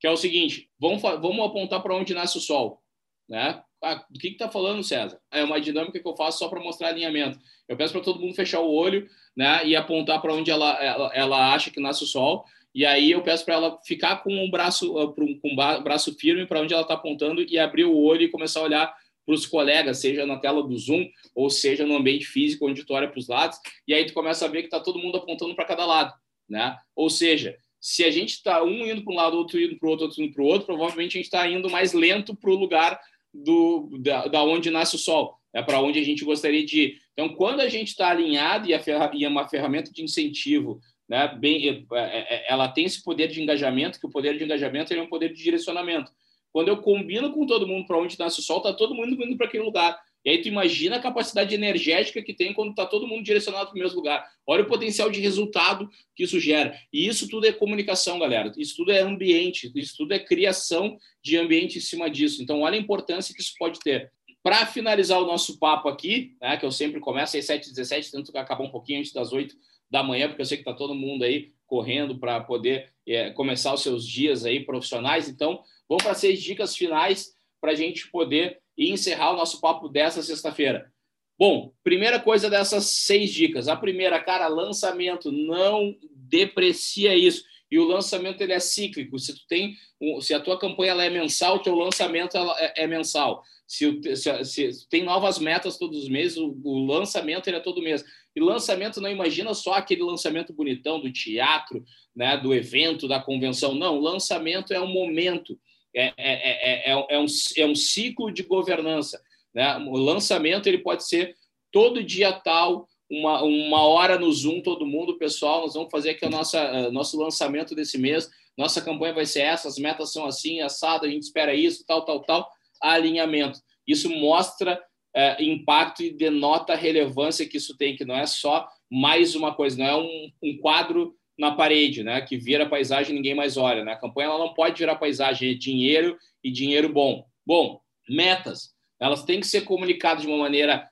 que 0.00 0.06
é 0.06 0.10
o 0.10 0.16
seguinte: 0.16 0.68
vamos, 0.78 1.00
vamos 1.02 1.44
apontar 1.44 1.82
para 1.82 1.94
onde 1.94 2.14
nasce 2.14 2.38
o 2.38 2.40
sol, 2.40 2.82
né? 3.28 3.62
Ah, 3.82 4.04
do 4.10 4.18
que 4.18 4.28
está 4.28 4.50
falando, 4.50 4.82
César? 4.82 5.18
É 5.30 5.42
uma 5.42 5.60
dinâmica 5.60 5.98
que 5.98 6.06
eu 6.06 6.16
faço 6.16 6.38
só 6.38 6.48
para 6.48 6.60
mostrar 6.60 6.88
alinhamento. 6.88 7.38
Eu 7.66 7.76
peço 7.76 7.92
para 7.92 8.02
todo 8.02 8.20
mundo 8.20 8.34
fechar 8.34 8.60
o 8.60 8.70
olho, 8.70 9.08
né, 9.34 9.66
e 9.66 9.74
apontar 9.74 10.20
para 10.20 10.34
onde 10.34 10.50
ela, 10.50 10.72
ela, 10.82 11.10
ela 11.14 11.54
acha 11.54 11.70
que 11.70 11.80
nasce 11.80 12.04
o 12.04 12.06
sol. 12.06 12.44
E 12.74 12.84
aí 12.84 13.10
eu 13.10 13.22
peço 13.22 13.44
para 13.44 13.54
ela 13.54 13.78
ficar 13.84 14.22
com 14.22 14.34
o 14.34 14.44
um 14.44 14.50
braço, 14.50 14.98
ah, 14.98 15.12
com 15.14 15.40
um 15.44 15.82
braço 15.82 16.14
firme 16.16 16.46
para 16.46 16.60
onde 16.60 16.74
ela 16.74 16.82
está 16.82 16.94
apontando 16.94 17.42
e 17.42 17.58
abrir 17.58 17.84
o 17.84 17.96
olho 17.96 18.22
e 18.22 18.28
começar 18.28 18.60
a 18.60 18.64
olhar 18.64 18.94
para 19.24 19.34
os 19.34 19.46
colegas, 19.46 19.98
seja 19.98 20.26
na 20.26 20.38
tela 20.38 20.62
do 20.62 20.76
Zoom 20.76 21.08
ou 21.34 21.48
seja 21.48 21.86
no 21.86 21.96
ambiente 21.96 22.26
físico 22.26 22.68
onde 22.68 22.84
tu 22.84 22.92
olha 22.92 23.08
para 23.08 23.18
os 23.18 23.28
lados, 23.28 23.58
e 23.86 23.94
aí 23.94 24.04
tu 24.04 24.12
começa 24.12 24.44
a 24.44 24.48
ver 24.48 24.62
que 24.62 24.66
está 24.66 24.80
todo 24.80 24.98
mundo 24.98 25.18
apontando 25.18 25.54
para 25.54 25.64
cada 25.64 25.86
lado, 25.86 26.12
né? 26.48 26.76
Ou 26.96 27.08
seja, 27.08 27.56
se 27.80 28.04
a 28.04 28.10
gente 28.10 28.34
está 28.34 28.62
um 28.62 28.86
indo 28.86 29.02
para 29.02 29.12
um 29.12 29.16
lado, 29.16 29.36
outro 29.36 29.58
indo 29.58 29.78
para 29.78 29.86
o 29.88 29.90
outro, 29.90 30.06
outro 30.06 30.22
indo 30.22 30.34
para 30.34 30.42
o 30.42 30.46
outro, 30.46 30.66
provavelmente 30.66 31.16
a 31.16 31.18
gente 31.18 31.24
está 31.24 31.48
indo 31.48 31.70
mais 31.70 31.92
lento 31.94 32.36
para 32.36 32.50
o 32.50 32.54
lugar 32.54 33.00
do, 33.32 33.98
da, 34.00 34.26
da, 34.26 34.42
onde 34.42 34.70
nasce 34.70 34.96
o 34.96 34.98
sol, 34.98 35.38
é 35.52 35.62
para 35.62 35.80
onde 35.80 35.98
a 35.98 36.04
gente 36.04 36.24
gostaria 36.24 36.64
de 36.64 36.80
ir. 36.80 36.98
Então, 37.14 37.30
quando 37.30 37.60
a 37.60 37.68
gente 37.68 37.88
está 37.88 38.10
alinhado 38.10 38.68
e, 38.68 38.74
a 38.74 38.80
ferra, 38.80 39.10
e 39.14 39.24
é 39.24 39.28
uma 39.28 39.48
ferramenta 39.48 39.90
de 39.90 40.02
incentivo, 40.02 40.80
né, 41.08 41.26
bem, 41.28 41.68
é, 41.68 41.96
é, 41.96 42.34
é, 42.34 42.52
ela 42.52 42.68
tem 42.68 42.84
esse 42.84 43.02
poder 43.02 43.28
de 43.28 43.42
engajamento, 43.42 43.98
que 43.98 44.06
o 44.06 44.10
poder 44.10 44.36
de 44.36 44.44
engajamento 44.44 44.92
é 44.92 45.00
um 45.00 45.08
poder 45.08 45.32
de 45.32 45.42
direcionamento. 45.42 46.12
Quando 46.52 46.68
eu 46.68 46.76
combino 46.78 47.32
com 47.32 47.46
todo 47.46 47.66
mundo 47.66 47.86
para 47.86 47.98
onde 47.98 48.18
nasce 48.18 48.40
o 48.40 48.42
sol, 48.42 48.60
tá 48.60 48.72
todo 48.72 48.94
mundo 48.94 49.22
indo 49.24 49.36
para 49.36 49.46
aquele 49.46 49.64
lugar. 49.64 49.98
E 50.24 50.30
aí 50.30 50.42
tu 50.42 50.48
imagina 50.48 50.96
a 50.96 51.00
capacidade 51.00 51.54
energética 51.54 52.22
que 52.22 52.34
tem 52.34 52.52
quando 52.52 52.70
está 52.70 52.86
todo 52.86 53.06
mundo 53.06 53.22
direcionado 53.22 53.70
para 53.70 53.76
o 53.76 53.78
mesmo 53.78 53.96
lugar. 53.96 54.28
Olha 54.46 54.62
o 54.62 54.66
potencial 54.66 55.10
de 55.10 55.20
resultado 55.20 55.88
que 56.14 56.24
isso 56.24 56.38
gera. 56.38 56.78
E 56.92 57.06
isso 57.06 57.28
tudo 57.28 57.46
é 57.46 57.52
comunicação, 57.52 58.18
galera. 58.18 58.52
Isso 58.56 58.76
tudo 58.76 58.92
é 58.92 59.00
ambiente. 59.00 59.70
Isso 59.74 59.94
tudo 59.96 60.12
é 60.12 60.18
criação 60.18 60.96
de 61.22 61.36
ambiente 61.36 61.78
em 61.78 61.80
cima 61.80 62.10
disso. 62.10 62.42
Então, 62.42 62.60
olha 62.60 62.76
a 62.76 62.80
importância 62.80 63.34
que 63.34 63.40
isso 63.40 63.54
pode 63.58 63.80
ter. 63.80 64.12
Para 64.42 64.66
finalizar 64.66 65.20
o 65.20 65.26
nosso 65.26 65.58
papo 65.58 65.88
aqui, 65.88 66.36
né, 66.40 66.56
que 66.56 66.64
eu 66.64 66.70
sempre 66.70 67.00
começo 67.00 67.36
às 67.36 67.44
7h17, 67.44 68.10
tento 68.10 68.36
acabar 68.36 68.64
um 68.64 68.70
pouquinho 68.70 69.00
antes 69.00 69.12
das 69.12 69.32
8 69.32 69.54
da 69.90 70.02
manhã, 70.02 70.28
porque 70.28 70.40
eu 70.40 70.46
sei 70.46 70.56
que 70.56 70.62
está 70.62 70.72
todo 70.72 70.94
mundo 70.94 71.24
aí 71.24 71.52
correndo 71.66 72.18
para 72.18 72.40
poder 72.40 72.90
é, 73.06 73.30
começar 73.30 73.74
os 73.74 73.82
seus 73.82 74.06
dias 74.06 74.44
aí 74.44 74.64
profissionais. 74.64 75.28
Então, 75.28 75.62
Vamos 75.90 76.04
para 76.04 76.14
seis 76.14 76.40
dicas 76.40 76.76
finais 76.76 77.32
para 77.60 77.72
a 77.72 77.74
gente 77.74 78.10
poder 78.10 78.58
encerrar 78.76 79.32
o 79.32 79.36
nosso 79.36 79.60
papo 79.60 79.88
dessa 79.88 80.22
sexta-feira. 80.22 80.90
Bom, 81.38 81.72
primeira 81.82 82.20
coisa 82.20 82.50
dessas 82.50 82.84
seis 82.84 83.32
dicas. 83.32 83.66
A 83.66 83.74
primeira, 83.74 84.22
cara, 84.22 84.46
lançamento. 84.46 85.32
Não 85.32 85.96
deprecia 86.12 87.16
isso. 87.16 87.44
e 87.70 87.78
o 87.78 87.84
lançamento 87.84 88.40
ele 88.40 88.52
é 88.52 88.58
cíclico. 88.58 89.18
Se 89.18 89.34
tu 89.34 89.46
tem, 89.48 89.76
se 90.20 90.34
a 90.34 90.40
tua 90.40 90.58
campanha 90.58 90.90
ela 90.90 91.04
é 91.04 91.10
mensal, 91.10 91.56
o 91.56 91.62
teu 91.62 91.74
lançamento 91.74 92.36
ela 92.36 92.54
é, 92.58 92.82
é 92.82 92.86
mensal. 92.86 93.42
Se, 93.66 94.16
se, 94.16 94.44
se, 94.44 94.88
tem 94.88 95.04
novas 95.04 95.38
metas 95.38 95.78
todos 95.78 96.02
os 96.02 96.08
meses, 96.08 96.36
o, 96.36 96.60
o, 96.64 96.84
lançamento 96.84 97.46
ele 97.46 97.56
é 97.56 97.60
todo 97.60 97.80
mês. 97.80 98.04
E 98.34 98.40
lançamento 98.40 99.00
não 99.00 99.08
imagina 99.08 99.54
só 99.54 99.74
aquele 99.74 100.02
lançamento 100.02 100.52
bonitão 100.52 101.00
do 101.00 101.12
teatro, 101.12 101.84
né, 102.14 102.36
do 102.36 102.52
evento, 102.52 103.06
da 103.06 103.20
convenção. 103.20 103.72
Não, 103.74 104.00
lançamento 104.00 104.74
é 104.74 104.80
um 104.80 104.92
momento, 104.92 105.56
é, 105.94 106.12
é, 106.16 106.90
é, 106.90 106.90
é, 106.90 107.18
um, 107.18 107.26
é 107.56 107.66
um 107.66 107.74
ciclo 107.74 108.30
de 108.30 108.42
governança. 108.42 109.20
Né? 109.54 109.76
O 109.88 109.96
lançamento 109.96 110.68
ele 110.68 110.78
pode 110.78 111.06
ser 111.06 111.34
todo 111.72 112.04
dia 112.04 112.32
tal, 112.32 112.88
uma, 113.10 113.42
uma 113.42 113.82
hora 113.82 114.18
no 114.18 114.32
Zoom, 114.32 114.60
todo 114.60 114.86
mundo, 114.86 115.18
pessoal, 115.18 115.62
nós 115.62 115.74
vamos 115.74 115.90
fazer 115.90 116.10
aqui 116.10 116.24
o 116.24 116.30
nosso, 116.30 116.56
nosso 116.92 117.18
lançamento 117.18 117.74
desse 117.74 117.98
mês, 117.98 118.28
nossa 118.56 118.80
campanha 118.80 119.14
vai 119.14 119.26
ser 119.26 119.40
essa, 119.40 119.68
as 119.68 119.78
metas 119.78 120.12
são 120.12 120.26
assim, 120.26 120.60
assado, 120.60 121.06
a 121.06 121.08
gente 121.08 121.22
espera 121.22 121.54
isso, 121.54 121.84
tal, 121.86 122.04
tal, 122.04 122.20
tal, 122.22 122.48
alinhamento. 122.80 123.58
Isso 123.86 124.08
mostra 124.08 124.80
é, 125.14 125.42
impacto 125.42 126.02
e 126.02 126.12
denota 126.12 126.74
a 126.74 126.76
relevância 126.76 127.48
que 127.48 127.56
isso 127.56 127.76
tem, 127.76 127.96
que 127.96 128.04
não 128.04 128.14
é 128.14 128.26
só 128.26 128.68
mais 128.90 129.34
uma 129.34 129.54
coisa, 129.54 129.78
não 129.78 129.86
é 129.86 129.96
um, 129.96 130.30
um 130.42 130.58
quadro 130.58 131.14
na 131.40 131.52
parede, 131.52 132.04
né, 132.04 132.20
que 132.20 132.36
vira 132.36 132.68
paisagem 132.68 133.14
ninguém 133.14 133.34
mais 133.34 133.56
olha. 133.56 133.82
Né? 133.82 133.92
A 133.92 133.96
campanha 133.96 134.28
ela 134.28 134.38
não 134.38 134.52
pode 134.52 134.78
virar 134.78 134.96
paisagem, 134.96 135.50
é 135.50 135.54
dinheiro 135.54 136.18
e 136.44 136.50
dinheiro 136.50 136.92
bom. 136.92 137.24
Bom, 137.46 137.80
metas, 138.06 138.74
elas 139.00 139.24
têm 139.24 139.40
que 139.40 139.46
ser 139.46 139.62
comunicadas 139.62 140.22
de 140.22 140.28
uma 140.28 140.36
maneira 140.36 140.86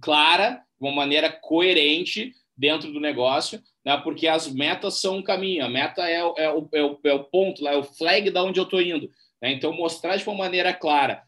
clara, 0.00 0.62
de 0.80 0.86
uma 0.86 0.92
maneira 0.92 1.30
coerente 1.30 2.32
dentro 2.56 2.90
do 2.90 2.98
negócio, 2.98 3.62
né? 3.84 3.94
porque 3.98 4.26
as 4.26 4.50
metas 4.50 5.00
são 5.00 5.18
um 5.18 5.22
caminho, 5.22 5.66
a 5.66 5.68
meta 5.68 6.08
é, 6.08 6.14
é, 6.14 6.24
o, 6.24 6.68
é, 6.72 6.82
o, 6.82 6.98
é 7.04 7.12
o 7.12 7.24
ponto, 7.24 7.68
é 7.68 7.76
o 7.76 7.84
flag 7.84 8.30
da 8.30 8.42
onde 8.42 8.58
eu 8.58 8.64
estou 8.64 8.80
indo. 8.80 9.10
Né? 9.42 9.52
Então, 9.52 9.70
mostrar 9.74 10.16
de 10.16 10.26
uma 10.26 10.34
maneira 10.34 10.72
clara 10.72 11.22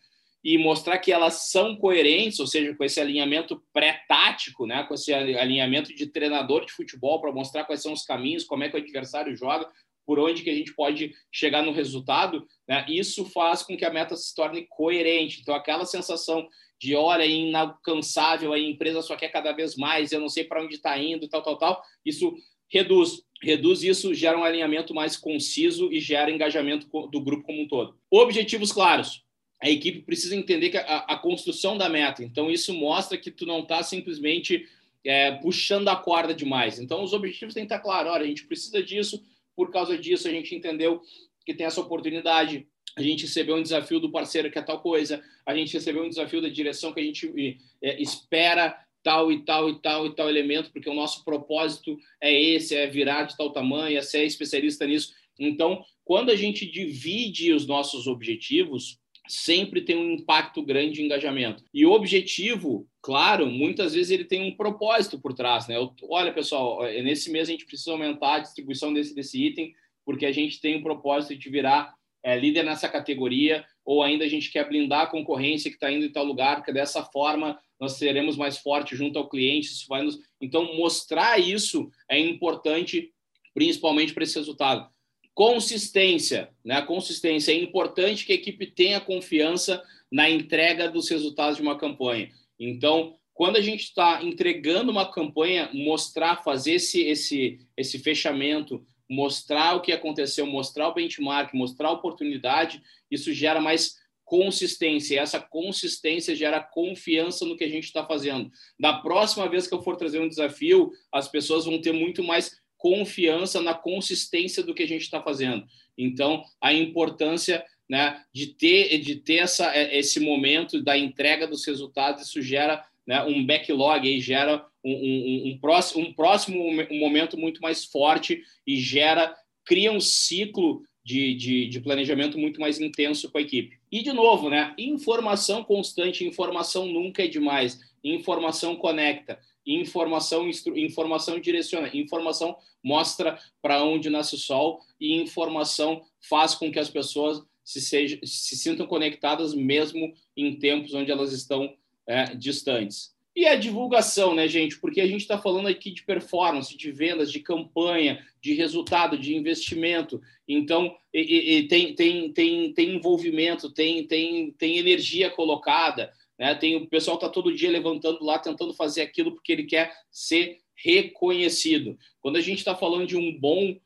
e 0.44 0.58
mostrar 0.58 0.98
que 0.98 1.12
elas 1.12 1.50
são 1.50 1.76
coerentes, 1.76 2.40
ou 2.40 2.46
seja, 2.46 2.74
com 2.74 2.82
esse 2.82 3.00
alinhamento 3.00 3.62
pré-tático, 3.72 4.66
né? 4.66 4.82
com 4.84 4.94
esse 4.94 5.12
alinhamento 5.12 5.94
de 5.94 6.06
treinador 6.06 6.66
de 6.66 6.72
futebol 6.72 7.20
para 7.20 7.32
mostrar 7.32 7.64
quais 7.64 7.80
são 7.80 7.92
os 7.92 8.04
caminhos, 8.04 8.44
como 8.44 8.64
é 8.64 8.68
que 8.68 8.76
o 8.76 8.80
adversário 8.80 9.36
joga, 9.36 9.68
por 10.04 10.18
onde 10.18 10.42
que 10.42 10.50
a 10.50 10.54
gente 10.54 10.74
pode 10.74 11.14
chegar 11.30 11.62
no 11.62 11.72
resultado, 11.72 12.44
né? 12.66 12.84
isso 12.88 13.24
faz 13.26 13.62
com 13.62 13.76
que 13.76 13.84
a 13.84 13.92
meta 13.92 14.16
se 14.16 14.34
torne 14.34 14.66
coerente. 14.68 15.40
Então, 15.40 15.54
aquela 15.54 15.84
sensação 15.84 16.48
de 16.80 16.96
olha, 16.96 17.22
é 17.22 17.28
inalcançável, 17.28 18.52
a 18.52 18.58
empresa 18.58 19.00
só 19.02 19.14
quer 19.14 19.28
cada 19.28 19.52
vez 19.52 19.76
mais, 19.76 20.10
eu 20.10 20.18
não 20.18 20.28
sei 20.28 20.42
para 20.42 20.60
onde 20.60 20.74
está 20.74 20.98
indo, 20.98 21.28
tal, 21.28 21.40
tal, 21.40 21.56
tal. 21.56 21.82
Isso 22.04 22.34
reduz. 22.68 23.22
Reduz 23.40 23.84
isso, 23.84 24.12
gera 24.12 24.36
um 24.36 24.42
alinhamento 24.42 24.92
mais 24.92 25.16
conciso 25.16 25.92
e 25.92 26.00
gera 26.00 26.30
engajamento 26.30 26.88
do 27.08 27.20
grupo 27.20 27.44
como 27.44 27.62
um 27.62 27.68
todo. 27.68 27.96
Objetivos 28.10 28.72
claros. 28.72 29.22
A 29.62 29.70
equipe 29.70 30.00
precisa 30.00 30.34
entender 30.34 30.70
que 30.70 30.76
a, 30.76 30.98
a 30.98 31.16
construção 31.16 31.78
da 31.78 31.88
meta. 31.88 32.24
Então, 32.24 32.50
isso 32.50 32.74
mostra 32.74 33.16
que 33.16 33.30
tu 33.30 33.46
não 33.46 33.60
está 33.60 33.82
simplesmente 33.82 34.68
é, 35.04 35.32
puxando 35.32 35.88
a 35.88 35.96
corda 35.96 36.34
demais. 36.34 36.78
Então, 36.78 37.02
os 37.02 37.12
objetivos 37.12 37.54
têm 37.54 37.64
que 37.64 37.72
estar 37.72 37.82
claros. 37.82 38.10
Olha, 38.10 38.24
a 38.24 38.28
gente 38.28 38.44
precisa 38.46 38.82
disso, 38.82 39.22
por 39.54 39.70
causa 39.70 39.96
disso, 39.96 40.26
a 40.26 40.30
gente 40.30 40.54
entendeu 40.54 41.00
que 41.46 41.54
tem 41.54 41.66
essa 41.66 41.80
oportunidade 41.80 42.66
a 42.96 43.02
gente 43.02 43.22
recebeu 43.22 43.56
um 43.56 43.62
desafio 43.62 43.98
do 43.98 44.10
parceiro 44.10 44.50
que 44.50 44.58
é 44.58 44.62
tal 44.62 44.80
coisa, 44.80 45.22
a 45.46 45.54
gente 45.54 45.72
recebeu 45.72 46.04
um 46.04 46.08
desafio 46.08 46.42
da 46.42 46.48
direção 46.48 46.92
que 46.92 47.00
a 47.00 47.02
gente 47.02 47.58
é, 47.82 48.00
espera 48.00 48.76
tal 49.02 49.32
e 49.32 49.44
tal 49.44 49.68
e 49.68 49.80
tal 49.80 50.06
e 50.06 50.14
tal 50.14 50.28
elemento, 50.28 50.70
porque 50.70 50.88
o 50.88 50.94
nosso 50.94 51.24
propósito 51.24 51.98
é 52.20 52.32
esse, 52.32 52.76
é 52.76 52.86
virar 52.86 53.24
de 53.24 53.36
tal 53.36 53.50
tamanho, 53.50 53.98
é 53.98 54.02
ser 54.02 54.24
especialista 54.24 54.86
nisso. 54.86 55.14
Então, 55.38 55.84
quando 56.04 56.30
a 56.30 56.36
gente 56.36 56.66
divide 56.70 57.52
os 57.52 57.66
nossos 57.66 58.06
objetivos, 58.06 58.98
sempre 59.32 59.80
tem 59.80 59.96
um 59.96 60.12
impacto 60.12 60.62
grande 60.62 60.92
de 60.92 61.02
engajamento. 61.02 61.64
E 61.72 61.86
o 61.86 61.92
objetivo, 61.92 62.86
claro, 63.00 63.46
muitas 63.46 63.94
vezes 63.94 64.10
ele 64.10 64.24
tem 64.24 64.42
um 64.42 64.54
propósito 64.54 65.18
por 65.18 65.32
trás, 65.32 65.66
né? 65.66 65.76
Olha, 66.02 66.32
pessoal, 66.34 66.82
nesse 67.02 67.30
mês 67.30 67.48
a 67.48 67.52
gente 67.52 67.64
precisa 67.64 67.92
aumentar 67.92 68.34
a 68.34 68.38
distribuição 68.40 68.92
desse, 68.92 69.14
desse 69.14 69.42
item, 69.42 69.72
porque 70.04 70.26
a 70.26 70.32
gente 70.32 70.60
tem 70.60 70.76
um 70.76 70.82
propósito 70.82 71.34
de 71.34 71.48
virar 71.48 71.94
é, 72.22 72.38
líder 72.38 72.62
nessa 72.62 72.90
categoria, 72.90 73.64
ou 73.86 74.02
ainda 74.02 74.26
a 74.26 74.28
gente 74.28 74.52
quer 74.52 74.68
blindar 74.68 75.02
a 75.02 75.06
concorrência 75.06 75.70
que 75.70 75.76
está 75.76 75.90
indo 75.90 76.04
em 76.04 76.12
tal 76.12 76.24
lugar, 76.24 76.56
porque 76.56 76.72
dessa 76.72 77.02
forma 77.02 77.58
nós 77.80 77.92
seremos 77.92 78.36
mais 78.36 78.58
fortes 78.58 78.98
junto 78.98 79.18
ao 79.18 79.30
cliente. 79.30 79.68
Isso 79.68 79.86
vai 79.88 80.02
nos... 80.02 80.18
Então, 80.40 80.76
mostrar 80.76 81.38
isso 81.38 81.90
é 82.06 82.18
importante, 82.18 83.10
principalmente 83.54 84.12
para 84.12 84.24
esse 84.24 84.38
resultado. 84.38 84.88
Consistência, 85.34 86.50
né? 86.64 86.82
Consistência 86.82 87.52
é 87.52 87.56
importante 87.56 88.26
que 88.26 88.32
a 88.32 88.36
equipe 88.36 88.66
tenha 88.66 89.00
confiança 89.00 89.82
na 90.10 90.28
entrega 90.28 90.90
dos 90.90 91.08
resultados 91.08 91.56
de 91.56 91.62
uma 91.62 91.78
campanha. 91.78 92.30
Então, 92.58 93.16
quando 93.32 93.56
a 93.56 93.60
gente 93.62 93.84
está 93.84 94.22
entregando 94.22 94.92
uma 94.92 95.10
campanha, 95.10 95.70
mostrar, 95.72 96.42
fazer 96.44 96.74
esse, 96.74 97.02
esse, 97.02 97.60
esse 97.76 97.98
fechamento, 97.98 98.84
mostrar 99.08 99.74
o 99.74 99.80
que 99.80 99.90
aconteceu, 99.90 100.46
mostrar 100.46 100.88
o 100.88 100.94
benchmark, 100.94 101.54
mostrar 101.54 101.88
a 101.88 101.92
oportunidade, 101.92 102.82
isso 103.10 103.32
gera 103.32 103.60
mais 103.60 103.96
consistência. 104.24 105.14
E 105.14 105.18
essa 105.18 105.40
consistência 105.40 106.34
gera 106.34 106.60
confiança 106.60 107.44
no 107.44 107.56
que 107.56 107.64
a 107.64 107.68
gente 107.68 107.84
está 107.84 108.06
fazendo. 108.06 108.50
Da 108.78 108.94
próxima 108.94 109.48
vez 109.48 109.66
que 109.66 109.74
eu 109.74 109.82
for 109.82 109.96
trazer 109.96 110.20
um 110.20 110.28
desafio, 110.28 110.90
as 111.12 111.28
pessoas 111.28 111.64
vão 111.64 111.80
ter 111.80 111.92
muito 111.92 112.22
mais 112.22 112.61
confiança 112.82 113.62
na 113.62 113.74
consistência 113.74 114.60
do 114.60 114.74
que 114.74 114.82
a 114.82 114.88
gente 114.88 115.02
está 115.02 115.22
fazendo. 115.22 115.64
Então, 115.96 116.42
a 116.60 116.72
importância 116.72 117.64
né, 117.88 118.20
de 118.34 118.48
ter, 118.48 118.98
de 118.98 119.16
ter 119.16 119.36
essa, 119.36 119.72
esse 119.94 120.18
momento 120.18 120.82
da 120.82 120.98
entrega 120.98 121.46
dos 121.46 121.64
resultados, 121.64 122.26
isso 122.26 122.42
gera 122.42 122.84
né, 123.06 123.22
um 123.22 123.46
backlog, 123.46 124.08
aí 124.08 124.20
gera 124.20 124.66
um, 124.84 124.92
um, 124.92 125.52
um, 125.52 125.58
próximo, 125.60 126.04
um 126.04 126.12
próximo 126.12 126.58
momento 126.90 127.38
muito 127.38 127.62
mais 127.62 127.84
forte 127.84 128.42
e 128.66 128.80
gera, 128.80 129.32
cria 129.64 129.92
um 129.92 130.00
ciclo 130.00 130.82
de, 131.04 131.34
de, 131.34 131.68
de, 131.68 131.80
planejamento 131.80 132.36
muito 132.36 132.60
mais 132.60 132.80
intenso 132.80 133.30
com 133.30 133.38
a 133.38 133.42
equipe. 133.42 133.78
E, 133.92 134.02
de 134.02 134.12
novo, 134.12 134.50
né, 134.50 134.74
informação 134.76 135.62
constante, 135.62 136.24
informação 136.24 136.86
nunca 136.86 137.22
é 137.22 137.28
demais, 137.28 137.78
informação 138.02 138.74
conecta, 138.74 139.38
informação, 139.66 140.48
informação 140.76 141.40
direciona, 141.40 141.90
informação 141.94 142.56
mostra 142.82 143.38
para 143.60 143.82
onde 143.84 144.10
nasce 144.10 144.34
o 144.34 144.38
sol 144.38 144.80
e 145.00 145.14
informação 145.14 146.02
faz 146.28 146.54
com 146.54 146.70
que 146.70 146.78
as 146.78 146.90
pessoas 146.90 147.42
se, 147.64 147.80
se 147.80 148.56
sintam 148.56 148.86
conectadas 148.86 149.54
mesmo 149.54 150.12
em 150.36 150.58
tempos 150.58 150.94
onde 150.94 151.10
elas 151.10 151.32
estão 151.32 151.74
é, 152.06 152.34
distantes. 152.34 153.12
E 153.34 153.46
a 153.46 153.56
divulgação, 153.56 154.34
né, 154.34 154.46
gente? 154.46 154.78
Porque 154.78 155.00
a 155.00 155.06
gente 155.06 155.22
está 155.22 155.38
falando 155.38 155.66
aqui 155.66 155.90
de 155.90 156.02
performance, 156.02 156.76
de 156.76 156.92
vendas, 156.92 157.32
de 157.32 157.40
campanha, 157.40 158.22
de 158.42 158.52
resultado, 158.52 159.16
de 159.16 159.34
investimento. 159.34 160.20
Então, 160.46 160.94
e, 161.14 161.56
e 161.56 161.68
tem, 161.68 161.94
tem, 161.94 162.30
tem, 162.30 162.74
tem 162.74 162.96
envolvimento, 162.96 163.70
tem, 163.70 164.06
tem, 164.06 164.50
tem 164.52 164.76
energia 164.76 165.30
colocada. 165.30 166.12
Né? 166.42 166.56
Tem, 166.56 166.74
o 166.74 166.88
pessoal 166.88 167.14
está 167.14 167.28
todo 167.28 167.54
dia 167.54 167.70
levantando 167.70 168.24
lá, 168.24 168.36
tentando 168.36 168.74
fazer 168.74 169.02
aquilo 169.02 169.30
porque 169.30 169.52
ele 169.52 169.62
quer 169.62 169.92
ser 170.10 170.58
reconhecido. 170.74 171.96
Quando 172.20 172.36
a 172.36 172.40
gente 172.40 172.58
está 172.58 172.74
falando 172.74 173.06
de 173.06 173.16
um 173.16 173.38
bom 173.38 173.76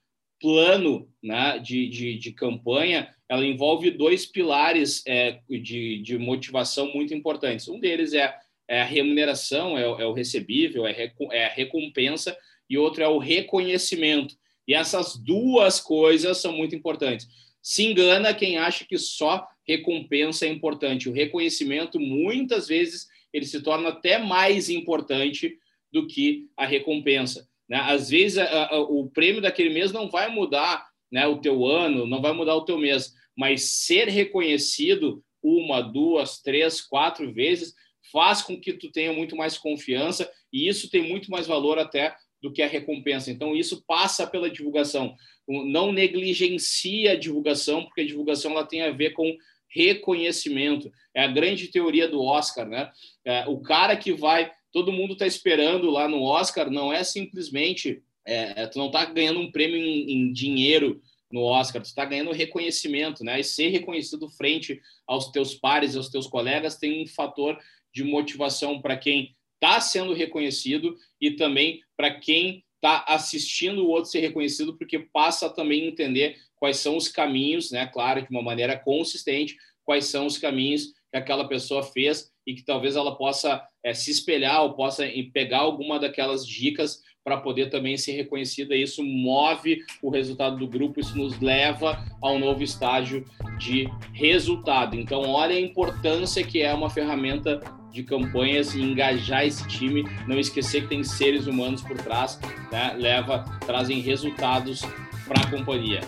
plano 0.41 1.07
né, 1.23 1.59
de, 1.59 1.87
de, 1.87 2.17
de 2.17 2.33
campanha, 2.33 3.15
ela 3.29 3.45
envolve 3.45 3.91
dois 3.91 4.25
pilares 4.25 5.03
é, 5.07 5.41
de, 5.51 6.01
de 6.01 6.17
motivação 6.17 6.91
muito 6.95 7.13
importantes. 7.13 7.69
Um 7.69 7.79
deles 7.79 8.15
é 8.15 8.35
é 8.69 8.81
a 8.81 8.85
remuneração, 8.85 9.79
é, 9.79 9.83
é 9.83 10.07
o 10.07 10.13
recebível, 10.13 10.87
é, 10.87 11.13
é 11.31 11.47
a 11.47 11.53
recompensa, 11.53 12.37
e 12.69 12.77
outro 12.77 13.03
é 13.03 13.09
o 13.09 13.19
reconhecimento. 13.19 14.35
E 14.67 14.75
essas 14.75 15.17
duas 15.17 15.81
coisas 15.81 16.39
são 16.39 16.53
muito 16.53 16.75
importantes. 16.75 17.29
Se 17.63 17.85
engana 17.85 18.35
quem 18.35 18.59
acha 18.59 18.85
que 18.85 18.99
só 18.99 19.47
recompensa 19.67 20.47
é 20.47 20.49
importante. 20.49 21.09
O 21.09 21.13
reconhecimento, 21.13 21.99
muitas 21.99 22.69
vezes, 22.69 23.07
ele 23.33 23.47
se 23.47 23.63
torna 23.63 23.89
até 23.91 24.19
mais 24.19 24.69
importante 24.69 25.59
do 25.93 26.07
que 26.07 26.47
a 26.57 26.67
recompensa. 26.67 27.49
Né? 27.69 27.79
Às 27.79 28.11
vezes, 28.11 28.39
a, 28.39 28.67
a, 28.67 28.81
o 28.81 29.09
prêmio 29.11 29.41
daquele 29.41 29.71
mês 29.71 29.93
não 29.93 30.09
vai 30.09 30.29
mudar 30.29 30.87
né, 31.11 31.27
o 31.27 31.39
teu 31.39 31.67
ano, 31.67 32.07
não 32.07 32.21
vai 32.21 32.33
mudar 32.33 32.55
o 32.55 32.65
teu 32.65 32.79
mês, 32.79 33.13
mas 33.37 33.63
ser 33.85 34.09
reconhecido 34.09 35.23
uma, 35.43 35.81
duas, 35.81 36.41
três, 36.41 36.81
quatro 36.81 37.33
vezes 37.33 37.75
faz 38.13 38.43
com 38.43 38.59
que 38.59 38.73
tu 38.73 38.91
tenha 38.91 39.13
muito 39.13 39.37
mais 39.37 39.59
confiança 39.59 40.31
e 40.53 40.69
isso 40.69 40.91
tem 40.91 41.09
muito 41.09 41.31
mais 41.31 41.47
valor 41.47 41.79
até 41.79 42.15
do 42.41 42.53
que 42.53 42.63
a 42.63 42.69
recompensa. 42.69 43.31
Então 43.31 43.55
isso 43.57 43.85
passa 43.87 44.27
pela 44.27 44.51
divulgação. 44.51 45.15
Não 45.49 45.93
negligencia 45.93 47.13
a 47.13 47.17
divulgação, 47.17 47.85
porque 47.85 48.01
a 48.03 48.07
divulgação 48.07 48.53
ela 48.53 48.67
tem 48.67 48.83
a 48.83 48.91
ver 48.91 49.11
com 49.11 49.37
reconhecimento. 49.69 50.91
É 51.15 51.25
a 51.25 51.29
grande 51.29 51.69
teoria 51.69 52.09
do 52.09 52.23
Oscar, 52.23 52.69
né? 52.69 52.91
É, 53.25 53.47
o 53.47 53.61
cara 53.61 53.97
que 53.97 54.13
vai, 54.13 54.51
todo 54.73 54.93
mundo 54.93 55.13
está 55.13 55.27
esperando 55.27 55.91
lá 55.91 56.09
no 56.09 56.23
Oscar, 56.23 56.71
não 56.71 56.93
é 56.93 57.05
simplesmente 57.05 58.03
é, 58.27 58.63
é 58.63 58.67
tu 58.67 58.79
não 58.79 58.87
está 58.87 59.05
ganhando 59.05 59.41
um 59.41 59.51
prêmio 59.51 59.77
em, 59.77 60.13
em 60.13 60.33
dinheiro 60.33 61.01
no 61.31 61.43
Oscar, 61.43 61.83
tu 61.83 61.87
está 61.87 62.05
ganhando 62.05 62.33
reconhecimento, 62.33 63.25
né? 63.25 63.41
E 63.41 63.45
ser 63.45 63.69
reconhecido 63.69 64.29
frente 64.29 64.81
aos 65.07 65.31
teus 65.31 65.55
pares, 65.55 65.97
aos 65.97 66.09
teus 66.09 66.27
colegas, 66.27 66.77
tem 66.77 67.03
um 67.03 67.07
fator 67.07 67.59
de 67.93 68.05
motivação 68.05 68.81
para 68.81 68.97
quem 68.97 69.35
está 69.55 69.81
sendo 69.81 70.13
reconhecido 70.13 70.97
e 71.21 71.33
também 71.33 71.81
para 71.97 72.11
quem 72.19 72.65
está 72.77 73.05
assistindo 73.09 73.85
o 73.85 73.89
outro 73.89 74.11
ser 74.11 74.21
reconhecido, 74.21 74.77
porque 74.77 74.99
passa 74.99 75.49
também 75.51 75.83
a 75.83 75.87
entender 75.87 76.37
quais 76.57 76.79
são 76.79 76.97
os 76.97 77.09
caminhos, 77.09 77.71
né? 77.71 77.87
Claro, 77.87 78.23
de 78.23 78.29
uma 78.31 78.43
maneira 78.43 78.79
consistente, 78.79 79.57
quais 79.85 80.07
são 80.07 80.27
os 80.27 80.39
caminhos 80.39 80.93
que 81.11 81.17
aquela 81.17 81.49
pessoa 81.49 81.83
fez 81.83 82.31
e 82.47 82.55
que 82.55 82.65
talvez 82.65 82.97
ela 82.97 83.17
possa 83.17 83.63
é, 83.85 83.95
se 83.95 84.11
espelhar 84.11 84.63
ou 84.63 84.75
possa 84.75 85.05
pegar 85.33 85.59
alguma 85.59 85.99
daquelas 85.99 86.47
dicas 86.47 87.01
para 87.25 87.39
poder 87.39 87.71
também 87.71 87.97
ser 87.97 88.13
reconhecida. 88.13 88.77
Isso 88.77 89.03
move 89.03 89.81
o 90.01 90.11
resultado 90.11 90.57
do 90.57 90.69
grupo, 90.69 91.01
isso 91.01 91.19
nos 91.19 91.41
leva 91.41 91.99
a 92.23 92.31
um 92.31 92.39
novo 92.39 92.63
estágio 92.63 93.25
de 93.59 93.89
resultado. 94.13 94.95
Então, 94.95 95.23
olha 95.23 95.57
a 95.57 95.61
importância 95.61 96.45
que 96.45 96.63
é 96.63 96.73
uma 96.73 96.89
ferramenta 96.89 97.61
de 97.93 98.05
campanhas 98.05 98.77
e 98.77 98.81
engajar 98.81 99.45
esse 99.45 99.67
time, 99.67 100.05
não 100.29 100.39
esquecer 100.39 100.83
que 100.83 100.89
tem 100.89 101.03
seres 101.03 101.49
humanos 101.49 101.83
por 101.83 101.97
trás, 101.97 102.39
né? 102.71 102.95
leva, 102.97 103.43
trazem 103.67 104.01
resultados 104.01 104.83
para 105.27 105.41
a 105.43 105.51
companhia. 105.51 106.01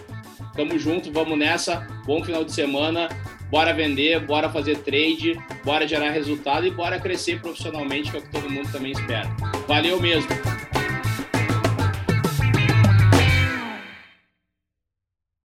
Tamo 0.58 0.76
junto, 0.76 1.12
vamos 1.12 1.38
nessa. 1.38 1.86
Bom 2.04 2.20
final 2.24 2.44
de 2.44 2.52
semana. 2.52 3.08
Bora 3.48 3.72
vender, 3.72 4.18
bora 4.26 4.50
fazer 4.50 4.78
trade, 4.78 5.40
bora 5.64 5.86
gerar 5.86 6.10
resultado 6.10 6.66
e 6.66 6.70
bora 6.72 6.98
crescer 6.98 7.40
profissionalmente, 7.40 8.10
que 8.10 8.16
é 8.16 8.20
o 8.20 8.22
que 8.24 8.30
todo 8.30 8.50
mundo 8.50 8.68
também 8.72 8.90
espera. 8.90 9.28
Valeu 9.68 10.00
mesmo! 10.00 10.28